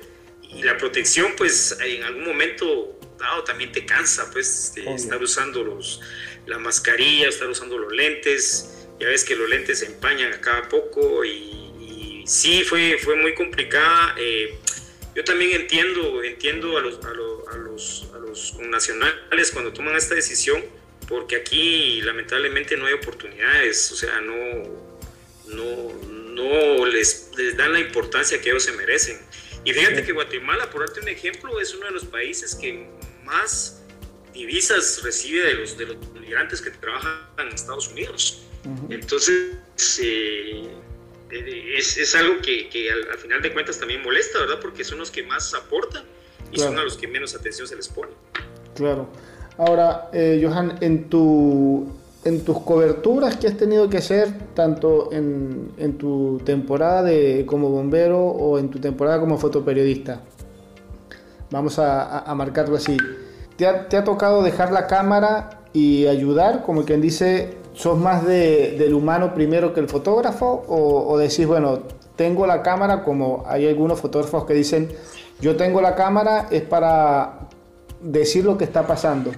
y 0.43 0.63
la 0.63 0.77
protección 0.77 1.35
pues 1.37 1.77
en 1.85 2.03
algún 2.03 2.25
momento 2.25 2.99
dado 3.19 3.45
también 3.45 3.73
te 3.73 3.85
cansa 3.85 4.31
pues 4.31 4.73
de 4.75 4.95
estar 4.95 5.23
usando 5.23 5.63
los, 5.63 6.01
la 6.47 6.59
mascarilla, 6.59 7.29
estar 7.29 7.49
usando 7.49 7.79
los 7.79 7.93
lentes, 7.93 8.87
ya 9.01 9.09
ves 9.09 9.25
que 9.25 9.37
los 9.37 9.49
lentes 9.49 9.81
se 9.81 9.87
empañan 9.87 10.33
a 10.33 10.41
cada 10.41 10.69
poco 10.69 11.25
y, 11.25 11.31
y 11.81 12.25
sí 12.27 12.63
fue, 12.65 12.99
fue 12.99 13.17
muy 13.17 13.35
complicada. 13.35 14.15
Eh, 14.19 14.59
yo 15.15 15.25
también 15.25 15.53
entiendo, 15.53 16.23
entiendo 16.23 16.77
a 16.77 16.81
los, 16.81 17.05
a 17.05 17.13
los, 17.13 17.49
a 17.49 17.57
los, 17.57 18.07
a 18.15 18.19
los 18.19 18.59
nacionales 18.69 19.51
cuando 19.53 19.73
toman 19.73 19.97
esta 19.97 20.15
decisión, 20.15 20.65
porque 21.09 21.37
aquí 21.37 22.01
lamentablemente 22.03 22.77
no 22.77 22.87
hay 22.87 22.95
oportunidades, 22.95 23.93
o 23.93 23.97
sea, 23.97 24.21
no, 24.21 24.35
no, 25.47 25.93
no 26.35 26.87
les, 26.87 27.31
les 27.37 27.57
dan 27.57 27.73
la 27.73 27.81
importancia 27.81 28.41
que 28.41 28.51
ellos 28.51 28.65
se 28.65 28.73
merecen. 28.73 29.19
Y 29.65 29.73
fíjate 29.73 30.05
que 30.05 30.13
Guatemala, 30.13 30.69
por 30.71 30.81
darte 30.81 31.01
un 31.01 31.09
ejemplo, 31.09 31.59
es 31.61 31.75
uno 31.75 31.87
de 31.87 31.93
los 31.93 32.05
países 32.05 32.55
que 32.55 32.87
más 33.25 33.83
divisas 34.35 35.01
recibe 35.03 35.45
de 35.45 35.55
los, 35.55 35.79
de 35.79 35.87
los 35.87 35.97
migrantes 36.21 36.61
que 36.61 36.71
trabajan 36.71 37.21
en 37.39 37.49
Estados 37.49 37.89
Unidos. 37.89 38.43
Entonces, 38.91 39.57
eh, 40.03 40.69
es, 41.77 41.97
es, 41.99 42.15
algo 42.15 42.41
que, 42.43 42.69
que 42.69 42.91
al, 42.91 43.11
al, 43.11 43.19
final 43.19 43.43
de 43.43 43.53
cuentas 43.53 43.79
también 43.79 44.03
molesta, 44.03 44.39
¿verdad? 44.41 44.59
Porque 44.61 44.85
son 44.85 44.99
los 44.99 45.11
que 45.11 45.23
más 45.23 45.55
aportan 45.55 46.05
y 46.51 46.57
claro. 46.57 46.71
son 46.71 46.79
a 46.79 46.85
los 46.85 46.97
que 46.97 47.09
menos 47.09 47.35
atención 47.35 47.67
se 47.67 47.77
les 47.77 47.89
pone. 47.89 48.13
Claro. 48.75 49.09
Ahora, 49.57 50.11
eh, 50.13 50.41
Johan, 50.43 50.79
en, 50.81 51.09
tu, 51.09 51.93
en 52.25 52.45
tus 52.45 52.61
coberturas 52.61 53.37
que 53.37 53.47
has 53.47 53.57
tenido 53.57 53.89
que 53.89 53.99
hacer, 53.99 54.33
tanto 54.55 55.11
en, 55.13 55.73
en 55.79 55.97
tu 55.99 56.41
temporada 56.45 57.03
de, 57.03 57.45
como 57.47 57.71
bombero 57.71 58.21
o 58.21 58.59
en 58.59 58.71
tu 58.71 58.81
temporada 58.81 59.21
como 59.21 59.39
fotoperiodista, 59.39 60.23
vamos 61.51 61.79
a, 61.79 62.03
a, 62.03 62.31
a 62.31 62.35
marcarlo 62.35 62.77
así, 62.77 62.97
¿Te 63.57 63.67
ha, 63.67 63.89
¿te 63.89 63.97
ha 63.97 64.05
tocado 64.05 64.43
dejar 64.43 64.73
la 64.73 64.87
cámara 64.87 65.65
y 65.73 66.07
ayudar, 66.07 66.63
como 66.65 66.85
quien 66.85 67.01
dice, 67.01 67.55
sos 67.75 67.99
más 67.99 68.25
de, 68.25 68.77
del 68.79 68.95
humano 68.95 69.35
primero 69.35 69.75
que 69.75 69.81
el 69.81 69.89
fotógrafo 69.89 70.65
o, 70.69 71.13
o, 71.13 71.19
decís, 71.19 71.47
bueno, 71.47 71.81
tengo 72.17 72.47
la 72.47 72.63
cámara, 72.63 73.03
como 73.03 73.45
hay 73.47 73.69
algunos 73.69 74.01
fotógrafos 74.01 74.45
que 74.45 74.55
dicen, 74.55 74.89
yo 75.41 75.57
tengo 75.57 75.81
la 75.81 75.95
cámara 75.95 76.49
es 76.51 76.63
para 76.63 77.49
decir 78.01 78.45
lo 78.45 78.57
que 78.57 78.65
está 78.65 78.87
pasando, 78.87 79.33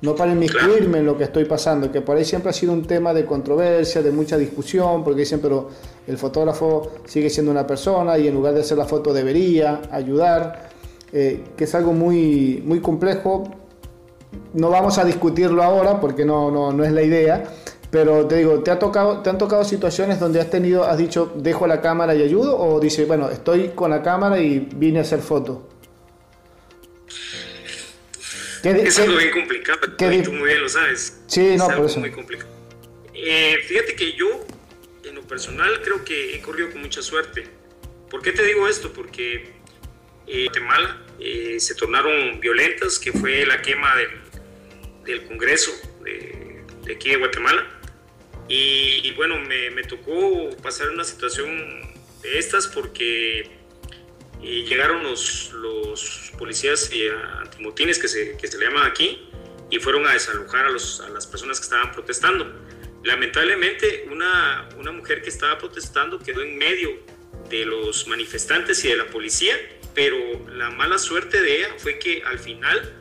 no 0.00 0.14
para 0.14 0.32
inmiscuirme 0.32 0.98
en 0.98 1.06
lo 1.06 1.18
que 1.18 1.24
estoy 1.24 1.44
pasando, 1.44 1.92
que 1.92 2.00
por 2.00 2.16
ahí 2.16 2.24
siempre 2.24 2.50
ha 2.50 2.52
sido 2.52 2.72
un 2.72 2.86
tema 2.86 3.12
de 3.12 3.26
controversia, 3.26 4.02
de 4.02 4.12
mucha 4.12 4.38
discusión, 4.38 5.04
porque 5.04 5.20
dicen, 5.20 5.40
pero 5.40 5.68
el 6.06 6.16
fotógrafo 6.16 6.92
sigue 7.04 7.28
siendo 7.28 7.52
una 7.52 7.66
persona 7.66 8.16
y 8.16 8.28
en 8.28 8.34
lugar 8.34 8.54
de 8.54 8.60
hacer 8.60 8.78
la 8.78 8.86
foto 8.86 9.12
debería 9.12 9.82
ayudar, 9.90 10.70
eh, 11.12 11.44
que 11.56 11.64
es 11.64 11.74
algo 11.74 11.92
muy, 11.92 12.62
muy 12.64 12.80
complejo, 12.80 13.44
no 14.54 14.70
vamos 14.70 14.98
a 14.98 15.04
discutirlo 15.04 15.62
ahora 15.62 16.00
porque 16.00 16.24
no, 16.24 16.50
no, 16.50 16.72
no 16.72 16.84
es 16.84 16.92
la 16.92 17.02
idea, 17.02 17.44
pero 17.90 18.26
te 18.26 18.36
digo, 18.36 18.62
¿te, 18.62 18.70
ha 18.70 18.78
tocado, 18.78 19.22
¿te 19.22 19.30
han 19.30 19.38
tocado 19.38 19.64
situaciones 19.64 20.20
donde 20.20 20.40
has 20.40 20.50
tenido, 20.50 20.84
has 20.84 20.98
dicho, 20.98 21.32
dejo 21.36 21.66
la 21.66 21.80
cámara 21.80 22.14
y 22.14 22.22
ayudo? 22.22 22.58
¿O 22.58 22.80
dices, 22.80 23.06
bueno, 23.06 23.30
estoy 23.30 23.70
con 23.70 23.90
la 23.90 24.02
cámara 24.02 24.38
y 24.40 24.58
vine 24.58 24.98
a 24.98 25.02
hacer 25.02 25.20
fotos? 25.20 25.58
Es 28.62 28.98
algo 28.98 29.16
bien 29.16 29.30
complicado, 29.30 29.78
y 30.12 30.22
tú 30.22 30.32
muy 30.32 30.48
bien 30.48 30.62
lo 30.62 30.68
sabes. 30.68 31.20
Sí, 31.26 31.46
es 31.46 31.58
no, 31.58 31.66
algo 31.66 31.82
por 31.82 31.90
eso. 31.90 32.00
muy 32.00 32.10
complicado. 32.10 32.50
Eh, 33.14 33.56
fíjate 33.66 33.94
que 33.94 34.12
yo, 34.12 34.26
en 35.04 35.14
lo 35.14 35.22
personal, 35.22 35.80
creo 35.82 36.04
que 36.04 36.36
he 36.36 36.40
corrido 36.42 36.70
con 36.70 36.82
mucha 36.82 37.00
suerte. 37.00 37.46
¿Por 38.10 38.20
qué 38.20 38.32
te 38.32 38.44
digo 38.44 38.68
esto? 38.68 38.92
Porque 38.92 39.54
eh, 40.26 40.44
Guatemala 40.44 41.07
eh, 41.20 41.58
se 41.58 41.74
tornaron 41.74 42.38
violentas, 42.40 42.98
que 42.98 43.12
fue 43.12 43.44
la 43.44 43.60
quema 43.60 43.96
del, 43.96 44.10
del 45.04 45.26
Congreso 45.26 45.72
de, 46.04 46.64
de, 46.84 46.94
aquí 46.94 47.10
de 47.10 47.16
Guatemala. 47.16 47.66
Y, 48.48 49.00
y 49.04 49.12
bueno, 49.12 49.38
me, 49.38 49.70
me, 49.70 49.82
tocó 49.82 50.48
pasar 50.62 50.90
una 50.90 51.04
situación 51.04 51.48
de 52.22 52.38
estas 52.38 52.66
porque 52.66 53.40
eh, 53.40 54.64
llegaron 54.68 55.02
los, 55.02 55.50
los 55.52 56.32
policías 56.38 56.90
eh, 56.92 57.10
antimotines 57.40 57.98
que 57.98 58.08
se, 58.08 58.36
que 58.36 58.46
se 58.46 58.58
le 58.58 58.66
llaman 58.66 58.86
aquí 58.86 59.28
y 59.70 59.78
fueron 59.78 60.06
a 60.06 60.12
desalojar 60.12 60.66
a, 60.66 60.70
los, 60.70 61.00
a 61.00 61.08
las 61.10 61.26
personas 61.26 61.58
que 61.58 61.64
estaban 61.64 61.92
protestando. 61.92 62.50
Lamentablemente, 63.04 64.06
una, 64.10 64.68
una 64.78 64.92
mujer 64.92 65.22
que 65.22 65.28
estaba 65.28 65.58
protestando 65.58 66.18
quedó 66.18 66.42
en 66.42 66.56
medio 66.56 66.90
de 67.50 67.64
los 67.64 68.06
manifestantes 68.06 68.84
y 68.84 68.88
de 68.88 68.96
la 68.96 69.06
policía 69.06 69.54
pero 69.98 70.16
la 70.50 70.70
mala 70.70 70.96
suerte 70.96 71.42
de 71.42 71.56
ella 71.56 71.74
fue 71.76 71.98
que 71.98 72.22
al 72.24 72.38
final 72.38 72.94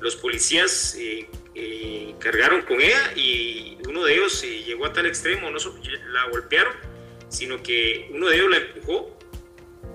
los 0.00 0.16
policías 0.16 0.96
eh, 0.98 1.28
eh, 1.54 2.14
cargaron 2.18 2.62
con 2.62 2.80
ella 2.80 3.12
y 3.14 3.76
uno 3.86 4.02
de 4.02 4.14
ellos 4.14 4.42
eh, 4.44 4.62
llegó 4.64 4.86
a 4.86 4.92
tal 4.94 5.04
extremo, 5.04 5.50
no 5.50 5.58
la 6.10 6.24
golpearon, 6.30 6.72
sino 7.28 7.62
que 7.62 8.08
uno 8.14 8.28
de 8.28 8.36
ellos 8.36 8.48
la 8.48 8.56
empujó. 8.56 9.18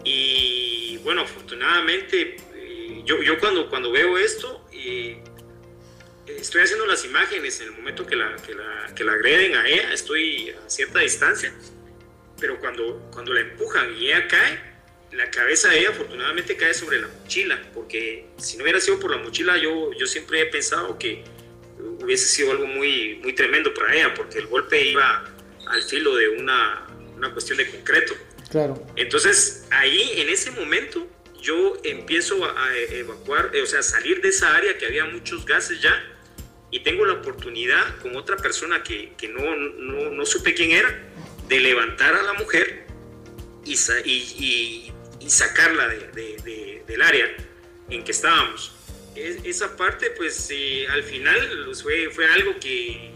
Y 0.04 0.98
bueno, 0.98 1.22
afortunadamente 1.22 2.38
yo, 3.04 3.24
yo 3.24 3.40
cuando, 3.40 3.68
cuando 3.68 3.92
veo 3.92 4.20
esto, 4.20 4.64
estoy 6.28 6.62
haciendo 6.62 6.86
las 6.86 7.04
imágenes 7.04 7.62
en 7.62 7.70
el 7.70 7.72
momento 7.72 8.06
que 8.06 8.16
la, 8.16 8.36
que, 8.46 8.54
la, 8.54 8.94
que 8.96 9.04
la 9.04 9.14
agreden 9.14 9.56
a 9.56 9.68
ella, 9.68 9.92
estoy 9.92 10.52
a 10.52 10.70
cierta 10.70 11.00
distancia, 11.00 11.52
pero 12.40 12.60
cuando, 12.60 13.10
cuando 13.12 13.34
la 13.34 13.40
empujan 13.40 13.98
y 13.98 14.12
ella 14.12 14.28
cae, 14.28 14.73
la 15.16 15.30
cabeza 15.30 15.70
de 15.70 15.80
ella 15.80 15.90
afortunadamente 15.90 16.56
cae 16.56 16.74
sobre 16.74 17.00
la 17.00 17.08
mochila, 17.08 17.62
porque 17.74 18.26
si 18.38 18.58
no 18.58 18.64
hubiera 18.64 18.80
sido 18.80 19.00
por 19.00 19.12
la 19.12 19.18
mochila, 19.18 19.58
yo, 19.58 19.92
yo 19.94 20.08
siempre 20.08 20.42
he 20.42 20.46
pensado 20.48 20.98
que 20.98 21.24
hubiese 22.02 22.26
sido 22.26 22.52
algo 22.52 22.66
muy, 22.66 23.20
muy 23.22 23.34
tremendo 23.34 23.74
para 23.74 23.94
ella, 23.96 24.14
porque 24.14 24.40
el 24.40 24.48
golpe 24.48 24.84
iba 24.86 25.26
al 25.68 25.84
filo 25.84 26.16
de 26.16 26.30
una, 26.30 26.88
una 27.16 27.32
cuestión 27.32 27.58
de 27.58 27.70
concreto. 27.70 28.14
Claro. 28.50 28.86
Entonces, 28.96 29.68
ahí, 29.72 30.12
en 30.16 30.30
ese 30.30 30.52
momento, 30.52 31.08
yo 31.42 31.78
empiezo 31.84 32.46
a 32.46 32.78
evacuar, 32.78 33.52
o 33.56 33.66
sea, 33.66 33.84
salir 33.84 34.22
de 34.22 34.30
esa 34.30 34.56
área 34.56 34.78
que 34.78 34.86
había 34.86 35.06
muchos 35.06 35.46
gases 35.46 35.82
ya, 35.82 36.10
y 36.72 36.80
tengo 36.80 37.06
la 37.06 37.14
oportunidad 37.14 38.00
con 38.02 38.16
otra 38.16 38.36
persona 38.38 38.82
que, 38.82 39.14
que 39.16 39.28
no, 39.28 39.56
no, 39.56 40.10
no 40.10 40.26
supe 40.26 40.56
quién 40.56 40.72
era, 40.72 41.04
de 41.48 41.60
levantar 41.60 42.16
a 42.16 42.24
la 42.24 42.34
mujer 42.34 42.88
y, 43.66 43.74
y, 44.06 44.12
y, 44.40 44.93
sacarla 45.30 45.88
de, 45.88 46.84
del 46.86 47.02
área 47.02 47.36
en 47.90 48.04
que 48.04 48.12
estábamos. 48.12 48.74
esa 49.16 49.76
parte, 49.76 50.12
pues 50.12 50.50
al 50.90 51.04
final 51.04 51.64
pues, 51.66 51.84
fue, 51.84 52.10
fue 52.10 52.26
algo 52.28 52.60
que, 52.60 53.12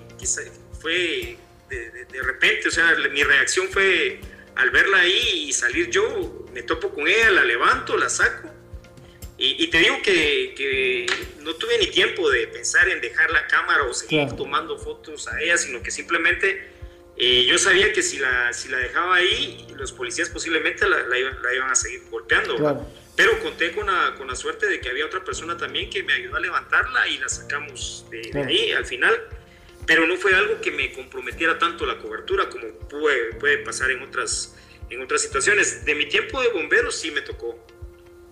fue 0.79 1.37
de, 1.69 2.21
repente, 2.23 2.67
o 2.67 2.71
sea, 2.71 2.95
mi 3.11 3.23
reacción 3.23 3.67
fue 3.69 4.19
al 4.55 4.71
verla 4.71 4.99
ahí 4.99 5.45
y 5.47 5.53
salir 5.53 5.89
yo, 5.89 6.45
me 6.53 6.63
topo 6.63 6.89
con 6.89 7.07
ella, 7.07 7.31
la 7.31 7.43
levanto, 7.43 7.97
la 7.97 8.09
saco. 8.09 8.49
Y, 9.39 9.67
te 9.67 9.77
digo 9.77 10.01
que, 10.01 11.05
no 11.41 11.53
tuve 11.55 11.77
ni 11.77 11.87
tiempo 11.87 12.27
de 12.31 12.47
pensar 12.47 12.89
en 12.89 12.99
dejar 13.01 13.29
la 13.29 13.45
cámara 13.45 13.83
o 13.83 13.93
seguir 13.93 14.31
tomando 14.31 14.79
fotos 14.79 15.27
a 15.27 15.39
ella, 15.39 15.57
sino 15.57 15.83
que 15.83 15.91
simplemente 15.91 16.76
eh, 17.17 17.45
yo 17.45 17.57
sabía 17.57 17.91
que 17.93 18.01
si 18.01 18.19
la, 18.19 18.53
si 18.53 18.69
la 18.69 18.77
dejaba 18.77 19.15
ahí, 19.15 19.67
los 19.75 19.91
policías 19.91 20.29
posiblemente 20.29 20.85
la, 20.87 21.17
iban 21.17 21.69
a 21.69 21.75
seguir 21.75 22.03
golpeando. 22.09 22.87
Pero 23.15 23.39
conté 23.39 23.71
con 23.71 23.87
la, 23.87 24.13
con 24.15 24.27
la 24.27 24.35
suerte 24.35 24.67
de 24.67 24.79
que 24.79 24.89
había 24.89 25.05
otra 25.05 25.23
persona 25.23 25.57
también 25.57 25.89
que 25.89 26.03
me 26.03 26.13
ayudó 26.13 26.35
a 26.35 26.39
levantarla 26.39 27.07
y 27.07 27.17
la 27.17 27.27
sacamos 27.27 28.05
de, 28.11 28.29
de 28.31 28.43
ahí 28.43 28.71
al 28.71 28.85
final 28.85 29.19
pero 29.87 30.05
no 30.05 30.17
fue 30.17 30.35
algo 30.35 30.59
que 30.59 30.69
me 30.69 30.91
comprometiera 30.91 31.57
tanto 31.57 31.85
la 31.85 31.97
cobertura 31.97 32.49
como 32.49 32.67
puede, 32.89 33.33
puede 33.35 33.59
pasar 33.59 33.89
en 33.89 34.01
otras, 34.03 34.55
en 34.89 35.01
otras 35.01 35.21
situaciones. 35.21 35.85
De 35.85 35.95
mi 35.95 36.07
tiempo 36.07 36.41
de 36.41 36.49
bombero 36.49 36.91
sí 36.91 37.09
me 37.09 37.21
tocó, 37.21 37.65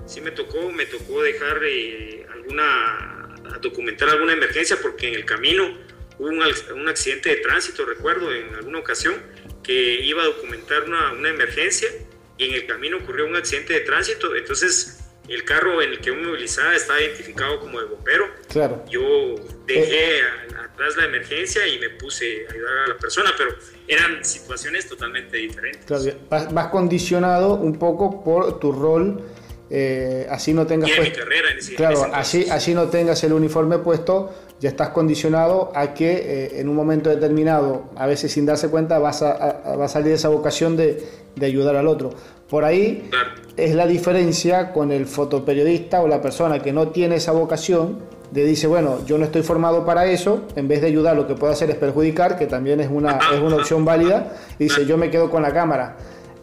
sí 0.05 0.19
me 0.19 0.31
tocó, 0.31 0.69
me 0.73 0.86
tocó 0.86 1.23
dejar 1.23 1.61
eh, 1.63 2.27
alguna, 2.33 3.36
documentar 3.61 4.09
alguna 4.09 4.33
emergencia 4.33 4.77
porque 4.81 5.07
en 5.07 5.15
el 5.15 5.23
camino 5.23 5.77
hubo 6.20 6.28
un, 6.28 6.41
un, 6.76 6.89
accidente 6.89 7.30
de 7.30 7.36
tránsito, 7.38 7.86
recuerdo 7.86 8.34
en 8.34 8.53
alguna 8.55 8.80
ocasión, 8.80 9.16
que 9.63 9.74
iba 9.74 10.22
a 10.22 10.26
documentar 10.26 10.84
una, 10.84 11.11
una 11.13 11.30
emergencia 11.30 11.89
y 12.38 12.45
en 12.45 12.53
el 12.53 12.68
camino 12.68 12.97
ocurrió 12.97 13.26
un 13.26 13.36
accidente 13.36 13.74
de 13.74 13.82
tránsito, 13.82 14.36
entonces 14.36 15.05
el 15.28 15.43
carro 15.43 15.82
en 15.82 15.91
el 15.91 15.99
que 15.99 16.11
me 16.11 16.28
movilizaba 16.28 16.76
estaba 16.76 17.01
identificado 17.01 17.59
como 17.59 17.80
de 17.80 17.86
bombero. 17.88 18.26
Claro. 18.49 18.84
Yo 18.89 19.36
dejé 19.66 20.22
atrás 20.63 20.95
la 20.97 21.05
emergencia 21.05 21.68
y 21.68 21.80
me 21.80 21.89
puse 21.89 22.45
a 22.47 22.53
ayudar 22.53 22.78
a 22.78 22.88
la 22.88 22.97
persona, 22.97 23.32
pero 23.38 23.55
eran 23.88 24.24
situaciones 24.24 24.88
totalmente 24.88 25.38
diferentes. 25.38 25.86
Claro, 25.86 26.03
vas, 26.30 26.68
condicionado 26.68 27.55
un 27.55 27.78
poco 27.80 28.24
por 28.24 28.59
tu 28.59 28.72
rol. 28.72 29.24
Eh, 29.70 30.28
así 30.30 30.53
no 30.53 30.68
tengas 30.68 30.91
carrera 30.91 31.49
en 31.51 31.57
ese, 31.57 31.74
claro 31.74 32.05
así 32.13 32.45
así 32.51 32.76
no 32.76 32.89
tengas 32.89 33.24
el 33.24 33.34
uniforme 33.34 33.80
puesto 33.80 34.32
ya 34.59 34.70
estás 34.70 34.89
condicionado 34.89 35.72
a 35.74 35.95
que 35.95 36.11
eh, 36.13 36.59
en 36.59 36.70
un 36.70 36.76
momento 36.76 37.09
determinado 37.09 37.86
a 37.95 38.05
veces 38.05 38.32
sin 38.32 38.45
darse 38.45 38.70
cuenta 38.70 38.99
vas 38.99 39.24
a, 39.24 39.76
va 39.76 39.86
a 39.86 39.88
salir 39.88 40.13
esa 40.13 40.30
vocación 40.30 40.78
de, 40.78 41.03
de 41.36 41.45
ayudar 41.45 41.76
al 41.76 41.88
otro. 41.88 42.11
Por 42.49 42.63
ahí 42.63 43.09
es 43.57 43.74
la 43.74 43.88
diferencia 43.88 44.72
con 44.72 44.91
el 44.91 45.07
fotoperiodista 45.07 46.01
o 46.01 46.07
la 46.07 46.22
persona 46.22 46.59
que 46.59 46.72
no 46.72 46.89
tiene 46.89 47.16
esa 47.16 47.32
vocación 47.32 47.99
de 48.32 48.45
dice, 48.45 48.68
bueno, 48.68 48.99
yo 49.05 49.18
no 49.18 49.26
estoy 49.26 49.43
formado 49.43 49.86
para 49.86 50.05
eso, 50.07 50.45
en 50.55 50.68
vez 50.68 50.82
de 50.82 50.88
ayudar 50.88 51.16
lo 51.16 51.28
que 51.28 51.36
puedo 51.36 51.53
hacer 51.53 51.70
es 51.70 51.78
perjudicar, 51.78 52.38
que 52.38 52.47
también 52.47 52.80
es 52.82 52.89
una, 52.91 53.20
es 53.34 53.39
una 53.39 53.55
opción 53.55 53.86
válida, 53.86 54.34
y 54.59 54.66
dice, 54.66 54.86
yo 54.86 54.97
me 54.97 55.09
quedo 55.09 55.30
con 55.30 55.41
la 55.41 55.53
cámara. 55.53 55.95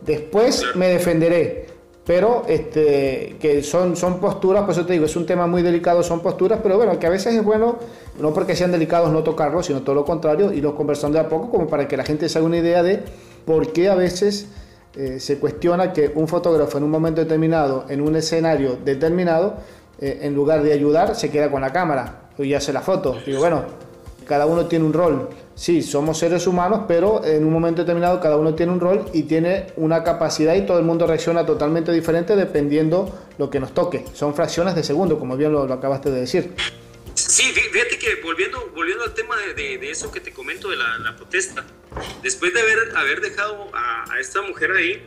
Después 0.04 0.64
me 0.74 0.88
defenderé, 0.88 1.66
pero 2.06 2.42
este, 2.48 3.36
que 3.40 3.62
son, 3.62 3.96
son 3.96 4.18
posturas, 4.18 4.62
por 4.62 4.72
eso 4.72 4.84
te 4.84 4.94
digo, 4.94 5.04
es 5.04 5.14
un 5.14 5.24
tema 5.24 5.46
muy 5.46 5.62
delicado, 5.62 6.02
son 6.02 6.20
posturas, 6.20 6.58
pero 6.62 6.76
bueno, 6.76 6.98
que 6.98 7.06
a 7.06 7.10
veces 7.10 7.34
es 7.34 7.44
bueno, 7.44 7.78
no 8.18 8.34
porque 8.34 8.56
sean 8.56 8.72
delicados 8.72 9.12
no 9.12 9.22
tocarlos, 9.22 9.66
sino 9.66 9.82
todo 9.82 9.94
lo 9.94 10.04
contrario, 10.04 10.52
y 10.52 10.60
los 10.60 10.74
conversando 10.74 11.18
de 11.18 11.24
a 11.24 11.28
poco, 11.28 11.50
como 11.50 11.68
para 11.68 11.86
que 11.86 11.96
la 11.96 12.04
gente 12.04 12.28
se 12.28 12.38
haga 12.38 12.46
una 12.46 12.58
idea 12.58 12.82
de 12.82 13.02
por 13.44 13.72
qué 13.72 13.88
a 13.88 13.94
veces 13.94 14.48
eh, 14.96 15.20
se 15.20 15.38
cuestiona 15.38 15.92
que 15.92 16.10
un 16.14 16.26
fotógrafo 16.26 16.78
en 16.78 16.84
un 16.84 16.90
momento 16.90 17.20
determinado, 17.20 17.84
en 17.88 18.00
un 18.00 18.16
escenario 18.16 18.76
determinado, 18.84 19.54
eh, 20.00 20.20
en 20.22 20.34
lugar 20.34 20.62
de 20.62 20.72
ayudar, 20.72 21.14
se 21.14 21.30
queda 21.30 21.50
con 21.50 21.60
la 21.60 21.72
cámara 21.72 22.30
y 22.36 22.52
hace 22.54 22.72
la 22.72 22.80
foto. 22.80 23.16
Digo, 23.24 23.38
bueno, 23.38 23.62
cada 24.26 24.46
uno 24.46 24.66
tiene 24.66 24.84
un 24.84 24.92
rol. 24.92 25.28
Sí, 25.54 25.82
somos 25.82 26.18
seres 26.18 26.46
humanos, 26.46 26.82
pero 26.88 27.24
en 27.24 27.44
un 27.44 27.52
momento 27.52 27.82
determinado 27.82 28.20
cada 28.20 28.36
uno 28.36 28.54
tiene 28.54 28.72
un 28.72 28.80
rol 28.80 29.04
y 29.12 29.24
tiene 29.24 29.66
una 29.76 30.02
capacidad 30.02 30.54
y 30.54 30.66
todo 30.66 30.78
el 30.78 30.84
mundo 30.84 31.06
reacciona 31.06 31.44
totalmente 31.44 31.92
diferente 31.92 32.36
dependiendo 32.36 33.26
lo 33.38 33.50
que 33.50 33.60
nos 33.60 33.74
toque. 33.74 34.04
Son 34.14 34.34
fracciones 34.34 34.74
de 34.74 34.82
segundo, 34.82 35.18
como 35.18 35.36
bien 35.36 35.52
lo 35.52 35.70
acabaste 35.72 36.10
de 36.10 36.20
decir. 36.20 36.54
Sí, 37.14 37.44
fíjate 37.52 37.98
que 37.98 38.16
volviendo, 38.22 38.70
volviendo 38.74 39.04
al 39.04 39.14
tema 39.14 39.36
de, 39.54 39.90
eso 39.90 40.10
que 40.10 40.20
te 40.20 40.32
comento 40.32 40.70
de 40.70 40.76
la, 40.76 41.14
protesta, 41.16 41.64
después 42.22 42.54
de 42.54 42.60
haber, 42.60 42.96
haber 42.96 43.20
dejado 43.20 43.68
a, 43.74 44.18
esta 44.18 44.40
mujer 44.42 44.72
ahí, 44.72 45.02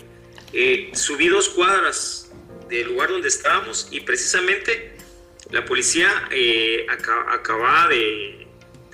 eh, 0.53 0.91
subí 0.93 1.27
dos 1.27 1.49
cuadras 1.49 2.31
del 2.69 2.87
lugar 2.87 3.09
donde 3.09 3.27
estábamos 3.27 3.87
y 3.91 4.01
precisamente 4.01 4.97
la 5.51 5.65
policía 5.65 6.09
eh, 6.31 6.85
acababa 6.89 7.87
de, 7.89 8.44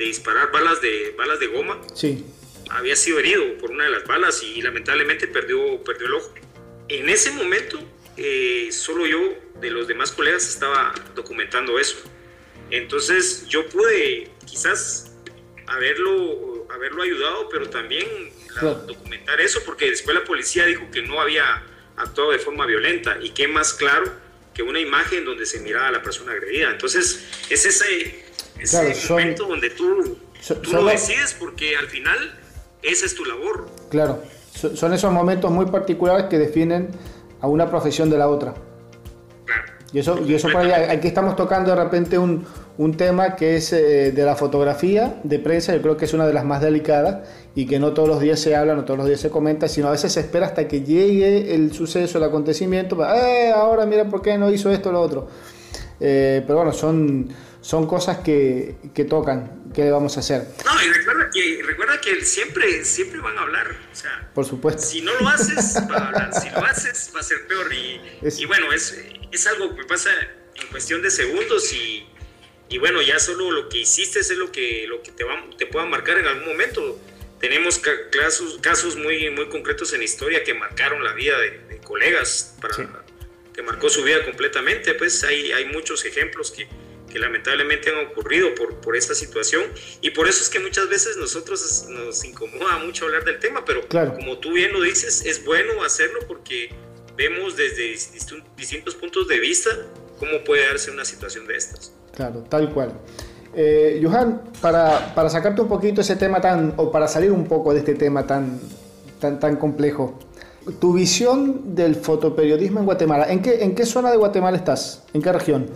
disparar 0.06 0.52
balas 0.52 0.82
de, 0.82 1.14
balas 1.18 1.40
de 1.40 1.48
goma. 1.48 1.82
Sí. 1.94 2.26
Había 2.70 2.96
sido 2.96 3.20
herido 3.20 3.58
por 3.58 3.72
una 3.72 3.86
de 3.86 3.92
las 3.92 4.06
balas 4.06 4.42
y 4.44 4.62
lamentablemente 4.62 5.28
perdió, 5.28 5.84
perdió 5.84 6.08
el 6.08 6.14
ojo. 6.14 6.34
En 6.88 7.10
ese 7.10 7.32
momento, 7.32 7.80
eh, 8.18 8.70
solo 8.72 9.06
yo 9.06 9.20
de 9.60 9.72
los 9.72 9.88
demás 9.88 10.12
colegas 10.12 10.48
estaba 10.48 10.94
documentando 11.16 11.80
eso 11.80 11.98
entonces 12.72 13.46
yo 13.48 13.68
pude 13.68 14.30
quizás 14.46 15.12
haberlo, 15.68 16.68
haberlo 16.72 17.04
ayudado, 17.04 17.50
pero 17.50 17.70
también 17.70 18.08
documentar 18.88 19.40
eso, 19.40 19.62
porque 19.66 19.90
después 19.90 20.16
la 20.16 20.24
policía 20.24 20.66
dijo 20.66 20.90
que 20.92 21.02
no 21.02 21.22
había 21.22 21.64
actuado 21.98 22.32
de 22.32 22.40
forma 22.40 22.66
violenta 22.66 23.18
y 23.22 23.32
qué 23.32 23.48
más 23.48 23.74
claro 23.74 24.12
que 24.54 24.64
una 24.64 24.80
imagen 24.80 25.26
donde 25.26 25.46
se 25.46 25.60
miraba 25.60 25.88
a 25.88 25.92
la 25.92 26.02
persona 26.02 26.34
agredida. 26.34 26.72
Entonces 26.72 27.26
es 27.50 27.66
ese, 27.66 28.24
momento 29.10 29.48
donde 29.48 29.70
tú, 29.70 30.18
lo 30.72 30.86
decides 30.86 31.36
porque 31.40 31.76
al 31.76 31.88
final 31.88 32.40
esa 32.82 33.06
es 33.06 33.16
tu 33.16 33.26
labor. 33.26 33.68
Claro, 33.90 34.24
son 34.76 34.94
esos 34.94 35.12
momentos 35.12 35.52
muy 35.52 35.66
particulares 35.68 36.26
que 36.30 36.38
definen 36.38 36.90
a 37.40 37.48
una 37.48 37.70
profesión 37.70 38.10
de 38.10 38.18
la 38.18 38.28
otra. 38.28 38.54
Y 39.94 40.00
eso, 40.00 40.22
y 40.26 40.34
eso 40.34 40.48
aquí 40.58 41.08
estamos 41.08 41.36
tocando 41.36 41.76
de 41.76 41.84
repente 41.84 42.18
un, 42.18 42.46
un 42.78 42.98
tema 42.98 43.36
que 43.36 43.56
es 43.58 43.74
eh, 43.74 44.12
de 44.12 44.24
la 44.24 44.36
fotografía 44.36 45.20
de 45.24 45.40
prensa, 45.40 45.76
yo 45.76 45.82
creo 45.82 45.98
que 45.98 46.06
es 46.06 46.14
una 46.14 46.26
de 46.26 46.34
las 46.34 46.46
más 46.46 46.62
delicadas 46.62 47.28
y 47.56 47.68
que 47.68 47.80
no 47.80 47.94
todos 47.94 48.08
los 48.08 48.22
días 48.22 48.40
se 48.40 48.56
habla, 48.56 48.76
no 48.76 48.86
todos 48.86 48.98
los 48.98 49.08
días 49.08 49.20
se 49.20 49.30
comenta, 49.30 49.68
sino 49.68 49.88
a 49.88 49.92
veces 49.92 50.14
se 50.14 50.22
espera 50.22 50.46
hasta 50.46 50.68
que 50.68 50.82
llegue 50.82 51.54
el 51.54 51.74
suceso, 51.74 52.18
el 52.18 52.24
acontecimiento, 52.24 52.98
eh, 53.04 53.52
ahora 53.52 53.86
mira 53.86 54.06
por 54.10 54.22
qué 54.22 54.38
no 54.38 54.52
hizo 54.52 54.72
esto 54.72 54.90
o 54.90 54.92
lo 54.92 55.02
otro. 55.02 55.30
Eh, 56.00 56.44
pero 56.48 56.58
bueno, 56.58 56.74
son, 56.74 57.30
son 57.62 57.86
cosas 57.86 58.20
que, 58.20 58.78
que 58.94 59.06
tocan, 59.06 59.72
¿qué 59.74 59.84
le 59.84 59.92
vamos 59.92 60.18
a 60.18 60.22
hacer? 60.22 60.48
No, 60.66 60.72
y 60.82 60.92
recuerda 60.92 61.30
que, 61.32 61.62
recuerda 61.64 62.02
que 62.02 62.26
siempre, 62.26 62.84
siempre 62.84 63.20
van 63.20 63.38
a 63.38 63.42
hablar, 63.42 63.68
o 63.70 63.96
sea, 63.96 64.32
por 64.34 64.46
supuesto. 64.46 64.82
Si 64.82 65.02
no 65.02 65.12
lo 65.20 65.28
haces, 65.28 65.76
va 65.92 65.98
a 65.98 66.08
hablar, 66.08 66.34
si 66.34 66.50
lo 66.50 66.66
haces, 66.66 67.12
va 67.16 67.20
a 67.20 67.24
ser 67.24 67.46
peor. 67.48 67.72
Y, 67.72 68.02
y 68.42 68.46
bueno, 68.46 68.74
es, 68.74 68.98
es 69.32 69.48
algo 69.48 69.76
que 69.76 69.84
pasa 69.84 70.10
en 70.56 70.68
cuestión 70.70 71.02
de 71.02 71.12
segundos 71.12 71.72
y 71.74 72.08
y 72.72 72.78
bueno, 72.78 73.02
ya 73.02 73.20
solo 73.20 73.52
lo 73.52 73.68
que 73.68 73.80
hiciste 73.80 74.22
es 74.22 74.32
lo 74.32 74.50
que, 74.50 74.86
lo 74.88 75.04
que 75.04 75.12
te, 75.12 75.26
va, 75.26 75.46
te 75.58 75.66
pueda 75.66 75.86
marcar 75.86 76.18
en 76.18 76.26
algún 76.26 76.48
momento. 76.48 76.98
Tenemos 77.42 77.80
casos, 78.12 78.60
casos 78.62 78.96
muy, 78.96 79.30
muy 79.30 79.50
concretos 79.50 79.92
en 79.92 80.00
la 80.00 80.06
historia 80.06 80.46
que 80.46 80.54
marcaron 80.54 81.04
la 81.04 81.12
vida 81.12 81.38
de, 81.38 81.82
colegas, 81.84 82.56
para, 82.62 83.04
que 83.54 83.62
marcó 83.62 83.90
su 83.90 84.04
vida 84.04 84.24
completamente. 84.24 84.94
Pues 84.94 85.22
hay, 85.26 85.52
hay 85.52 85.66
muchos 85.66 86.06
ejemplos 86.06 86.50
que, 86.50 86.70
que 87.12 87.20
lamentablemente 87.20 87.90
han 87.90 88.06
ocurrido 88.06 88.56
por, 88.56 88.80
por 88.80 88.96
esta 88.96 89.16
situación 89.16 89.66
y 90.00 90.12
por 90.12 90.30
eso 90.30 90.42
es 90.42 90.50
que 90.50 90.60
muchas 90.60 90.88
veces 90.88 91.18
nosotros 91.18 91.88
nos 91.90 92.24
incomoda 92.24 92.78
mucho 92.78 93.04
hablar 93.04 93.26
del 93.26 93.40
tema, 93.40 93.66
pero 93.66 93.86
como 93.90 94.40
tú 94.40 94.54
bien 94.54 94.72
lo 94.72 94.82
dices, 94.82 95.26
es 95.26 95.44
bueno 95.44 95.84
hacerlo 95.84 96.20
porque 96.26 96.70
vemos 97.18 97.58
desde 97.58 97.98
distintos 98.56 98.96
puntos 98.96 99.28
de 99.28 99.40
vista 99.42 99.70
cómo 100.20 100.42
puede 100.46 100.66
darse 100.68 100.90
una 100.90 101.04
situación 101.04 101.48
de 101.48 101.58
estas. 101.58 101.94
Claro, 102.16 102.44
tal 102.50 102.74
cual. 102.74 102.94
Eh, 103.54 104.00
Johan, 104.02 104.42
para, 104.62 105.14
para, 105.14 105.30
sacarte 105.30 105.62
un 105.62 105.68
poquito 105.68 106.02
ese 106.02 106.16
tema 106.16 106.40
tan, 106.40 106.74
o 106.78 106.92
para 106.92 107.08
salir 107.08 107.32
un 107.32 107.46
poco 107.46 107.74
de 107.74 107.80
este 107.80 107.96
tema 107.96 108.26
tan, 108.26 108.60
tan, 109.20 109.40
tan 109.40 109.58
complejo, 109.58 110.18
tu 110.80 110.94
visión 110.94 111.76
del 111.76 111.96
fotoperiodismo 111.96 112.80
en 112.80 112.86
Guatemala, 112.86 113.30
¿en 113.32 113.42
qué, 113.42 113.64
en 113.64 113.76
qué 113.76 113.86
zona 113.86 114.12
de 114.12 114.18
Guatemala 114.18 114.56
estás? 114.56 115.04
¿En 115.14 115.22
qué 115.22 115.32
región? 115.34 115.70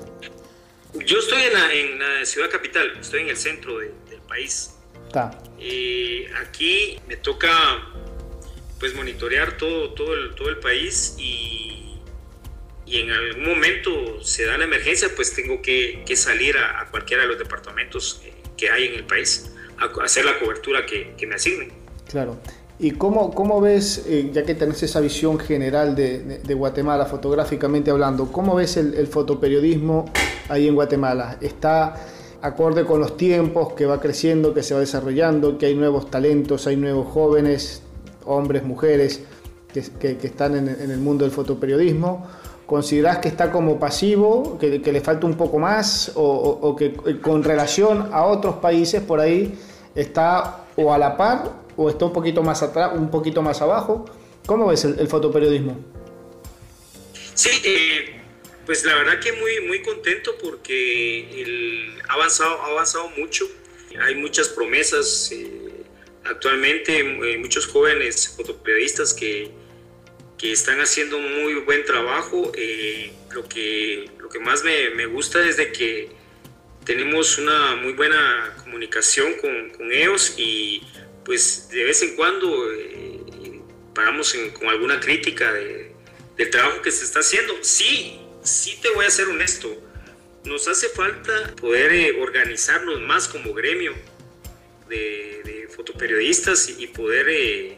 Yo 1.05 1.17
estoy 1.17 1.41
en 1.41 1.53
la, 1.53 1.73
en 1.73 1.99
la 1.99 2.25
ciudad 2.25 2.49
capital, 2.49 2.97
estoy 2.99 3.21
en 3.21 3.29
el 3.29 3.37
centro 3.37 3.77
del 3.79 3.91
país. 4.27 4.75
Está. 5.07 5.31
Y 5.59 6.25
aquí 6.41 6.97
me 7.07 7.17
toca 7.17 7.49
pues 8.79 8.95
monitorear 8.95 9.57
todo, 9.57 9.93
todo, 9.93 10.13
el, 10.13 10.35
todo 10.35 10.49
el 10.49 10.57
país 10.57 11.15
y 11.17 11.84
y 12.85 13.01
en 13.01 13.11
algún 13.11 13.45
momento 13.45 14.21
se 14.21 14.45
da 14.45 14.57
la 14.57 14.65
emergencia, 14.65 15.09
pues 15.15 15.33
tengo 15.33 15.61
que, 15.61 16.03
que 16.05 16.15
salir 16.15 16.55
a, 16.57 16.87
cualquiera 16.91 17.23
de 17.23 17.29
los 17.29 17.39
departamentos 17.39 18.21
que, 18.57 18.69
hay 18.69 18.85
en 18.87 18.93
el 18.95 19.03
país 19.03 19.51
a, 19.77 20.03
hacer 20.03 20.25
la 20.25 20.39
cobertura 20.39 20.85
que, 20.85 21.13
que, 21.17 21.27
me 21.27 21.35
asignen. 21.35 21.71
Claro. 22.09 22.37
¿Y 22.77 22.91
cómo, 22.91 23.33
cómo 23.33 23.61
ves, 23.61 24.05
eh, 24.07 24.29
ya 24.33 24.43
que 24.43 24.53
tenés 24.53 24.83
esa 24.83 24.99
visión 24.99 25.39
general 25.39 25.95
de, 25.95 26.39
de, 26.39 26.53
Guatemala 26.53 27.05
fotográficamente 27.05 27.89
hablando, 27.89 28.31
cómo 28.31 28.55
ves 28.55 28.77
el, 28.77 28.93
el, 28.95 29.07
fotoperiodismo 29.07 30.11
ahí 30.49 30.67
en 30.67 30.75
Guatemala? 30.75 31.37
¿Está 31.41 31.95
acorde 32.41 32.85
con 32.85 32.99
los 32.99 33.17
tiempos, 33.17 33.73
que 33.73 33.85
va 33.85 33.99
creciendo, 33.99 34.53
que 34.53 34.61
se 34.61 34.73
va 34.73 34.81
desarrollando, 34.81 35.57
que 35.57 35.67
hay 35.67 35.75
nuevos 35.75 36.11
talentos, 36.11 36.67
hay 36.67 36.75
nuevos 36.75 37.07
jóvenes, 37.07 37.81
hombres, 38.25 38.63
mujeres, 38.63 39.21
que, 39.73 40.17
que, 40.17 40.27
están 40.27 40.55
en, 40.55 40.69
en, 40.69 40.91
el 40.91 40.99
mundo 40.99 41.25
del 41.25 41.33
fotoperiodismo? 41.33 42.27
¿Considerás 42.65 43.19
que 43.19 43.27
está 43.27 43.51
como 43.51 43.79
pasivo, 43.79 44.57
que, 44.59 44.79
le 44.79 45.01
falta 45.01 45.27
un 45.27 45.35
poco 45.35 45.59
más, 45.59 46.11
o, 46.15 46.75
que 46.75 46.93
con 47.21 47.43
relación 47.43 48.09
a 48.11 48.23
otros 48.25 48.55
países 48.55 49.01
por 49.01 49.19
ahí 49.19 49.57
está 49.93 50.65
o 50.75 50.91
a 50.91 50.97
la 50.97 51.15
par 51.15 51.51
o 51.77 51.89
está 51.89 52.05
un 52.05 52.13
poquito 52.13 52.41
más 52.41 52.63
atrás, 52.63 52.91
un 52.95 53.11
poquito 53.11 53.41
más 53.41 53.61
abajo. 53.61 54.05
¿Cómo 54.47 54.67
ves 54.67 54.83
el, 54.85 55.07
fotoperiodismo? 55.07 55.77
Sí, 57.35 57.49
eh, 57.63 58.21
pues 58.65 58.83
la 58.83 58.95
verdad 58.95 59.19
que 59.19 59.31
muy, 59.33 59.61
muy 59.67 59.81
contento 59.83 60.31
porque 60.41 61.95
ha, 62.07 62.13
avanzado, 62.13 62.61
ha 62.61 62.67
avanzado 62.67 63.09
mucho. 63.17 63.45
Hay 64.01 64.15
muchas 64.15 64.49
promesas 64.49 65.31
eh, 65.31 65.83
actualmente, 66.23 66.99
eh, 66.99 67.37
muchos 67.37 67.67
jóvenes 67.67 68.29
fotoperiodistas 68.35 69.13
que, 69.13 69.51
que, 70.37 70.51
están 70.51 70.79
haciendo 70.79 71.19
muy 71.19 71.55
buen 71.55 71.85
trabajo. 71.85 72.51
Eh, 72.55 73.11
lo, 73.33 73.47
que, 73.47 74.09
lo 74.19 74.29
que 74.29 74.39
más 74.39 74.63
me, 74.63 74.91
me, 74.91 75.05
gusta 75.05 75.45
es 75.47 75.57
de 75.57 75.71
que 75.71 76.09
tenemos 76.85 77.37
una 77.37 77.75
muy 77.75 77.93
buena 77.93 78.55
comunicación 78.63 79.33
con, 79.41 79.71
con 79.71 79.91
ellos 79.91 80.35
y 80.37 80.83
pues 81.25 81.69
de 81.69 81.83
vez 81.83 82.01
en 82.03 82.15
cuando 82.15 82.71
eh, 82.71 83.61
paramos 83.93 84.35
con 84.53 84.69
alguna 84.69 84.99
crítica 84.99 85.51
de, 85.51 85.91
del 86.37 86.49
trabajo 86.49 86.81
que 86.81 86.91
se 86.91 87.03
está 87.03 87.19
haciendo. 87.19 87.55
Sí, 87.61 88.19
sí 88.43 88.77
te 88.81 88.89
voy 88.91 89.05
a 89.05 89.09
ser 89.09 89.27
honesto, 89.27 89.75
nos 90.45 90.67
hace 90.67 90.89
falta 90.89 91.55
poder 91.55 91.91
eh, 91.91 92.21
organizarnos 92.21 93.01
más 93.01 93.27
como 93.27 93.53
gremio 93.53 93.93
de, 94.87 95.41
de 95.43 95.67
fotoperiodistas 95.75 96.69
y, 96.69 96.83
y 96.83 96.87
poder 96.87 97.27
eh, 97.29 97.77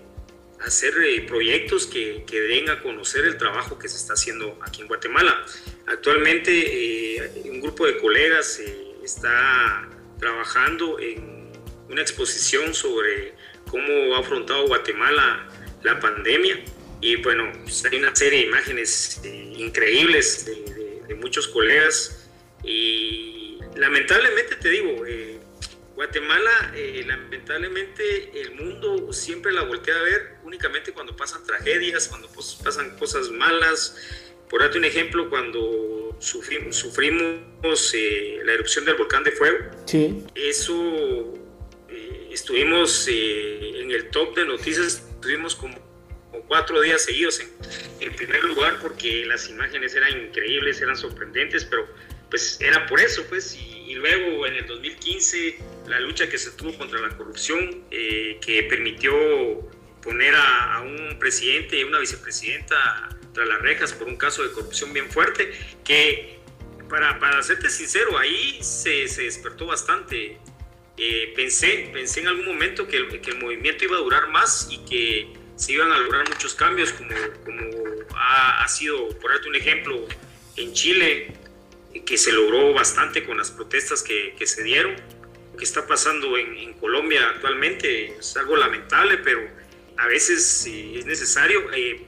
hacer 0.61 0.93
eh, 1.03 1.25
proyectos 1.27 1.85
que, 1.87 2.23
que, 2.25 2.41
den 2.41 2.69
a 2.69 2.81
conocer 2.81 3.25
el 3.25 3.37
trabajo 3.37 3.77
que 3.77 3.87
se 3.87 3.97
está 3.97 4.13
haciendo 4.13 4.57
aquí 4.61 4.81
en 4.81 4.87
Guatemala. 4.87 5.45
Actualmente 5.85 6.51
eh, 6.51 7.43
un 7.45 7.61
grupo 7.61 7.85
de 7.85 7.97
colegas 7.97 8.59
está 9.03 9.87
trabajando 10.19 10.99
en 10.99 11.51
una 11.89 12.01
exposición 12.01 12.73
sobre 12.73 13.33
cómo 13.69 14.15
ha 14.15 14.19
afrontado 14.19 14.67
Guatemala 14.67 15.47
la 15.83 15.99
pandemia. 15.99 16.59
Y 16.99 17.17
bueno, 17.17 17.51
pues 17.63 17.85
hay 17.85 17.99
una 17.99 18.15
serie 18.15 18.39
de 18.39 18.45
imágenes 18.47 19.21
eh, 19.23 19.53
increíbles 19.57 20.45
de, 20.45 21.03
de, 21.07 21.15
muchos 21.15 21.47
colegas. 21.47 22.27
Y 22.63 23.59
lamentablemente 23.75 24.55
te 24.55 24.69
digo, 24.69 25.05
eh, 25.05 25.36
Guatemala, 25.97 26.73
eh, 26.75 27.03
lamentablemente 27.07 28.39
el 28.39 28.51
mundo 28.51 29.11
siempre 29.11 29.51
la 29.51 29.63
voltea 29.63 29.95
a 29.95 30.03
ver 30.03 30.35
únicamente 30.43 30.93
cuando 30.93 31.15
pasan 31.15 31.43
tragedias, 31.43 32.07
cuando 32.07 32.27
pues, 32.29 32.55
pasan 32.63 32.95
cosas 32.97 33.31
malas. 33.31 33.97
Por 34.47 34.61
darte 34.61 34.77
un 34.77 34.85
ejemplo, 34.85 35.27
cuando 35.27 36.15
sufrimos, 36.19 36.75
sufrimos 36.75 37.93
eh, 37.95 38.41
la 38.45 38.53
erupción 38.53 38.85
del 38.85 38.93
volcán 38.93 39.23
de 39.23 39.31
fuego, 39.31 39.57
sí. 39.85 40.23
eso 40.35 41.33
estuvimos 42.31 43.07
eh, 43.09 43.81
en 43.81 43.89
el 43.89 44.11
top 44.11 44.35
de 44.35 44.45
noticias, 44.45 45.03
estuvimos 45.15 45.55
como, 45.55 45.79
como 46.29 46.43
cuatro 46.43 46.79
días 46.79 47.01
seguidos 47.01 47.39
en, 47.39 47.49
en, 48.01 48.15
primer 48.15 48.43
lugar 48.43 48.77
porque 48.83 49.25
las 49.25 49.49
imágenes 49.49 49.95
eran 49.95 50.11
increíbles, 50.27 50.79
eran 50.79 50.95
sorprendentes, 50.95 51.65
pero 51.65 51.87
pues 52.29 52.61
era 52.61 52.85
por 52.85 52.99
eso, 52.99 53.25
pues, 53.27 53.55
y, 53.55 53.76
y 53.87 53.95
luego 53.95 54.45
en 54.45 54.55
el 54.55 54.67
2015 54.67 55.57
la 55.87 55.99
lucha 56.01 56.29
que 56.29 56.37
se 56.37 56.51
tuvo 56.51 56.77
contra 56.77 56.99
la 56.99 57.09
corrupción, 57.15 57.85
eh, 57.89 58.37
que 58.41 58.63
permitió 58.63 59.13
poner 60.01 60.35
a, 60.35 60.75
a, 60.75 60.81
un 60.81 61.17
presidente 61.17 61.79
y 61.79 61.83
una 61.83 61.99
vicepresidenta 61.99 63.09
tras 63.33 63.47
las 63.47 63.61
rejas 63.61 63.93
por 63.93 64.07
un 64.07 64.17
caso 64.17 64.43
de 64.43 64.51
corrupción 64.51 64.91
bien 64.91 65.09
fuerte, 65.09 65.51
que 65.85 66.37
para, 66.89 67.19
para 67.19 67.41
serte 67.43 67.69
sincero, 67.69 68.17
ahí 68.17 68.57
se, 68.61 69.07
se 69.07 69.23
despertó 69.23 69.65
bastante. 69.65 70.37
Eh, 70.97 71.33
pensé, 71.35 71.89
pensé 71.93 72.21
en 72.21 72.27
algún 72.27 72.45
momento 72.45 72.87
que 72.87 72.97
el, 72.97 73.21
que 73.21 73.31
el, 73.31 73.37
movimiento 73.37 73.85
iba 73.85 73.97
a 73.97 73.99
durar 73.99 74.29
más 74.29 74.67
y 74.71 74.79
que 74.79 75.33
se 75.55 75.73
iban 75.73 75.91
a 75.91 75.99
lograr 75.99 76.27
muchos 76.27 76.55
cambios, 76.55 76.91
como, 76.91 77.15
como 77.45 77.61
ha, 78.15 78.63
ha, 78.63 78.67
sido, 78.67 79.09
por 79.19 79.31
darte 79.31 79.47
un 79.47 79.55
ejemplo, 79.55 80.07
en 80.55 80.73
Chile, 80.73 81.33
que 82.05 82.17
se 82.17 82.31
logró 82.31 82.73
bastante 82.73 83.23
con 83.25 83.37
las 83.37 83.51
protestas 83.51 84.03
que, 84.03 84.35
que 84.37 84.45
se 84.45 84.63
dieron. 84.63 84.95
Lo 85.51 85.57
que 85.57 85.63
está 85.63 85.87
pasando 85.87 86.37
en, 86.37 86.55
en, 86.57 86.73
Colombia 86.73 87.27
actualmente 87.29 88.17
es 88.17 88.37
algo 88.37 88.55
lamentable, 88.55 89.17
pero 89.17 89.41
a 89.97 90.07
veces 90.07 90.65
es 90.65 91.05
necesario. 91.05 91.71
Eh, 91.73 92.05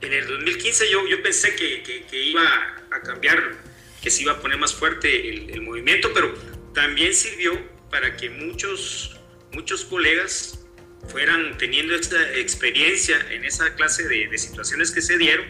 en 0.00 0.12
el 0.12 0.26
2015 0.26 0.90
yo, 0.90 1.06
yo 1.06 1.22
pensé 1.22 1.54
que, 1.54 1.82
que, 1.82 2.04
que, 2.06 2.22
iba 2.22 2.42
a 2.90 3.02
cambiar, 3.02 3.56
que 4.02 4.10
se 4.10 4.22
iba 4.22 4.32
a 4.32 4.40
poner 4.40 4.58
más 4.58 4.74
fuerte 4.74 5.28
el, 5.28 5.50
el 5.50 5.62
movimiento, 5.62 6.10
pero 6.14 6.34
también 6.74 7.14
sirvió 7.14 7.58
para 7.90 8.16
que 8.16 8.30
muchos, 8.30 9.18
muchos 9.52 9.84
colegas 9.84 10.60
fueran 11.08 11.58
teniendo 11.58 11.94
esta 11.94 12.36
experiencia 12.36 13.18
en 13.30 13.44
esa 13.44 13.74
clase 13.74 14.06
de, 14.06 14.28
de 14.28 14.38
situaciones 14.38 14.90
que 14.90 15.02
se 15.02 15.18
dieron 15.18 15.46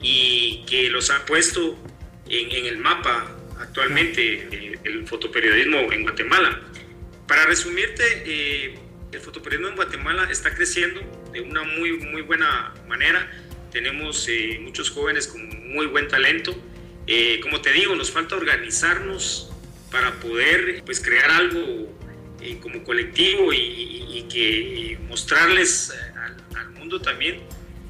y 0.00 0.64
que 0.66 0.90
los 0.90 1.10
han 1.10 1.24
puesto 1.24 1.76
en, 2.28 2.50
en 2.50 2.66
el 2.66 2.78
mapa 2.78 3.34
actualmente 3.58 4.48
el, 4.52 4.78
el, 4.84 5.06
fotoperiodismo 5.06 5.92
en 5.92 6.02
Guatemala. 6.02 6.60
Para 7.26 7.44
resumirte, 7.46 8.04
eh, 8.24 8.78
el 9.12 9.20
fotoperiodismo 9.20 9.70
en 9.70 9.76
Guatemala 9.76 10.28
está 10.30 10.54
creciendo 10.54 11.00
de 11.32 11.40
una 11.40 11.62
muy, 11.64 11.98
muy 11.98 12.22
buena 12.22 12.74
manera. 12.88 13.30
Tenemos 13.72 14.26
eh, 14.28 14.58
muchos 14.62 14.90
jóvenes 14.90 15.28
con 15.28 15.46
muy 15.72 15.86
buen 15.86 16.08
talento. 16.08 16.54
Eh, 17.06 17.40
como 17.40 17.60
te 17.60 17.72
digo, 17.72 17.94
nos 17.94 18.10
falta 18.10 18.36
organizarnos 18.36 19.50
para 19.90 20.12
poder 20.20 20.82
pues, 20.84 21.00
crear 21.00 21.30
algo 21.30 21.94
eh, 22.40 22.58
como 22.60 22.84
colectivo 22.84 23.52
y, 23.52 23.96
que 24.28 24.98
mostrarles 25.08 25.90
al, 26.16 26.36
al, 26.54 26.70
mundo 26.72 27.00
también 27.00 27.40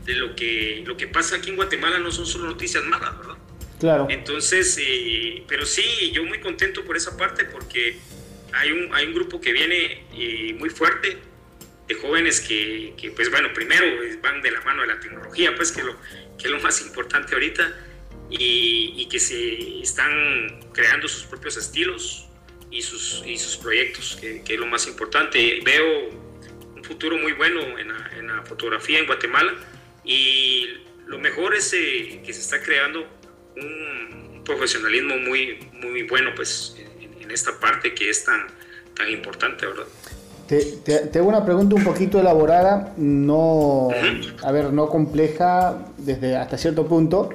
de 0.04 0.14
lo 0.14 0.36
que, 0.36 0.84
lo 0.86 0.96
que 0.96 1.08
pasa 1.08 1.36
aquí 1.36 1.50
en 1.50 1.56
Guatemala 1.56 1.98
no 1.98 2.12
son 2.12 2.26
solo 2.26 2.44
noticias 2.44 2.84
malas, 2.84 3.18
¿verdad? 3.18 3.37
Claro. 3.78 4.06
Entonces, 4.10 4.76
eh, 4.80 5.44
pero 5.46 5.64
sí, 5.64 6.10
yo 6.12 6.24
muy 6.24 6.40
contento 6.40 6.84
por 6.84 6.96
esa 6.96 7.16
parte 7.16 7.44
porque 7.44 7.96
hay 8.52 8.72
un, 8.72 8.92
hay 8.94 9.06
un 9.06 9.14
grupo 9.14 9.40
que 9.40 9.52
viene 9.52 10.04
eh, 10.14 10.54
muy 10.58 10.70
fuerte 10.70 11.18
de 11.86 11.94
jóvenes 11.94 12.40
que, 12.40 12.94
que, 12.96 13.10
pues 13.12 13.30
bueno, 13.30 13.48
primero 13.54 13.86
van 14.20 14.42
de 14.42 14.50
la 14.50 14.60
mano 14.62 14.82
de 14.82 14.88
la 14.88 15.00
tecnología, 15.00 15.54
pues 15.54 15.72
que, 15.72 15.82
lo, 15.82 15.96
que 16.36 16.44
es 16.44 16.50
lo 16.50 16.60
más 16.60 16.82
importante 16.82 17.34
ahorita 17.34 17.72
y, 18.30 19.06
que 19.06 19.18
se 19.18 19.80
están 19.80 20.60
creando 20.72 21.08
sus 21.08 21.24
propios 21.24 21.56
estilos 21.56 22.26
y 22.70 22.82
sus, 22.82 23.22
y 23.26 23.38
sus 23.38 23.56
proyectos, 23.56 24.18
que, 24.20 24.42
es 24.46 24.58
lo 24.58 24.66
más 24.66 24.86
importante. 24.86 25.60
Veo 25.64 26.10
un 26.74 26.84
futuro 26.84 27.16
muy 27.16 27.32
bueno 27.32 27.60
en 27.78 27.88
la, 27.88 28.42
fotografía 28.44 28.98
en 28.98 29.06
Guatemala 29.06 29.54
y 30.04 30.66
lo 31.06 31.18
mejor 31.18 31.54
es 31.54 31.72
eh, 31.72 32.22
que 32.24 32.32
se 32.32 32.40
está 32.40 32.62
creando 32.62 33.06
un, 33.60 34.44
profesionalismo 34.44 35.14
muy, 35.18 35.58
muy 35.82 36.04
bueno 36.04 36.30
pues, 36.34 36.74
en, 36.78 37.22
en, 37.22 37.30
esta 37.30 37.52
parte 37.60 37.94
que 37.94 38.08
es 38.08 38.24
tan, 38.24 38.46
tan 38.96 39.10
importante, 39.10 39.66
¿verdad? 39.66 39.84
Te, 40.46 40.64
te, 40.82 40.98
te, 41.00 41.18
hago 41.18 41.28
una 41.28 41.44
pregunta 41.44 41.74
un 41.74 41.84
poquito 41.84 42.18
elaborada, 42.18 42.94
no, 42.96 43.90
a 44.42 44.50
ver, 44.50 44.72
no 44.72 44.88
compleja 44.88 45.76
desde 45.98 46.36
hasta 46.36 46.56
cierto 46.56 46.86
punto, 46.86 47.28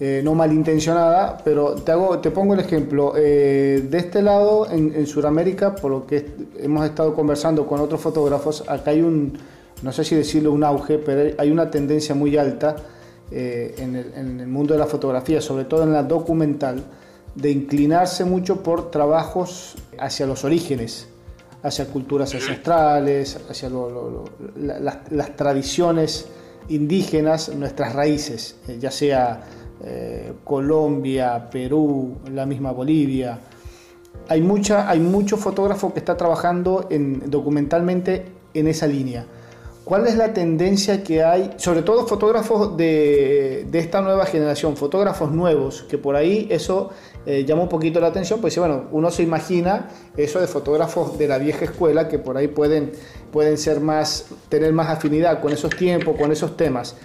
eh, 0.00 0.22
no 0.24 0.34
malintencionada, 0.34 1.36
pero 1.44 1.74
te, 1.74 1.92
hago, 1.92 2.18
te 2.20 2.30
pongo 2.30 2.54
el 2.54 2.60
ejemplo. 2.60 3.12
Eh, 3.16 3.84
de 3.88 3.98
este 3.98 4.22
lado, 4.22 4.66
en, 4.70 4.94
en 4.94 5.06
Sudamérica, 5.06 5.74
por 5.74 5.90
lo 5.90 6.06
que 6.06 6.24
hemos 6.58 6.86
estado 6.86 7.14
conversando 7.14 7.66
con 7.66 7.80
otros 7.80 8.00
fotógrafos, 8.00 8.64
acá 8.66 8.92
hay 8.92 9.02
un, 9.02 9.38
no 9.82 9.92
sé 9.92 10.02
si 10.02 10.16
decirlo 10.16 10.50
un 10.50 10.64
auge, 10.64 10.98
pero 10.98 11.34
hay 11.36 11.50
una 11.50 11.70
tendencia 11.70 12.14
muy 12.14 12.36
alta 12.38 12.76
eh, 13.36 13.74
en, 13.78 13.96
el, 13.96 14.46
mundo 14.46 14.74
de 14.74 14.78
la 14.78 14.86
fotografía, 14.86 15.40
sobre 15.40 15.64
todo 15.64 15.82
en 15.82 15.92
la 15.92 16.04
documental, 16.04 16.84
de 17.34 17.50
inclinarse 17.50 18.24
mucho 18.24 18.62
por 18.62 18.92
trabajos 18.92 19.74
hacia 19.98 20.24
los 20.24 20.44
orígenes, 20.44 21.08
hacia 21.64 21.86
culturas 21.86 22.32
ancestrales, 22.32 23.40
hacia 23.50 23.70
las, 24.54 25.36
tradiciones 25.36 26.28
indígenas, 26.68 27.52
nuestras 27.56 27.92
raíces, 27.92 28.54
eh, 28.68 28.78
ya 28.78 28.92
sea 28.92 29.42
eh, 29.82 30.32
Colombia, 30.44 31.50
Perú, 31.50 32.18
la 32.30 32.46
misma 32.46 32.70
Bolivia. 32.70 33.40
Hay, 34.28 34.42
mucha, 34.42 34.88
hay 34.88 35.00
mucho 35.00 35.36
fotógrafo 35.36 35.92
que 35.92 35.98
está 35.98 36.16
trabajando 36.16 36.86
en, 36.88 37.28
documentalmente 37.28 38.26
en 38.54 38.68
esa 38.68 38.86
línea. 38.86 39.26
¿Cuál 39.84 40.06
es 40.06 40.16
la 40.16 40.32
tendencia 40.32 41.04
que 41.04 41.22
hay, 41.22 41.50
sobre 41.58 41.82
todo 41.82 42.06
fotógrafos 42.06 42.74
de, 42.74 43.68
esta 43.74 44.00
nueva 44.00 44.24
generación, 44.24 44.78
fotógrafos 44.78 45.30
nuevos, 45.30 45.82
que 45.82 45.98
por 45.98 46.16
ahí 46.16 46.46
eso 46.50 46.88
eh, 47.26 47.44
llama 47.44 47.64
un 47.64 47.68
poquito 47.68 48.00
la 48.00 48.06
atención, 48.06 48.40
pues 48.40 48.56
bueno, 48.56 48.84
uno 48.92 49.10
se 49.10 49.22
imagina 49.22 49.90
eso 50.16 50.40
de 50.40 50.46
fotógrafos 50.46 51.18
de 51.18 51.28
la 51.28 51.36
vieja 51.36 51.66
escuela 51.66 52.08
que 52.08 52.18
por 52.18 52.38
ahí 52.38 52.48
pueden, 52.48 52.92
pueden 53.30 53.58
ser 53.58 53.80
más, 53.80 54.28
tener 54.48 54.72
más 54.72 54.88
afinidad 54.88 55.42
con 55.42 55.52
esos 55.52 55.76
tiempos, 55.76 56.16
con 56.16 56.32
esos 56.32 56.56
temas. 56.56 56.96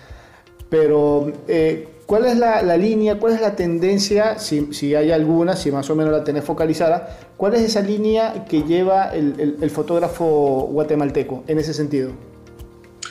Pero, 0.69 1.34
eh, 1.49 1.95
¿cuál 2.05 2.27
es 2.27 2.38
la, 2.38 2.61
la, 2.61 2.77
línea, 2.77 3.19
cuál 3.19 3.34
es 3.34 3.41
la 3.41 3.57
tendencia, 3.57 4.39
si, 4.39 4.71
si, 4.71 4.95
hay 4.95 5.11
alguna, 5.11 5.57
si 5.57 5.69
más 5.69 5.89
o 5.89 5.97
menos 5.97 6.13
la 6.13 6.23
tenés 6.23 6.45
focalizada, 6.45 7.17
cuál 7.36 7.55
es 7.55 7.61
esa 7.61 7.82
línea 7.82 8.45
que 8.45 8.63
lleva 8.63 9.13
el, 9.13 9.38
el, 9.38 9.57
el 9.59 9.69
fotógrafo 9.69 10.69
guatemalteco 10.71 11.43
en 11.45 11.59
ese 11.59 11.73
sentido? 11.73 12.11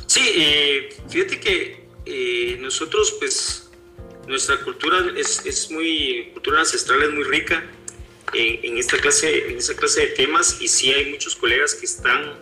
Sí, 0.09 0.23
eh, 0.35 0.89
fíjate 1.11 1.39
que 1.39 1.85
eh, 2.07 2.57
nosotros, 2.61 3.15
pues, 3.19 3.71
nuestra 4.27 4.59
cultura 4.61 5.13
es, 5.15 5.45
es, 5.45 5.71
muy, 5.71 6.31
cultura 6.33 6.61
ancestral 6.61 7.03
es 7.03 7.11
muy 7.11 7.25
rica 7.25 7.63
en, 8.33 8.65
en, 8.65 8.79
esta 8.79 8.97
clase, 8.97 9.51
en 9.51 9.59
esta 9.59 9.75
clase 9.77 10.01
de 10.01 10.07
temas 10.09 10.63
y 10.63 10.69
sí 10.69 10.93
hay 10.93 11.11
muchos 11.11 11.37
colegas 11.37 11.75
que 11.75 11.85
están 11.85 12.39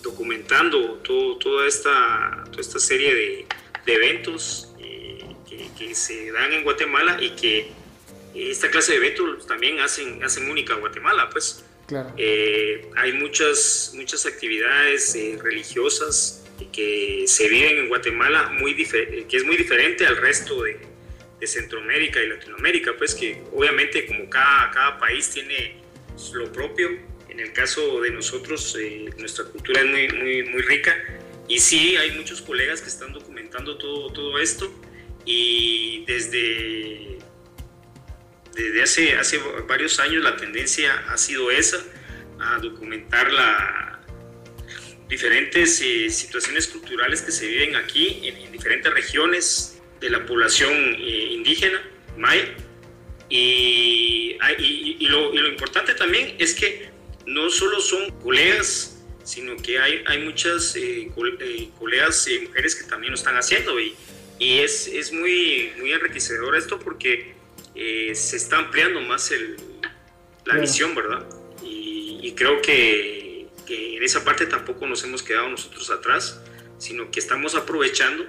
documentando 0.00 1.00
todo, 1.02 1.38
toda, 1.38 1.66
esta, 1.66 2.44
toda 2.50 2.60
esta 2.60 2.78
serie 2.78 3.12
de, 3.12 3.46
de 3.84 3.94
eventos 3.94 4.72
eh, 4.78 5.24
que, 5.48 5.68
que, 5.76 5.96
se 5.96 6.30
dan 6.30 6.52
en 6.52 6.62
Guatemala 6.62 7.18
y 7.20 7.30
que 7.30 7.72
esta 8.32 8.70
clase 8.70 8.92
de 8.92 8.98
eventos 8.98 9.44
también 9.48 9.80
hacen, 9.80 10.22
hacen 10.22 10.48
única 10.48 10.74
a 10.74 10.76
Guatemala, 10.76 11.28
pues. 11.30 11.64
Claro. 11.88 12.12
Eh, 12.16 12.88
hay 12.96 13.12
muchas, 13.14 13.92
muchas 13.94 14.24
actividades 14.26 15.14
eh, 15.16 15.36
religiosas 15.42 16.44
que 16.66 17.24
se 17.26 17.48
viven 17.48 17.78
en 17.78 17.88
Guatemala 17.88 18.50
muy 18.50 18.74
que 18.74 19.36
es 19.36 19.44
muy 19.44 19.56
diferente 19.56 20.06
al 20.06 20.16
resto 20.16 20.62
de, 20.62 20.78
de, 21.40 21.46
Centroamérica 21.46 22.22
y 22.22 22.28
Latinoamérica, 22.28 22.94
pues 22.96 23.14
que 23.14 23.42
obviamente 23.52 24.06
como 24.06 24.28
cada, 24.28 24.70
cada 24.70 24.98
país 24.98 25.30
tiene 25.30 25.76
lo 26.34 26.50
propio, 26.52 26.90
en 27.28 27.40
el 27.40 27.52
caso 27.52 28.00
de 28.00 28.10
nosotros 28.10 28.76
eh, 28.80 29.10
nuestra 29.18 29.44
cultura 29.44 29.80
es 29.80 29.86
muy, 29.86 30.08
muy, 30.08 30.42
muy 30.44 30.62
rica. 30.62 30.94
Y 31.46 31.60
sí 31.60 31.96
hay 31.96 32.10
muchos 32.12 32.42
colegas 32.42 32.82
que 32.82 32.88
están 32.88 33.12
documentando 33.12 33.78
todo, 33.78 34.12
todo 34.12 34.38
esto 34.38 34.70
y 35.24 36.04
desde, 36.06 37.18
desde 38.54 38.82
hace, 38.82 39.14
hace 39.14 39.38
varios 39.66 39.98
años 40.00 40.22
la 40.22 40.36
tendencia 40.36 41.04
ha 41.08 41.16
sido 41.16 41.50
esa, 41.50 41.78
a 42.40 42.58
documentar 42.58 43.32
la, 43.32 43.87
diferentes 45.08 45.80
eh, 45.80 46.10
situaciones 46.10 46.66
culturales 46.68 47.22
que 47.22 47.32
se 47.32 47.46
viven 47.46 47.76
aquí 47.76 48.20
en, 48.24 48.36
en, 48.36 48.52
diferentes 48.52 48.92
regiones 48.92 49.80
de 50.00 50.10
la 50.10 50.24
población 50.26 50.72
eh, 50.98 51.28
indígena, 51.32 51.82
maya. 52.16 52.54
Y, 53.30 54.36
y, 54.58 54.96
y, 55.00 55.06
lo, 55.06 55.32
y, 55.34 55.38
lo, 55.38 55.48
importante 55.48 55.94
también 55.94 56.34
es 56.38 56.54
que 56.54 56.90
no 57.26 57.50
solo 57.50 57.80
son 57.80 58.10
colegas, 58.20 59.02
sino 59.24 59.56
que 59.56 59.78
hay, 59.78 60.02
hay 60.06 60.24
muchas 60.24 60.74
eh, 60.76 61.10
colegas 61.78 62.28
mujeres 62.46 62.74
que 62.74 62.84
también 62.84 63.12
lo 63.12 63.16
están 63.16 63.36
haciendo. 63.36 63.80
Y, 63.80 63.94
y 64.38 64.58
es, 64.60 64.86
es 64.86 65.12
muy, 65.12 65.72
muy 65.78 65.92
enriquecedor 65.92 66.56
esto 66.56 66.78
porque 66.78 67.34
se 67.74 68.36
está 68.36 68.58
ampliando 68.58 69.00
más 69.02 69.30
el, 69.30 69.56
la 70.44 70.56
visión, 70.56 70.94
¿verdad? 70.94 71.26
y 71.62 72.32
creo 72.32 72.60
que 72.60 73.17
que 73.68 73.98
en 73.98 74.02
esa 74.02 74.24
parte 74.24 74.46
tampoco 74.46 74.86
nos 74.86 75.04
hemos 75.04 75.22
quedado 75.22 75.50
nosotros 75.50 75.90
atrás, 75.90 76.40
sino 76.78 77.10
que 77.10 77.20
estamos 77.20 77.54
aprovechando 77.54 78.24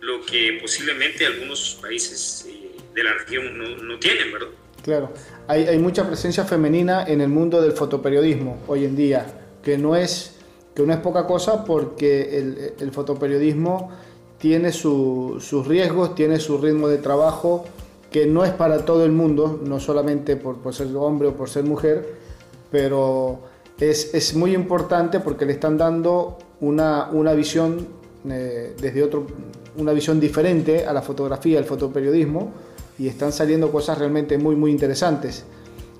lo 0.00 0.24
que 0.24 0.58
posiblemente 0.62 1.26
algunos 1.26 1.78
países 1.82 2.46
eh, 2.48 2.70
de 2.94 3.04
la 3.04 3.12
región 3.12 3.58
no, 3.58 3.76
no, 3.76 3.98
tienen, 3.98 4.32
¿verdad? 4.32 4.48
Claro, 4.82 5.12
hay, 5.46 5.64
hay, 5.64 5.78
mucha 5.78 6.06
presencia 6.06 6.44
femenina 6.44 7.04
en 7.06 7.20
el 7.20 7.28
mundo 7.28 7.60
del 7.60 7.72
fotoperiodismo 7.72 8.62
hoy 8.66 8.86
en 8.86 8.96
día, 8.96 9.26
que 9.62 9.76
no 9.76 9.94
es, 9.94 10.38
que 10.74 10.82
no 10.84 10.94
es 10.94 11.00
poca 11.00 11.26
cosa 11.26 11.64
porque 11.64 12.38
el, 12.38 12.72
el 12.80 12.92
fotoperiodismo 12.92 13.92
tiene 14.38 14.72
su, 14.72 15.36
sus 15.40 15.66
riesgos, 15.66 16.14
tiene 16.14 16.40
su 16.40 16.58
ritmo 16.58 16.88
de 16.88 16.98
trabajo, 16.98 17.66
que 18.10 18.24
no 18.24 18.44
es 18.44 18.52
para 18.52 18.86
todo 18.86 19.04
el 19.04 19.12
mundo, 19.12 19.60
no 19.62 19.80
solamente 19.80 20.36
por, 20.36 20.58
por 20.58 20.74
ser 20.74 20.86
hombre 20.96 21.28
o 21.28 21.34
por 21.34 21.50
ser 21.50 21.64
mujer, 21.64 22.14
pero 22.70 23.42
es, 23.80 24.14
es, 24.14 24.34
muy 24.34 24.54
importante 24.54 25.20
porque 25.20 25.46
le 25.46 25.52
están 25.52 25.78
dando 25.78 26.38
una, 26.60 27.08
una 27.12 27.32
visión 27.32 27.86
eh, 28.28 28.74
desde 28.80 29.02
otro, 29.02 29.26
una 29.76 29.92
visión 29.92 30.18
diferente 30.18 30.86
a 30.86 30.92
la 30.92 31.02
fotografía, 31.02 31.58
al 31.58 31.64
fotoperiodismo 31.64 32.52
y 32.98 33.06
están 33.06 33.32
saliendo 33.32 33.70
cosas 33.70 33.98
realmente 33.98 34.38
muy 34.38 34.56
muy 34.56 34.70
interesantes. 34.70 35.44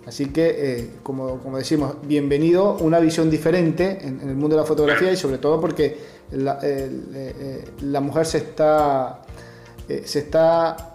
Así 0.06 0.26
que, 0.30 0.56
eh, 0.58 0.90
como, 1.02 1.38
como, 1.40 1.58
decimos, 1.58 1.96
bienvenido, 2.02 2.78
una 2.78 2.98
visión 2.98 3.28
diferente 3.28 3.98
en, 4.00 4.20
en, 4.22 4.30
el 4.30 4.36
mundo 4.36 4.56
de 4.56 4.62
la 4.62 4.66
fotografía 4.66 5.12
y 5.12 5.16
sobre 5.16 5.36
todo 5.36 5.60
porque 5.60 5.98
la, 6.32 6.58
eh, 6.62 7.64
la 7.82 8.00
mujer 8.00 8.24
se 8.24 8.38
está, 8.38 9.20
se 9.86 10.18
está 10.18 10.87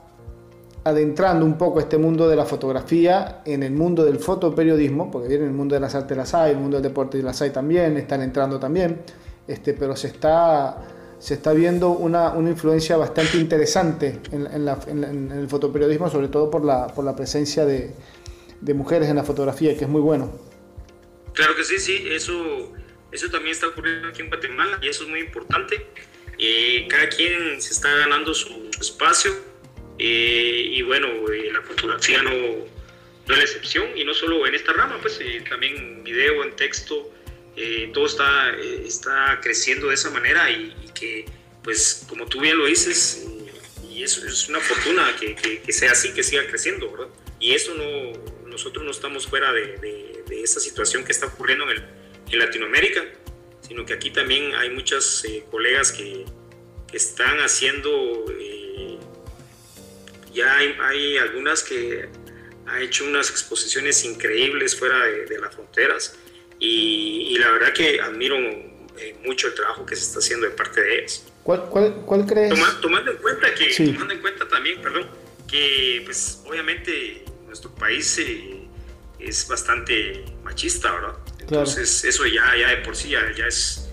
adentrando 0.85 1.45
un 1.45 1.57
poco 1.57 1.79
este 1.79 1.97
mundo 1.97 2.27
de 2.27 2.35
la 2.35 2.45
fotografía 2.45 3.41
en 3.45 3.63
el 3.63 3.71
mundo 3.71 4.03
del 4.03 4.19
fotoperiodismo, 4.19 5.09
porque 5.09 5.29
viene 5.29 5.45
el 5.45 5.51
mundo 5.51 5.75
de 5.75 5.81
las 5.81 5.95
artes 5.95 6.15
las 6.15 6.33
hay, 6.33 6.51
el 6.51 6.57
mundo 6.57 6.77
del 6.77 6.83
deporte 6.83 7.21
las 7.21 7.41
hay 7.41 7.51
también, 7.51 7.95
están 7.97 8.21
entrando 8.21 8.59
también, 8.59 9.01
este, 9.47 9.73
pero 9.73 9.95
se 9.95 10.07
está, 10.07 10.77
se 11.19 11.35
está 11.35 11.53
viendo 11.53 11.91
una, 11.91 12.31
una 12.31 12.49
influencia 12.49 12.97
bastante 12.97 13.37
interesante 13.37 14.19
en, 14.31 15.31
el 15.31 15.47
fotoperiodismo, 15.47 16.09
sobre 16.09 16.27
todo 16.27 16.51
por 16.51 16.65
la, 16.65 16.87
por 16.87 17.05
la 17.05 17.15
presencia 17.15 17.65
de, 17.65 17.91
de, 18.59 18.73
mujeres 18.73 19.07
en 19.07 19.15
la 19.15 19.23
fotografía, 19.23 19.77
que 19.77 19.85
es 19.85 19.89
muy 19.89 20.01
bueno. 20.01 20.31
Claro 21.31 21.55
que 21.55 21.63
sí, 21.63 21.79
sí, 21.79 22.07
eso, 22.09 22.33
eso 23.11 23.29
también 23.29 23.53
está 23.53 23.67
ocurriendo 23.67 24.09
aquí 24.09 24.21
en 24.21 24.27
Guatemala 24.27 24.79
y 24.81 24.89
eso 24.89 25.03
es 25.03 25.09
muy 25.09 25.21
importante. 25.21 25.87
Eh, 26.37 26.87
cada 26.89 27.07
quien 27.07 27.61
se 27.61 27.71
está 27.73 27.95
ganando 27.95 28.33
su 28.33 28.49
espacio 28.81 29.31
eh, 30.05 30.67
y 30.69 30.81
bueno, 30.81 31.07
eh, 31.31 31.49
la 31.49 31.61
fotografía 31.61 32.21
no, 32.21 32.31
no, 32.31 33.33
es 33.33 33.37
la 33.37 33.41
excepción, 33.41 33.97
y 33.97 34.03
no 34.03 34.13
solo 34.13 34.45
en 34.45 34.53
esta 34.53 34.73
rama, 34.73 34.99
pues 35.01 35.17
eh, 35.21 35.41
también 35.49 35.77
en 35.77 36.03
video, 36.03 36.43
en 36.43 36.53
texto, 36.57 37.09
todo 37.93 38.05
está, 38.05 38.53
está 38.85 39.39
creciendo 39.41 39.87
de 39.87 39.93
esa 39.93 40.09
manera 40.09 40.51
y, 40.51 40.75
y, 40.83 40.89
que, 40.89 41.23
pues 41.63 42.05
como 42.09 42.25
tú 42.25 42.41
bien 42.41 42.57
lo 42.57 42.65
dices, 42.65 43.25
y 43.89 44.03
eso 44.03 44.27
es 44.27 44.49
una 44.49 44.59
fortuna 44.59 45.15
que, 45.17 45.35
que, 45.35 45.61
que, 45.61 45.71
sea 45.71 45.93
así, 45.93 46.11
que 46.11 46.21
siga 46.21 46.45
creciendo, 46.47 46.91
¿verdad? 46.91 47.07
Y 47.39 47.53
eso 47.53 47.73
no, 47.73 48.45
nosotros 48.49 48.83
no 48.83 48.91
estamos 48.91 49.25
fuera 49.25 49.53
de, 49.53 49.77
de, 49.77 50.23
de 50.27 50.43
esa 50.43 50.59
situación 50.59 51.05
que 51.05 51.13
está 51.13 51.27
ocurriendo 51.27 51.63
en, 51.71 51.77
el, 51.77 51.83
en, 52.29 52.39
Latinoamérica, 52.39 53.05
sino 53.61 53.85
que 53.85 53.93
aquí 53.93 54.09
también 54.09 54.53
hay 54.55 54.69
muchas 54.69 55.23
colegas 55.49 55.93
que, 55.93 56.25
están 56.93 57.39
haciendo 57.39 58.25
ya 60.33 60.55
hay, 60.57 60.75
hay, 60.81 61.17
algunas 61.17 61.63
que 61.63 62.09
ha 62.65 62.81
hecho 62.81 63.05
unas 63.05 63.29
exposiciones 63.29 64.03
increíbles 64.05 64.75
fuera 64.77 65.05
de, 65.05 65.25
de 65.25 65.39
las 65.39 65.53
fronteras 65.53 66.17
y, 66.59 67.33
y, 67.33 67.37
la 67.37 67.51
verdad 67.51 67.73
que 67.73 67.99
admiro 67.99 68.37
eh, 68.97 69.15
mucho 69.25 69.47
el 69.47 69.53
trabajo 69.53 69.85
que 69.85 69.95
se 69.95 70.03
está 70.03 70.19
haciendo 70.19 70.47
de 70.47 70.53
parte 70.53 70.81
de 70.81 70.99
ellas. 70.99 71.23
¿Cuál, 71.43 71.69
cuál, 71.69 71.93
cuál 72.05 72.25
crees? 72.25 72.49
Toma, 72.49 72.79
tomando 72.81 73.11
en 73.11 73.17
cuenta 73.17 73.53
que, 73.53 73.71
sí. 73.71 73.91
tomando 73.91 74.13
en 74.13 74.21
cuenta 74.21 74.47
también, 74.47 74.81
perdón, 74.81 75.07
que 75.47 76.01
pues 76.05 76.41
obviamente 76.45 77.25
nuestro 77.47 77.69
país 77.75 78.17
eh, 78.19 78.67
es 79.19 79.47
bastante 79.47 80.23
machista, 80.43 80.91
¿verdad? 80.93 81.15
Entonces 81.39 82.01
claro. 82.01 82.09
eso 82.09 82.25
ya, 82.27 82.55
ya 82.57 82.69
de 82.69 82.77
por 82.77 82.95
sí 82.95 83.09
ya, 83.09 83.31
ya 83.35 83.47
es, 83.47 83.89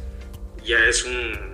ya 0.65 0.79
es 0.85 1.05
un, 1.05 1.50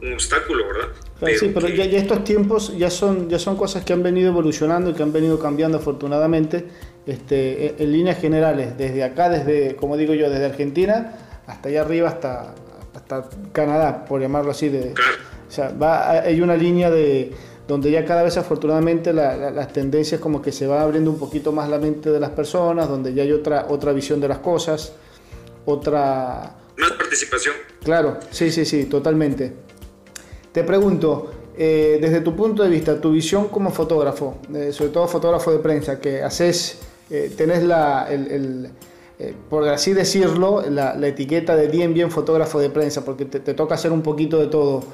un 0.00 0.12
obstáculo, 0.12 0.66
¿verdad? 0.66 0.88
Pero 1.20 1.38
sí, 1.38 1.50
pero 1.52 1.66
que... 1.66 1.76
ya, 1.76 1.84
ya, 1.86 1.98
estos 1.98 2.24
tiempos 2.24 2.76
ya 2.76 2.90
son, 2.90 3.28
ya 3.28 3.38
son 3.38 3.56
cosas 3.56 3.84
que 3.84 3.92
han 3.92 4.02
venido 4.02 4.28
evolucionando 4.28 4.90
y 4.90 4.94
que 4.94 5.02
han 5.02 5.12
venido 5.12 5.38
cambiando 5.38 5.78
afortunadamente 5.78 6.66
este, 7.06 7.66
en, 7.66 7.74
en, 7.78 7.92
líneas 7.92 8.20
generales, 8.20 8.76
desde 8.78 9.02
acá, 9.02 9.28
desde, 9.28 9.74
como 9.76 9.96
digo 9.96 10.14
yo, 10.14 10.30
desde 10.30 10.46
Argentina 10.46 11.14
hasta 11.48 11.70
allá 11.70 11.80
arriba, 11.80 12.08
hasta, 12.08 12.54
hasta 12.94 13.28
Canadá, 13.52 14.04
por 14.04 14.20
llamarlo 14.20 14.50
así. 14.50 14.68
De, 14.68 14.92
o 14.92 15.50
sea, 15.50 15.70
va, 15.70 16.10
hay 16.10 16.40
una 16.40 16.54
línea 16.54 16.90
de 16.90 17.32
donde 17.66 17.90
ya 17.90 18.04
cada 18.04 18.22
vez 18.22 18.36
afortunadamente 18.36 19.12
la, 19.12 19.36
la, 19.36 19.50
las 19.50 19.72
tendencias 19.72 20.20
como 20.20 20.40
que 20.40 20.52
se 20.52 20.66
va 20.66 20.82
abriendo 20.82 21.10
un 21.10 21.18
poquito 21.18 21.50
más 21.50 21.68
la 21.68 21.78
mente 21.78 22.10
de 22.10 22.20
las 22.20 22.30
personas, 22.30 22.88
donde 22.88 23.14
ya 23.14 23.22
hay 23.22 23.32
otra, 23.32 23.66
otra 23.68 23.92
visión 23.92 24.20
de 24.20 24.28
las 24.28 24.38
cosas, 24.38 24.92
otra... 25.64 26.54
Más 26.76 26.92
participación. 26.92 27.54
Claro, 27.82 28.18
sí, 28.30 28.50
sí, 28.50 28.64
sí, 28.64 28.84
totalmente. 28.84 29.67
Te 30.52 30.64
pregunto, 30.64 31.30
eh, 31.56 31.98
desde 32.00 32.20
tu 32.20 32.34
punto 32.34 32.62
de 32.62 32.70
vista, 32.70 33.00
tu 33.00 33.12
visión 33.12 33.48
como 33.48 33.70
fotógrafo, 33.70 34.36
eh, 34.54 34.72
sobre 34.72 34.90
todo 34.90 35.08
fotógrafo 35.08 35.50
de 35.50 35.58
prensa, 35.58 36.00
que 36.00 36.22
haces, 36.22 36.78
eh, 37.10 37.32
tenés 37.36 37.62
la, 37.62 38.06
el, 38.10 38.30
el, 38.30 38.70
eh, 39.18 39.34
por 39.50 39.68
así 39.68 39.92
decirlo, 39.94 40.62
la, 40.70 40.94
etiqueta 41.06 41.56
de 41.56 41.66
bien, 41.66 41.92
bien 41.92 42.10
fotógrafo 42.10 42.60
de 42.60 42.70
prensa, 42.70 43.04
porque 43.04 43.24
te, 43.24 43.54
toca 43.54 43.74
hacer 43.74 43.90
un 43.90 44.02
poquito 44.02 44.38
de 44.38 44.46
todo. 44.46 44.84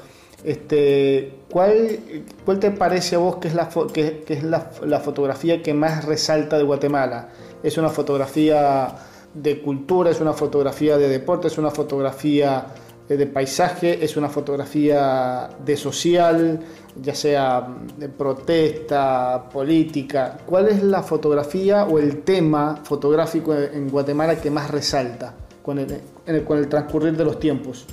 Este, 0.43 1.33
¿cuál, 1.49 1.99
¿Cuál 2.43 2.59
te 2.59 2.71
parece 2.71 3.15
a 3.15 3.19
vos 3.19 3.37
que 3.37 3.47
es, 3.47 3.53
la, 3.53 3.69
que, 3.93 4.23
es 4.27 4.43
la, 4.43 4.71
la, 4.83 4.99
fotografía 4.99 5.61
que 5.61 5.73
más 5.73 6.05
resalta 6.05 6.57
de 6.57 6.63
Guatemala? 6.63 7.29
¿Es 7.61 7.77
una 7.77 7.89
fotografía 7.89 8.95
de 9.33 9.61
cultura, 9.61 10.09
es 10.09 10.19
una 10.19 10.33
fotografía 10.33 10.97
de 10.97 11.07
deporte, 11.07 11.47
es 11.47 11.57
una 11.57 11.71
fotografía 11.71 12.65
de 13.07 13.27
paisaje, 13.27 14.03
es 14.03 14.17
una 14.17 14.29
fotografía 14.29 15.49
de 15.63 15.77
social, 15.77 16.59
ya 17.01 17.13
sea 17.13 17.67
de 17.97 18.09
protesta, 18.09 19.47
política. 19.49 20.39
¿Cuál 20.45 20.69
es 20.69 20.81
la 20.81 21.03
fotografía 21.03 21.83
o 21.85 21.99
el 21.99 22.23
tema 22.23 22.81
fotográfico 22.83 23.53
en 23.53 23.89
Guatemala 23.89 24.41
que 24.41 24.49
más 24.49 24.71
resalta 24.71 25.35
con 25.61 25.77
el, 25.79 26.01
con 26.45 26.57
el 26.57 26.67
transcurrir 26.67 27.13
de 27.13 27.25
los 27.25 27.39
tiempos? 27.39 27.85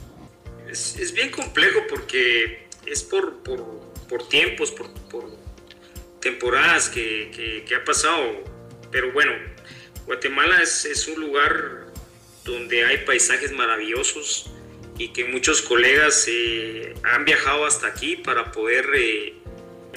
Es, 0.70 1.12
bien 1.12 1.30
complejo 1.30 1.80
porque 1.90 2.68
es 2.86 3.02
por, 3.02 3.42
por, 3.42 3.62
por 4.08 4.26
tiempos, 4.28 4.70
por, 4.70 4.90
por 5.10 5.24
temporadas 6.20 6.88
que, 6.88 7.62
que, 7.66 7.74
ha 7.74 7.84
pasado. 7.84 8.22
Pero 8.90 9.12
bueno, 9.12 9.32
Guatemala 10.06 10.62
es, 10.62 10.86
es 10.86 11.06
un 11.08 11.20
lugar 11.20 11.86
donde 12.44 12.84
hay 12.84 12.98
paisajes 13.04 13.52
maravillosos, 13.52 14.50
y 14.98 15.08
que 15.08 15.24
muchos 15.24 15.62
colegas 15.62 16.26
eh, 16.28 16.94
han 17.02 17.24
viajado 17.24 17.64
hasta 17.64 17.86
aquí 17.86 18.16
para 18.16 18.52
poder 18.52 18.86
eh, 18.94 19.34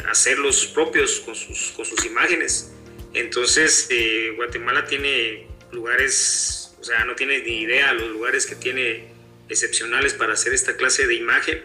hacer 0.09 0.39
los 0.39 0.65
propios 0.67 1.19
con 1.19 1.35
sus, 1.35 1.71
con 1.75 1.85
sus 1.85 2.05
imágenes. 2.05 2.71
Entonces, 3.13 3.87
eh, 3.89 4.33
Guatemala 4.35 4.85
tiene 4.85 5.47
lugares, 5.71 6.75
o 6.79 6.83
sea, 6.83 7.05
no 7.05 7.15
tiene 7.15 7.39
ni 7.39 7.61
idea 7.61 7.93
los 7.93 8.09
lugares 8.09 8.45
que 8.45 8.55
tiene 8.55 9.07
excepcionales 9.49 10.13
para 10.13 10.33
hacer 10.33 10.53
esta 10.53 10.75
clase 10.75 11.07
de 11.07 11.15
imagen. 11.15 11.61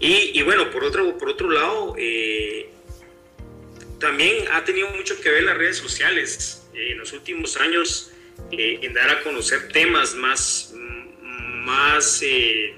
Y, 0.00 0.38
y 0.38 0.42
bueno, 0.42 0.70
por 0.70 0.84
otro, 0.84 1.16
por 1.18 1.28
otro 1.28 1.50
lado, 1.50 1.94
también 4.00 4.46
ha 4.52 4.64
tenido 4.64 4.90
mucho 4.90 5.20
que 5.20 5.30
ver 5.30 5.44
las 5.44 5.56
redes 5.56 5.76
sociales. 5.76 6.58
en 6.74 6.98
los 6.98 7.12
últimos 7.12 7.56
años, 7.56 8.10
en 8.50 8.92
dar 8.94 9.10
a 9.10 9.22
conocer 9.22 9.68
temas 9.68 10.14
más, 10.14 10.72
más 11.38 12.22
eh, 12.22 12.74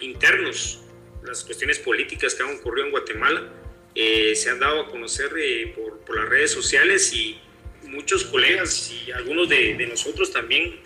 internos, 0.00 0.80
las 1.24 1.44
cuestiones 1.44 1.78
políticas 1.78 2.34
que 2.34 2.42
han 2.42 2.56
ocurrido 2.56 2.86
en 2.86 2.92
Guatemala, 2.92 3.48
eh, 3.94 4.34
se 4.34 4.50
han 4.50 4.60
dado 4.60 4.82
a 4.82 4.88
conocer 4.88 5.30
eh, 5.38 5.72
por, 5.74 5.98
por, 6.00 6.16
las 6.16 6.28
redes 6.28 6.52
sociales 6.52 7.12
y 7.12 7.38
muchos 7.82 8.24
colegas 8.24 8.92
y 8.92 9.10
algunos 9.10 9.48
de, 9.48 9.74
de 9.74 9.86
nosotros 9.86 10.30
también 10.30 10.76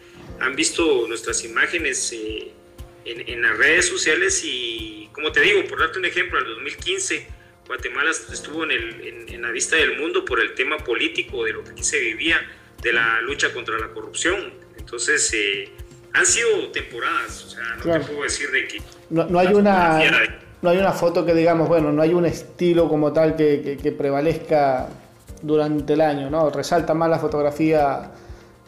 han 0.41 0.57
visto 0.57 1.07
nuestras 1.09 1.45
imágenes 1.45 2.13
en, 2.13 3.29
en, 3.29 3.43
las 3.43 3.59
redes 3.59 3.87
sociales 3.87 4.43
y, 4.45 5.09
como 5.13 5.31
te 5.33 5.41
digo, 5.41 5.65
por 5.67 5.81
darte 5.81 5.99
un 5.99 6.05
ejemplo, 6.05 6.39
en 6.39 6.47
el 6.47 6.55
2015 6.55 7.27
Guatemala 7.67 8.11
estuvo 8.11 8.65
en, 8.65 8.71
el, 8.71 9.29
en, 9.29 9.43
la 9.43 9.51
vista 9.51 9.77
del 9.77 9.99
mundo 9.99 10.25
por 10.25 10.41
el 10.41 10.55
tema 10.55 10.79
político 10.79 11.45
de 11.45 11.53
lo 11.53 11.65
que 11.65 11.71
aquí 11.71 11.83
se 11.83 11.99
vivía, 12.01 12.41
de 12.83 12.93
la 12.93 13.21
lucha 13.23 13.53
contra 13.53 13.79
la 13.79 13.89
corrupción. 13.89 14.53
Entonces, 14.77 15.33
han 16.15 16.27
sido 16.27 16.69
temporadas, 16.73 17.45
o 17.45 17.51
sea, 17.51 17.63
no 17.77 17.83
te 17.83 18.01
puedo 18.01 18.23
decir 18.23 18.51
de 18.51 18.69
que... 18.69 18.83
No, 19.11 19.39
hay 19.39 19.49
una... 19.49 20.01
No 20.63 20.71
hay 20.71 20.79
una 20.79 20.93
foto 20.93 21.27
que 21.27 21.35
digamos, 21.35 21.67
bueno, 21.67 21.93
no 21.93 22.03
hay 22.03 22.15
un 22.15 22.25
estilo 22.25 22.89
como 22.89 23.13
tal 23.13 23.35
que, 23.35 23.77
que, 23.83 23.91
prevalezca 23.91 24.89
durante 25.43 25.95
el 25.95 26.01
año, 26.01 26.31
¿no? 26.31 26.51
Resalta 26.51 26.95
más 26.95 27.11
la 27.11 27.19
fotografía, 27.19 28.13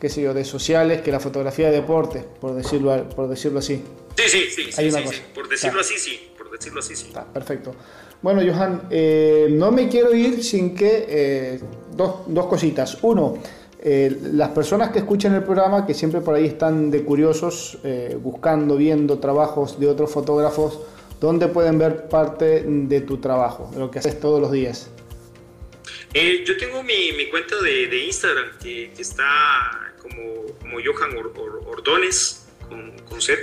qué 0.00 0.08
sé 0.08 0.22
yo, 0.22 0.34
de 0.34 0.44
sociales 0.44 1.02
que 1.02 1.12
la 1.12 1.20
fotografía 1.20 1.66
de 1.66 1.76
deportes, 1.76 2.24
por 2.40 2.52
decirlo, 2.54 3.08
por 3.10 3.28
decirlo 3.28 3.60
así. 3.60 3.84
Sí, 4.16 4.24
sí, 4.28 4.50
sí, 4.50 4.70
hay 4.76 4.88
una 4.88 5.04
cosa. 5.04 5.22
por 5.32 5.48
decirlo 5.48 5.80
así, 5.80 5.96
sí, 5.96 6.30
por 6.36 6.50
decirlo 6.50 6.80
así, 6.80 6.96
sí. 6.96 7.06
Está, 7.06 7.24
perfecto. 7.24 7.76
Bueno, 8.22 8.40
Johan, 8.40 8.88
eh, 8.90 9.48
no 9.50 9.70
me 9.70 9.88
quiero 9.88 10.12
ir 10.14 10.42
sin 10.42 10.74
que 10.74 11.06
eh, 11.08 11.60
dos, 11.92 12.22
dos 12.26 12.46
cositas. 12.46 12.98
Uno, 13.02 13.38
eh, 13.86 14.16
las 14.32 14.48
personas 14.48 14.90
que 14.92 15.00
escuchan 15.00 15.34
el 15.34 15.42
programa, 15.44 15.86
que 15.86 15.92
siempre 15.92 16.22
por 16.22 16.34
ahí 16.34 16.46
están 16.46 16.90
de 16.90 17.04
curiosos, 17.04 17.76
eh, 17.84 18.16
buscando, 18.18 18.76
viendo 18.76 19.18
trabajos 19.18 19.78
de 19.78 19.88
otros 19.88 20.10
fotógrafos, 20.10 20.80
¿dónde 21.20 21.48
pueden 21.48 21.78
ver 21.78 22.08
parte 22.08 22.64
de 22.66 23.00
tu 23.02 23.18
trabajo, 23.18 23.70
de 23.74 23.80
lo 23.80 23.90
que 23.90 23.98
haces 23.98 24.18
todos 24.18 24.40
los 24.40 24.50
días? 24.52 24.90
Eh, 26.14 26.44
yo 26.46 26.56
tengo 26.56 26.82
mi, 26.82 27.12
mi 27.14 27.28
cuenta 27.28 27.60
de, 27.60 27.88
de 27.88 28.04
Instagram 28.06 28.58
que, 28.58 28.90
está 28.96 29.92
como, 30.00 30.46
como 30.60 30.78
Johan 30.82 31.10
Ordones 31.66 32.46
con, 32.66 32.92
con, 33.06 33.20
Z 33.20 33.38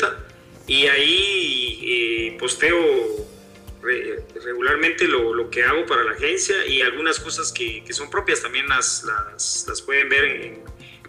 y 0.66 0.88
ahí 0.88 2.36
posteo 2.40 2.76
lo, 5.00 5.34
lo, 5.34 5.50
que 5.50 5.64
hago 5.64 5.86
para 5.86 6.04
la 6.04 6.12
agencia 6.12 6.66
y 6.66 6.82
algunas 6.82 7.20
cosas 7.20 7.52
que, 7.52 7.84
que 7.84 7.94
son 7.94 8.10
propias 8.10 8.42
también 8.42 8.68
las, 8.68 9.04
las, 9.04 9.66
las 9.68 9.82
pueden 9.82 10.10
ver 10.10 10.24
en, 10.26 10.64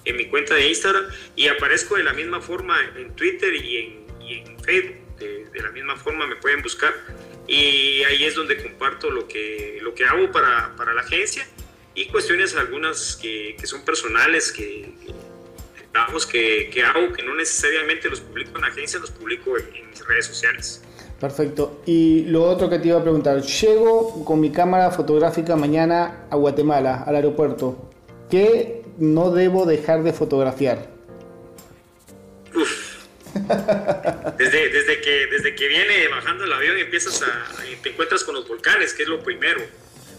en, 0.05 0.17
mi 0.17 0.27
cuenta 0.29 0.55
de 0.55 0.69
Instagram 0.69 1.05
y 1.37 1.49
aparezco 1.49 1.97
de 1.97 2.05
la 2.05 2.13
misma 2.13 2.41
forma 2.41 2.79
en 2.97 3.15
Twitter 3.15 3.55
y 3.55 3.77
en, 3.77 4.07
y 4.21 4.35
en 4.39 4.61
Facebook. 4.61 4.97
De, 5.19 5.45
de, 5.53 5.63
la 5.63 5.71
misma 5.71 5.95
forma 5.95 6.27
me 6.27 6.35
pueden 6.35 6.63
buscar 6.63 6.93
y 7.47 8.03
ahí 8.05 8.25
es 8.25 8.35
donde 8.35 8.61
comparto 8.61 9.09
lo 9.11 9.29
que, 9.29 9.79
lo 9.81 9.95
que 9.95 10.05
hago 10.05 10.33
para, 10.33 10.75
para 10.75 10.93
la 10.93 11.03
agencia 11.03 11.47
y 11.95 12.07
cuestiones 12.07 12.57
algunas 12.57 13.17
que, 13.17 13.55
que 13.59 13.67
son 13.67 13.85
personales, 13.85 14.51
que, 14.51 14.93
que, 16.31 16.71
que, 16.73 16.83
hago 16.83 17.13
que 17.13 17.23
no 17.23 17.35
necesariamente 17.35 18.09
los 18.09 18.21
publico 18.21 18.57
en 18.57 18.63
la 18.63 18.69
agencia, 18.69 18.99
los 18.99 19.11
publico 19.11 19.59
en, 19.59 19.75
en 19.75 19.91
mis 19.91 20.05
redes 20.07 20.27
sociales. 20.27 20.83
Perfecto. 21.23 21.81
Y 21.87 22.25
lo 22.25 22.43
otro 22.43 22.69
que 22.69 22.81
te 22.81 22.89
iba 22.89 22.99
a 22.99 23.03
preguntar, 23.03 23.41
llego 23.43 24.25
con 24.25 24.41
mi 24.41 24.51
cámara 24.51 24.91
fotográfica 24.91 25.55
mañana 25.55 26.27
a 26.29 26.35
Guatemala, 26.35 27.05
al 27.07 27.15
aeropuerto. 27.15 27.93
¿Qué 28.29 28.83
no 28.99 29.31
debo 29.31 29.65
dejar 29.65 30.03
de 30.03 30.13
fotografiar? 30.13 30.91
Uf. 32.53 33.05
Desde, 34.37 34.69
desde, 34.71 35.01
que, 35.01 35.29
desde 35.31 35.55
que 35.55 35.69
viene 35.69 36.09
bajando 36.09 36.43
el 36.43 36.53
avión 36.53 36.77
empiezas 36.77 37.23
te 37.81 37.91
encuentras 37.91 38.25
con 38.25 38.35
los 38.35 38.49
volcanes, 38.49 38.93
que 38.93 39.05
es 39.05 39.09
lo 39.09 39.21
primero. 39.21 39.61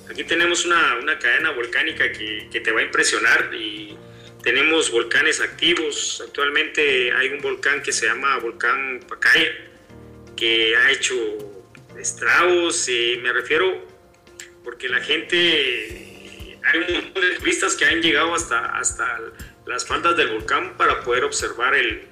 Aquí 0.10 0.24
tenemos 0.24 0.66
una, 0.66 1.00
una 1.02 1.20
cadena 1.20 1.52
volcánica 1.52 2.14
que, 2.14 2.48
que, 2.50 2.62
te 2.62 2.72
va 2.72 2.80
a 2.80 2.84
impresionar 2.84 3.54
y 3.54 3.98
tenemos 4.42 4.90
volcanes 4.90 5.42
activos. 5.42 6.24
Actualmente 6.26 7.12
hay 7.12 7.28
un 7.28 7.42
volcán 7.42 7.84
que 7.84 7.92
se 7.92 8.06
llama 8.06 8.38
Volcán 8.38 9.02
Pacaya 9.06 9.73
que 10.36 10.76
ha 10.76 10.92
hecho 10.92 11.16
estragos, 11.98 12.88
y 12.90 13.20
me 13.22 13.32
refiero 13.32 13.86
porque 14.64 14.88
la 14.88 15.02
gente, 15.02 16.58
hay 16.64 16.80
un 16.80 16.94
montón 16.94 17.22
de 17.22 17.38
turistas 17.38 17.76
que 17.76 17.86
han 17.86 18.02
llegado 18.02 18.34
hasta, 18.34 18.78
hasta 18.78 19.20
las 19.66 19.86
faldas 19.86 20.16
del 20.18 20.30
volcán 20.30 20.78
para 20.78 21.02
poder 21.04 21.24
observar 21.24 21.76
el, 21.76 22.04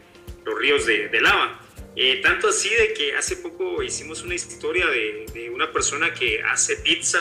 los 0.44 0.60
ríos 0.60 0.86
de, 0.86 1.08
de 1.08 1.22
lava. 1.22 1.60
Eh, 1.96 2.22
tanto 2.24 2.48
así 2.48 2.70
de 2.70 2.94
que 2.94 3.16
hace 3.16 3.38
poco 3.38 3.84
hicimos 3.84 4.22
una 4.22 4.34
historia 4.34 4.88
de, 4.88 5.26
de 5.34 5.50
una 5.50 5.72
persona 5.72 6.14
que 6.14 6.42
hace 6.42 6.78
pizza 6.78 7.20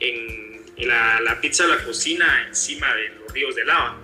en, 0.00 0.64
en 0.76 0.88
la, 0.88 1.20
la, 1.20 1.40
pizza 1.40 1.66
la 1.66 1.84
cocina 1.84 2.46
encima 2.48 2.94
de 2.94 3.10
los 3.10 3.32
ríos 3.32 3.54
de 3.54 3.64
lava. 3.64 3.98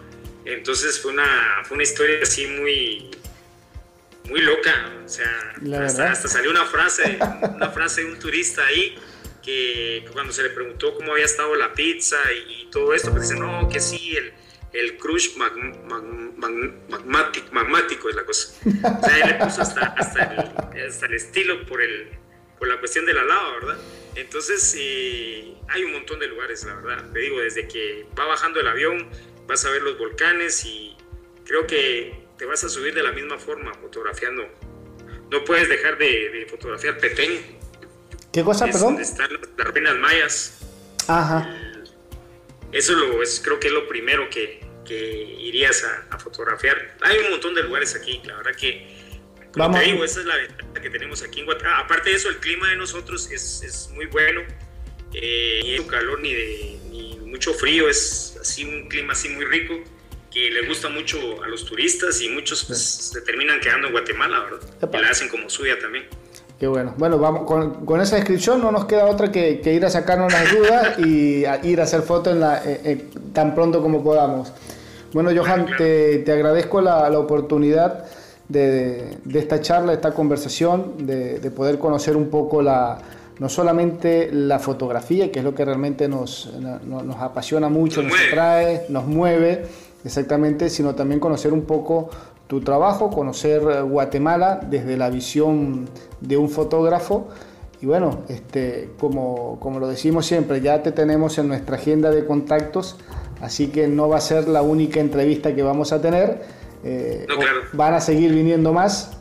Entonces 0.44 1.00
fue 1.00 1.12
una, 1.12 1.62
fue 1.64 1.76
una 1.76 1.84
historia 1.84 2.20
así 2.22 2.46
muy, 2.46 3.10
muy 4.28 4.40
loca, 4.40 4.92
o 5.04 5.08
sea, 5.08 5.54
hasta, 5.84 6.14
salió 6.14 6.50
una 6.50 6.66
frase, 6.66 7.18
una 7.54 7.70
frase 7.70 8.02
de 8.02 8.12
un 8.12 8.18
turista 8.18 8.64
ahí 8.66 8.96
que 9.42 10.04
cuando 10.12 10.32
se 10.32 10.42
le 10.42 10.50
preguntó 10.50 10.94
cómo 10.94 11.12
había 11.12 11.24
estado 11.24 11.54
la 11.56 11.72
pizza 11.72 12.18
y, 12.32 12.68
todo 12.70 12.92
esto, 12.92 13.10
pues 13.10 13.30
dice, 13.30 13.40
no, 13.40 13.66
que 13.68 13.80
sí, 13.80 14.14
el, 14.16 14.34
el 14.74 14.98
crush 14.98 15.36
magmático, 16.36 17.46
magmático 17.52 18.10
es 18.10 18.14
la 18.14 18.24
cosa. 18.24 18.52
O 18.66 19.04
sea, 19.04 19.18
él 19.18 19.28
le 19.28 19.34
puso 19.44 19.62
hasta, 19.62 19.86
hasta, 19.86 20.24
el, 20.24 20.40
hasta 20.86 21.06
el 21.06 21.14
estilo 21.14 21.64
por, 21.64 21.80
el, 21.80 22.10
por 22.58 22.68
la 22.68 22.78
cuestión 22.78 23.06
de 23.06 23.14
la 23.14 23.24
lava, 23.24 23.54
¿verdad? 23.54 23.78
Entonces, 24.16 24.76
eh, 24.78 25.54
hay 25.68 25.84
un 25.84 25.92
montón 25.92 26.18
de 26.18 26.26
lugares, 26.26 26.64
la 26.64 26.74
verdad. 26.74 27.10
Te 27.10 27.20
digo, 27.20 27.40
desde 27.40 27.66
que 27.68 28.06
va 28.18 28.26
bajando 28.26 28.60
el 28.60 28.68
avión, 28.68 29.08
vas 29.46 29.64
a 29.64 29.70
ver 29.70 29.80
los 29.80 29.96
volcanes 29.96 30.62
y 30.66 30.94
creo 31.46 31.66
que 31.66 32.27
te 32.38 32.46
vas 32.46 32.62
a 32.64 32.68
subir 32.68 32.94
de 32.94 33.02
la 33.02 33.12
misma 33.12 33.36
forma 33.38 33.74
fotografiando. 33.74 34.48
No 35.30 35.44
puedes 35.44 35.68
dejar 35.68 35.98
de, 35.98 36.46
fotografiar 36.48 36.96
Petén. 36.98 37.58
¿Qué 38.32 38.42
cosa, 38.42 38.66
perdón? 38.66 38.94
Donde 38.94 39.02
están 39.02 39.28
las 39.56 39.66
ruinas 39.66 39.96
mayas. 39.96 40.58
Ajá. 41.08 41.54
Eso 42.72 42.94
lo, 42.94 43.22
es, 43.22 43.40
creo 43.40 43.58
que 43.58 43.68
es 43.68 43.72
lo 43.72 43.88
primero 43.88 44.30
que, 44.30 44.64
que 44.86 45.22
irías 45.40 45.84
a, 46.10 46.18
fotografiar. 46.18 46.96
Hay 47.02 47.18
un 47.18 47.30
montón 47.30 47.54
de 47.54 47.62
lugares 47.62 47.94
aquí, 47.94 48.20
la 48.24 48.36
verdad 48.36 48.54
que, 48.54 48.86
como 49.52 49.76
te 49.76 49.84
digo, 49.84 50.04
esa 50.04 50.20
es 50.20 50.26
la 50.26 50.36
ventaja 50.36 50.72
que 50.74 50.90
tenemos 50.90 51.22
aquí 51.22 51.40
en 51.40 51.46
Guatemala. 51.46 51.78
Aparte 51.78 52.10
de 52.10 52.16
eso, 52.16 52.28
el 52.28 52.36
clima 52.36 52.68
de 52.68 52.76
nosotros 52.76 53.30
es, 53.30 53.62
es 53.62 53.88
muy 53.90 54.06
bueno. 54.06 54.42
Eh, 55.14 55.78
ni 55.78 55.86
calor 55.86 56.20
ni, 56.20 56.34
de, 56.34 56.78
ni 56.90 57.18
mucho 57.24 57.54
frío, 57.54 57.88
es 57.88 58.36
así 58.40 58.64
un 58.64 58.88
clima 58.88 59.14
así 59.14 59.30
muy 59.30 59.46
rico 59.46 59.82
que 60.30 60.50
le 60.50 60.66
gusta 60.66 60.88
mucho 60.88 61.18
a 61.42 61.48
los 61.48 61.64
turistas 61.64 62.20
y 62.20 62.28
muchos 62.28 62.64
pues, 62.64 62.80
se 62.80 63.20
terminan 63.22 63.60
quedando 63.60 63.86
en 63.86 63.92
Guatemala, 63.92 64.40
¿verdad? 64.40 64.90
Y 64.92 65.02
la 65.02 65.10
hacen 65.10 65.28
como 65.28 65.48
suya 65.48 65.78
también. 65.80 66.04
Qué 66.58 66.66
bueno. 66.66 66.94
Bueno, 66.98 67.18
vamos 67.18 67.44
con, 67.44 67.86
con, 67.86 68.00
esa 68.00 68.16
descripción 68.16 68.60
no 68.60 68.72
nos 68.72 68.86
queda 68.86 69.06
otra 69.06 69.30
que, 69.30 69.60
que 69.60 69.72
ir 69.72 69.84
a 69.84 69.90
sacarnos 69.90 70.32
las 70.32 70.52
dudas 70.52 70.98
y 71.06 71.44
ir 71.62 71.80
a 71.80 71.84
hacer 71.84 72.02
fotos 72.02 72.32
en 72.32 72.40
la, 72.40 72.58
eh, 72.64 72.80
eh, 72.84 73.04
tan 73.32 73.54
pronto 73.54 73.80
como 73.80 74.02
podamos. 74.02 74.52
Bueno, 75.12 75.30
Johan, 75.34 75.66
te, 75.78 76.18
te, 76.18 76.32
agradezco 76.32 76.80
la, 76.80 77.08
la 77.08 77.18
oportunidad 77.18 78.04
de, 78.48 79.18
de, 79.24 79.38
esta 79.38 79.60
charla, 79.60 79.92
de 79.92 79.94
esta 79.94 80.12
conversación, 80.12 81.06
de, 81.06 81.38
de, 81.38 81.50
poder 81.50 81.78
conocer 81.78 82.16
un 82.16 82.28
poco 82.28 82.60
la, 82.60 82.98
no 83.38 83.48
solamente 83.48 84.30
la 84.32 84.58
fotografía, 84.58 85.30
que 85.30 85.38
es 85.38 85.44
lo 85.44 85.54
que 85.54 85.64
realmente 85.64 86.08
nos, 86.08 86.52
nos, 86.58 87.04
nos 87.04 87.16
apasiona 87.16 87.68
mucho, 87.68 88.02
nos, 88.02 88.12
nos 88.12 88.20
atrae, 88.28 88.86
nos 88.88 89.06
mueve, 89.06 89.66
exactamente, 90.04 90.70
sino 90.70 90.94
también 90.94 91.20
conocer 91.20 91.52
un 91.52 91.62
poco 91.62 92.10
tu 92.48 92.62
trabajo, 92.62 93.10
conocer 93.10 93.62
eh, 93.62 93.82
Guatemala 93.82 94.60
desde 94.68 94.96
la 94.96 95.10
visión 95.10 95.88
de 96.20 96.36
un 96.36 96.48
fotógrafo. 96.48 97.28
Y 97.80 97.86
bueno, 97.86 98.22
este, 98.28 98.90
como, 98.98 99.60
como 99.60 99.78
lo 99.78 99.86
decimos 99.86 100.26
siempre, 100.26 100.60
ya 100.60 100.82
te 100.82 100.90
tenemos 100.90 101.38
en 101.38 101.46
nuestra 101.46 101.76
agenda 101.76 102.10
de 102.10 102.26
contactos, 102.26 102.96
así 103.40 103.68
que 103.68 103.86
no 103.86 104.08
va 104.08 104.16
a 104.16 104.20
ser 104.20 104.48
la 104.48 104.62
única 104.62 104.98
entrevista 104.98 105.54
que 105.54 105.62
vamos 105.62 105.92
a 105.92 106.00
tener. 106.00 106.42
Eh, 106.82 107.24
no, 107.28 107.36
claro. 107.36 107.60
Van 107.74 107.94
a 107.94 108.00
seguir 108.00 108.32
viniendo 108.34 108.72
más, 108.72 109.12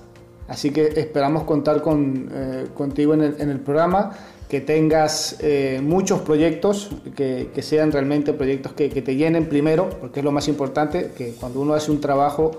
así 0.48 0.72
que 0.72 0.88
esperamos 0.96 1.44
contar 1.44 1.82
con, 1.82 2.30
eh, 2.32 2.68
contigo 2.74 3.14
en 3.14 3.22
el, 3.22 3.36
en 3.40 3.50
el, 3.50 3.60
programa, 3.60 4.12
que 4.50 4.62
tengas 4.62 5.38
eh, 5.40 5.82
muchos 5.84 6.22
proyectos, 6.22 6.90
que, 7.16 7.50
que, 7.54 7.62
sean 7.62 7.92
realmente 7.92 8.34
proyectos 8.34 8.74
que, 8.74 8.90
que 8.90 9.02
te 9.02 9.16
llenen 9.16 9.50
primero, 9.50 9.90
porque 10.00 10.22
es 10.22 10.24
lo 10.24 10.32
más 10.32 10.48
importante, 10.48 11.12
que 11.18 11.34
cuando 11.34 11.60
uno 11.60 11.74
hace 11.74 11.92
un 11.92 12.00
trabajo 12.00 12.52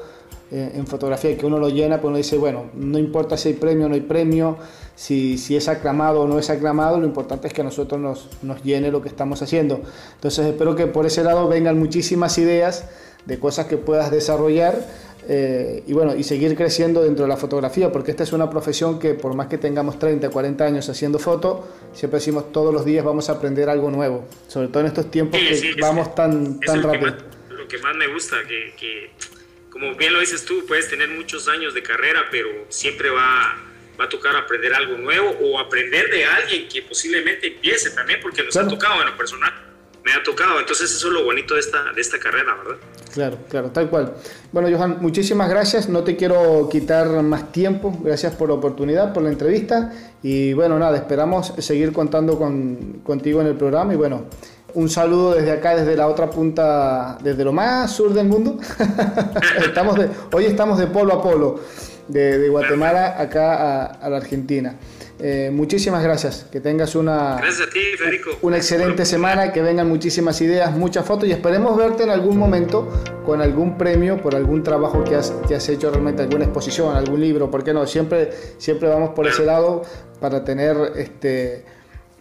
eh, 0.51 0.73
en 0.75 0.87
fotografía 0.87 1.37
que 1.37 1.45
uno 1.45 1.59
lo 1.59 1.69
llena, 1.69 1.97
pues 1.97 2.09
uno 2.09 2.17
dice, 2.17 2.39
bueno, 2.39 2.71
no 2.75 2.99
importa 2.99 3.37
si 3.37 3.51
hay 3.51 3.55
premio 3.55 3.85
o 3.85 3.89
no 3.91 3.95
hay 3.95 4.01
premio, 4.01 4.57
si, 4.95 5.37
si 5.37 5.57
es 5.57 5.69
aclamado 5.69 6.23
o 6.23 6.27
no 6.27 6.39
es 6.39 6.49
aclamado, 6.49 6.99
lo 6.99 7.07
importante 7.07 7.49
es 7.49 7.53
que 7.53 7.61
a 7.61 7.65
nosotros 7.65 8.01
nos, 8.01 8.29
nos 8.43 8.63
llene 8.63 8.91
lo 8.91 9.03
que 9.03 9.09
estamos 9.09 9.43
haciendo. 9.43 9.81
Entonces 10.15 10.47
espero 10.47 10.75
que 10.75 10.87
por 10.87 11.05
ese 11.05 11.23
lado 11.23 11.49
vengan 11.49 11.79
muchísimas 11.79 12.39
ideas 12.39 12.87
de 13.27 13.39
cosas 13.39 13.67
que 13.67 13.77
puedas 13.77 14.11
desarrollar 14.11 14.87
eh, 15.27 15.83
y 15.87 15.93
bueno, 15.93 16.15
y 16.15 16.23
seguir 16.23 16.55
creciendo 16.57 17.03
dentro 17.03 17.25
de 17.25 17.29
la 17.29 17.37
fotografía, 17.37 17.91
porque 17.91 18.11
esta 18.11 18.23
es 18.23 18.33
una 18.33 18.49
profesión 18.49 18.99
que 18.99 19.15
por 19.15 19.35
más 19.35 19.49
que 19.49 19.59
tengamos 19.59 19.99
30, 19.99 20.31
40 20.31 20.65
años 20.65 20.89
haciendo 20.89 21.19
foto, 21.19 21.69
siempre 21.93 22.19
decimos 22.19 22.53
todos 22.53 22.73
los 22.73 22.85
días 22.85 23.05
vamos 23.05 23.29
a 23.29 23.33
aprender 23.33 23.69
algo 23.69 23.91
nuevo, 23.91 24.27
sobre 24.47 24.69
todo 24.69 24.81
en 24.81 24.87
estos 24.87 25.11
tiempos 25.11 25.39
sí, 25.41 25.47
que 25.47 25.55
sí, 25.57 25.73
vamos 25.81 26.15
tan, 26.15 26.61
tan 26.61 26.83
rápido. 26.83 27.07
Lo 27.07 27.17
que, 27.17 27.21
más, 27.21 27.59
lo 27.59 27.69
que 27.69 27.79
más 27.79 27.97
me 27.97 28.07
gusta, 28.07 28.37
que, 28.47 28.75
que 28.79 29.11
como 29.71 29.95
bien 29.95 30.13
lo 30.13 30.21
dices 30.21 30.45
tú, 30.45 30.65
puedes 30.67 30.89
tener 30.89 31.09
muchos 31.09 31.49
años 31.49 31.75
de 31.75 31.83
carrera, 31.83 32.27
pero 32.31 32.49
siempre 32.69 33.11
va, 33.11 33.57
va 34.01 34.05
a 34.05 34.09
tocar 34.09 34.35
aprender 34.37 34.75
algo 34.75 34.97
nuevo 34.97 35.31
o 35.43 35.59
aprender 35.59 36.11
de 36.11 36.25
alguien 36.25 36.69
que 36.69 36.83
posiblemente 36.83 37.49
empiece 37.49 37.91
también, 37.91 38.21
porque 38.21 38.43
nos 38.43 38.53
claro. 38.53 38.69
ha 38.69 38.71
tocado 38.71 39.01
en 39.03 39.11
lo 39.11 39.17
personal. 39.17 39.53
Me 40.05 40.13
ha 40.13 40.23
tocado, 40.23 40.59
entonces 40.59 40.91
eso 40.91 41.09
es 41.09 41.13
lo 41.13 41.25
bonito 41.25 41.55
de 41.55 41.61
esta, 41.61 41.93
de 41.93 42.01
esta 42.01 42.19
carrera, 42.19 42.55
¿verdad? 42.55 42.79
Claro, 43.13 43.39
claro, 43.49 43.71
tal 43.71 43.89
cual. 43.89 44.15
Bueno, 44.53 44.69
Johan, 44.71 44.99
muchísimas 45.01 45.49
gracias. 45.49 45.89
No 45.89 46.03
te 46.05 46.17
quiero 46.17 46.69
quitar 46.69 47.09
más 47.23 47.51
tiempo. 47.53 47.97
Gracias 48.03 48.35
por 48.35 48.49
la 48.49 48.55
oportunidad, 48.55 49.13
por 49.13 49.23
la 49.23 49.31
entrevista. 49.31 49.93
Y 50.23 50.53
bueno, 50.53 50.79
nada, 50.79 50.97
esperamos 50.97 51.55
seguir 51.59 51.93
contando 51.93 52.39
con, 52.39 53.01
contigo 53.03 53.41
en 53.41 53.47
el 53.49 53.57
programa. 53.57 53.95
Y 53.95 53.97
bueno, 53.97 54.23
un 54.75 54.89
saludo 54.89 55.35
desde 55.35 55.53
acá, 55.53 55.75
desde 55.75 55.97
la 55.97 56.07
otra 56.07 56.29
punta, 56.29 57.19
desde 57.23 57.45
lo 57.45 57.53
más 57.53 57.91
sur 57.91 58.13
del 58.13 58.27
mundo. 58.27 58.59
estamos 59.67 59.97
de, 59.97 60.09
hoy 60.33 60.45
estamos 60.45 60.79
de 60.79 60.87
polo 60.87 61.15
a 61.15 61.23
polo, 61.23 61.61
de, 62.09 62.49
Guatemala 62.49 63.21
acá 63.21 63.87
a 63.87 64.11
la 64.11 64.17
Argentina. 64.19 64.77
Eh, 65.21 65.51
muchísimas 65.53 66.03
gracias, 66.05 66.47
que 66.51 66.61
tengas 66.61 66.95
una, 66.95 67.41
ti, 67.73 67.81
una 68.43 68.57
excelente 68.57 69.05
semana, 69.05 69.53
que 69.53 69.61
vengan 69.63 69.89
muchísimas 69.89 70.41
ideas, 70.41 70.71
muchas 70.77 71.05
fotos 71.05 71.29
y 71.29 71.33
esperemos 71.33 71.77
verte 71.77 72.05
en 72.05 72.11
algún 72.11 72.39
momento 72.39 72.89
con 73.27 73.43
algún 73.43 73.77
premio 73.77 74.23
por 74.23 74.37
algún 74.37 74.63
trabajo 74.63 75.03
que 75.03 75.17
has, 75.17 75.33
que 75.49 75.57
has 75.57 75.69
hecho 75.69 75.91
realmente, 75.91 76.23
alguna 76.23 76.45
exposición, 76.45 76.97
algún 76.97 77.21
libro, 77.21 77.51
¿por 77.51 77.65
qué 77.65 77.75
no? 77.75 77.85
Siempre, 77.85 78.31
siempre 78.59 78.89
vamos 78.89 79.11
por 79.11 79.27
ese 79.27 79.45
lado 79.45 79.83
para 80.21 80.45
tener 80.45 80.77
este 80.97 81.65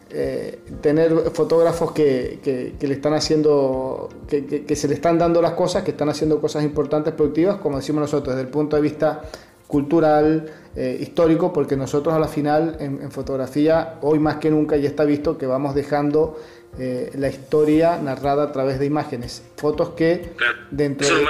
eh, 0.09 0.59
tener 0.81 1.13
fotógrafos 1.33 1.91
que, 1.91 2.39
que, 2.41 2.75
que, 2.79 2.87
le 2.87 2.93
están 2.93 3.13
haciendo, 3.13 4.09
que, 4.27 4.45
que, 4.45 4.75
se 4.75 4.87
le 4.87 4.93
están 4.93 5.19
dando 5.19 5.41
las 5.41 5.51
cosas, 5.51 5.83
que 5.83 5.91
están 5.91 6.07
haciendo 6.07 6.39
cosas 6.39 6.63
importantes, 6.63 7.13
productivas, 7.13 7.57
como 7.57 7.75
decimos 7.75 8.01
nosotros, 8.01 8.33
desde 8.33 8.47
el 8.47 8.51
punto 8.51 8.77
de 8.77 8.81
vista 8.81 9.21
cultural, 9.67 10.49
eh, 10.79 10.95
histórico, 11.01 11.51
porque 11.51 11.75
nosotros 11.75 12.13
a 12.13 12.19
la 12.19 12.27
final 12.27 12.77
en, 12.79 13.01
en, 13.01 13.09
fotografía, 13.09 13.95
hoy 14.01 14.19
más 14.19 14.35
que 14.35 14.51
nunca 14.51 14.77
ya 14.77 14.87
está 14.87 15.05
visto 15.05 15.35
que 15.35 15.47
vamos 15.47 15.73
dejando 15.73 16.37
eh, 16.77 17.09
la 17.15 17.29
historia 17.29 17.97
narrada 17.97 18.43
a 18.43 18.51
través 18.51 18.77
de 18.77 18.85
imágenes, 18.85 19.41
fotos 19.55 19.89
que 19.95 20.33
claro, 20.37 20.59
dentro 20.69 21.07
de, 21.07 21.25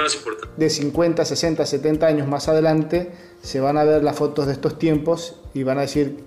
de 0.58 0.68
50, 0.68 1.24
60, 1.24 1.64
70 1.64 2.06
años 2.06 2.28
más 2.28 2.46
adelante 2.48 3.10
se 3.40 3.58
van 3.60 3.78
a 3.78 3.84
ver 3.84 4.04
las 4.04 4.16
fotos 4.16 4.46
de 4.46 4.52
estos 4.52 4.78
tiempos 4.78 5.40
y 5.54 5.62
van 5.62 5.78
a 5.78 5.80
decir 5.80 6.18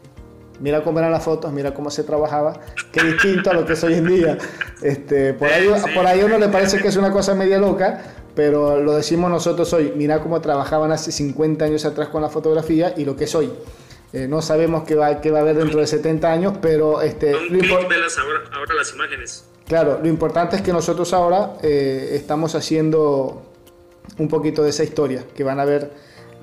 mira 0.62 0.84
cómo 0.84 1.00
eran 1.00 1.12
las 1.12 1.24
fotos, 1.24 1.52
mira 1.52 1.74
cómo 1.74 1.92
se 1.92 2.04
trabajaba, 2.04 2.60
qué 2.92 3.04
distinto 3.04 3.52
a 3.52 3.54
lo 3.54 3.66
que 3.66 3.74
es 3.74 3.84
hoy 3.84 3.96
en 3.96 4.08
día. 4.08 4.38
Este, 4.82 5.34
por, 5.34 5.48
ahí, 5.48 5.68
por 5.94 6.06
ahí 6.08 6.22
a 6.22 6.26
uno 6.26 6.38
le 6.38 6.48
parece 6.48 6.80
que 6.80 6.88
es 6.88 6.96
una 6.96 7.12
cosa 7.12 7.36
media 7.36 7.60
loca, 7.60 8.02
pero 8.36 8.80
lo 8.80 8.94
decimos 8.94 9.30
nosotros 9.30 9.72
hoy, 9.74 9.94
mira 9.96 10.22
cómo 10.22 10.42
trabajaban 10.42 10.92
hace 10.92 11.12
50 11.12 11.66
años 11.66 11.86
atrás 11.86 12.10
con 12.10 12.22
la 12.22 12.30
fotografía 12.30 12.94
y 12.96 13.06
lo 13.06 13.16
que 13.16 13.26
es 13.26 13.36
hoy. 13.36 13.52
Eh, 14.14 14.28
no 14.28 14.42
sabemos 14.42 14.84
qué 14.84 14.96
va, 14.96 15.22
qué 15.22 15.32
va 15.32 15.40
a 15.40 15.42
haber 15.42 15.56
dentro 15.56 15.80
de 15.80 15.88
70 15.88 16.32
años, 16.32 16.54
pero... 16.62 17.02
Este, 17.02 17.34
Un 17.34 17.48
clic 17.48 17.72
las 17.72 18.18
ahora, 18.18 18.42
ahora, 18.52 18.76
las 18.76 18.94
imágenes. 18.94 19.46
Claro, 19.68 20.00
lo 20.02 20.10
importante 20.10 20.58
es 20.58 20.62
que 20.62 20.74
nosotros 20.74 21.14
ahora 21.14 21.54
eh, 21.64 22.10
estamos 22.14 22.56
haciendo 22.56 23.50
un 24.18 24.28
poquito 24.28 24.64
de 24.64 24.72
esa 24.72 24.84
historia 24.84 25.26
que 25.36 25.44
van 25.44 25.60
a 25.60 25.66
ver 25.66 25.92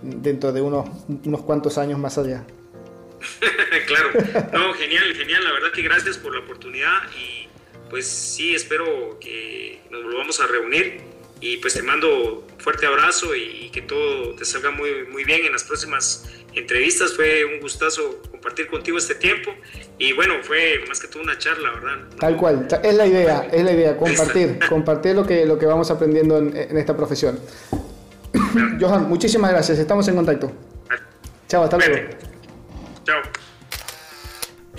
dentro 0.01 0.53
de 0.53 0.63
unos, 0.63 0.89
unos 1.25 1.43
cuantos 1.43 1.77
años 1.77 1.99
más 1.99 2.17
allá. 2.17 2.45
claro, 3.87 4.11
no, 4.53 4.73
genial, 4.75 5.13
genial, 5.15 5.45
la 5.45 5.53
verdad 5.53 5.73
que 5.75 5.83
gracias 5.83 6.17
por 6.17 6.35
la 6.35 6.41
oportunidad 6.41 7.03
y 7.19 7.49
pues 7.91 8.07
sí, 8.07 8.55
espero 8.55 9.19
que 9.19 9.81
nos 9.91 10.05
volvamos 10.05 10.41
a 10.41 10.47
reunir 10.47 11.01
y 11.41 11.59
pues 11.59 11.75
te 11.75 11.83
mando 11.83 12.47
fuerte 12.59 12.87
abrazo 12.87 13.35
y, 13.35 13.71
que 13.71 13.83
todo 13.83 14.35
te 14.35 14.45
salga 14.45 14.71
muy, 14.71 15.07
muy 15.11 15.25
bien 15.25 15.45
en 15.45 15.53
las 15.53 15.65
próximas 15.65 16.25
entrevistas. 16.55 17.15
Fue 17.15 17.45
un 17.45 17.61
gustazo 17.61 18.23
compartir 18.31 18.69
contigo 18.69 18.99
este 18.99 19.15
tiempo 19.15 19.53
y 19.99 20.13
bueno, 20.13 20.35
fue 20.43 20.81
más 20.89 21.01
que 21.01 21.09
todo 21.09 21.23
una 21.23 21.39
charla, 21.39 21.71
¿verdad? 21.73 22.09
Tal 22.19 22.37
cual, 22.37 22.67
es 22.83 22.95
la 22.95 23.07
idea, 23.07 23.49
es 23.53 23.63
la 23.63 23.73
idea, 23.73 23.97
compartir, 23.97 24.59
compartir 24.69 25.15
lo 25.15 25.27
que, 25.27 25.47
lo 25.47 25.59
que 25.59 25.67
vamos 25.67 25.91
aprendiendo 25.91 26.39
en, 26.39 26.57
en 26.57 26.77
esta 26.77 26.97
profesión. 26.97 27.39
Claro. 28.53 28.77
Johan, 28.81 29.09
muchísimas 29.09 29.51
gracias, 29.51 29.79
estamos 29.79 30.07
en 30.09 30.17
contacto. 30.17 30.53
Chao, 31.49 31.65
hasta 31.65 31.79
luego. 31.79 32.09
Chao. 33.05 33.23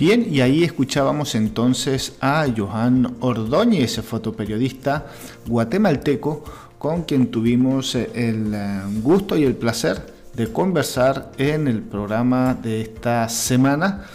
Bien, 0.00 0.26
y 0.30 0.40
ahí 0.40 0.64
escuchábamos 0.64 1.34
entonces 1.34 2.14
a 2.22 2.46
Johan 2.56 3.16
Ordóñez, 3.20 4.00
fotoperiodista 4.00 5.04
guatemalteco, 5.46 6.42
con 6.78 7.02
quien 7.02 7.30
tuvimos 7.30 7.94
eh, 7.94 8.10
el 8.14 8.54
eh, 8.54 8.80
gusto 9.02 9.36
y 9.36 9.44
el 9.44 9.56
placer 9.56 10.02
de 10.32 10.50
conversar 10.50 11.32
en 11.36 11.68
el 11.68 11.82
programa 11.82 12.54
de 12.54 12.80
esta 12.80 13.28
semana 13.28 14.06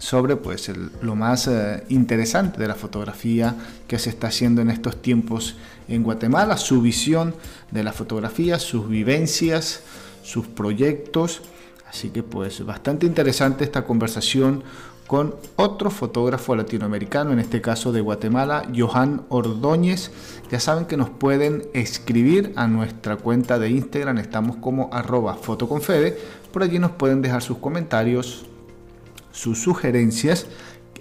sobre 0.00 0.34
pues 0.34 0.68
el, 0.68 0.90
lo 1.00 1.14
más 1.14 1.46
eh, 1.46 1.84
interesante 1.90 2.58
de 2.58 2.66
la 2.66 2.74
fotografía 2.74 3.54
que 3.86 4.00
se 4.00 4.10
está 4.10 4.26
haciendo 4.26 4.62
en 4.62 4.68
estos 4.68 5.00
tiempos 5.00 5.54
en 5.86 6.02
Guatemala, 6.02 6.56
su 6.56 6.82
visión 6.82 7.36
de 7.70 7.84
la 7.84 7.92
fotografía, 7.92 8.58
sus 8.58 8.88
vivencias, 8.88 9.80
sus 10.24 10.48
proyectos 10.48 11.42
Así 11.88 12.10
que 12.10 12.22
pues 12.22 12.64
bastante 12.64 13.06
interesante 13.06 13.64
esta 13.64 13.84
conversación 13.84 14.62
con 15.08 15.34
otro 15.56 15.90
fotógrafo 15.90 16.54
latinoamericano, 16.54 17.32
en 17.32 17.38
este 17.38 17.62
caso 17.62 17.92
de 17.92 18.02
Guatemala, 18.02 18.68
Johan 18.76 19.22
Ordóñez. 19.30 20.10
Ya 20.50 20.60
saben 20.60 20.84
que 20.84 20.98
nos 20.98 21.08
pueden 21.08 21.64
escribir 21.72 22.52
a 22.56 22.66
nuestra 22.66 23.16
cuenta 23.16 23.58
de 23.58 23.70
Instagram, 23.70 24.18
estamos 24.18 24.56
como 24.56 24.90
arroba 24.92 25.34
fotoconfede, 25.34 26.18
por 26.52 26.62
allí 26.62 26.78
nos 26.78 26.90
pueden 26.90 27.22
dejar 27.22 27.42
sus 27.42 27.56
comentarios, 27.56 28.44
sus 29.32 29.62
sugerencias, 29.62 30.46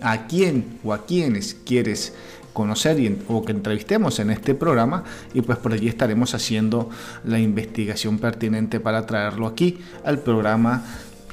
a 0.02 0.28
quién 0.28 0.80
o 0.84 0.94
a 0.94 1.06
quienes 1.06 1.54
quieres 1.54 2.14
conocer 2.58 3.00
y, 3.00 3.16
o 3.28 3.46
que 3.46 3.52
entrevistemos 3.52 4.18
en 4.18 4.32
este 4.32 4.56
programa 4.56 5.04
y 5.32 5.42
pues 5.42 5.60
por 5.60 5.74
allí 5.74 5.88
estaremos 5.88 6.34
haciendo 6.34 6.90
la 7.24 7.38
investigación 7.38 8.18
pertinente 8.18 8.80
para 8.80 9.06
traerlo 9.06 9.46
aquí 9.46 9.78
al 10.04 10.18
programa 10.18 10.84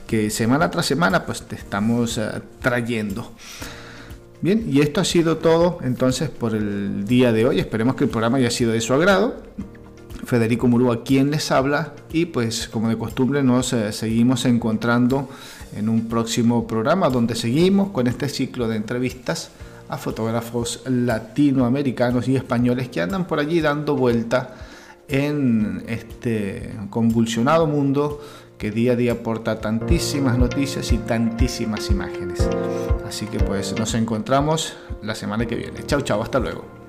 que 0.07 0.29
semana 0.29 0.70
tras 0.70 0.85
semana 0.85 1.25
pues 1.25 1.41
te 1.41 1.57
estamos 1.57 2.18
uh, 2.18 2.43
trayendo. 2.61 3.33
Bien, 4.43 4.66
y 4.70 4.83
esto 4.83 5.01
ha 5.01 5.05
sido 5.07 5.39
todo 5.39 5.79
entonces 5.83 6.29
por 6.29 6.55
el 6.55 7.07
día 7.07 7.33
de 7.33 7.47
hoy. 7.47 7.59
Esperemos 7.59 7.95
que 7.95 8.05
el 8.05 8.11
programa 8.11 8.37
haya 8.37 8.51
sido 8.51 8.72
de 8.72 8.83
su 8.83 8.93
agrado. 8.93 9.43
Federico 10.27 10.68
Murúa 10.68 11.05
quien 11.05 11.31
les 11.31 11.51
habla 11.51 11.95
y 12.12 12.27
pues 12.27 12.68
como 12.68 12.91
de 12.91 12.99
costumbre 12.99 13.43
nos 13.43 13.72
eh, 13.72 13.93
seguimos 13.93 14.45
encontrando 14.45 15.31
en 15.75 15.89
un 15.89 16.07
próximo 16.07 16.66
programa 16.66 17.09
donde 17.09 17.35
seguimos 17.35 17.93
con 17.93 18.09
este 18.09 18.29
ciclo 18.29 18.68
de 18.68 18.77
entrevistas 18.77 19.51
a 19.89 19.99
fotógrafos 19.99 20.82
latinoamericanos 20.87 22.28
y 22.28 22.37
españoles 22.37 22.89
que 22.89 23.01
andan 23.01 23.26
por 23.26 23.39
allí 23.39 23.61
dando 23.61 23.97
vuelta 23.97 24.55
en 25.09 25.85
este 25.87 26.74
convulsionado 26.91 27.66
mundo 27.66 28.20
que 28.59 28.70
día 28.70 28.93
a 28.93 28.97
día 28.97 29.12
aporta 29.12 29.61
tantísimas 29.61 30.39
noticias 30.39 30.93
y 30.93 30.99
tantísimas 30.99 31.91
imágenes. 31.91 32.49
Así 33.07 33.26
que 33.26 33.39
pues 33.39 33.78
nos 33.78 33.95
encontramos 33.95 34.74
la 35.03 35.14
semana 35.14 35.47
que 35.47 35.57
viene. 35.57 35.85
Chao, 35.87 36.01
chao, 36.01 36.22
hasta 36.22 36.39
luego. 36.39 36.84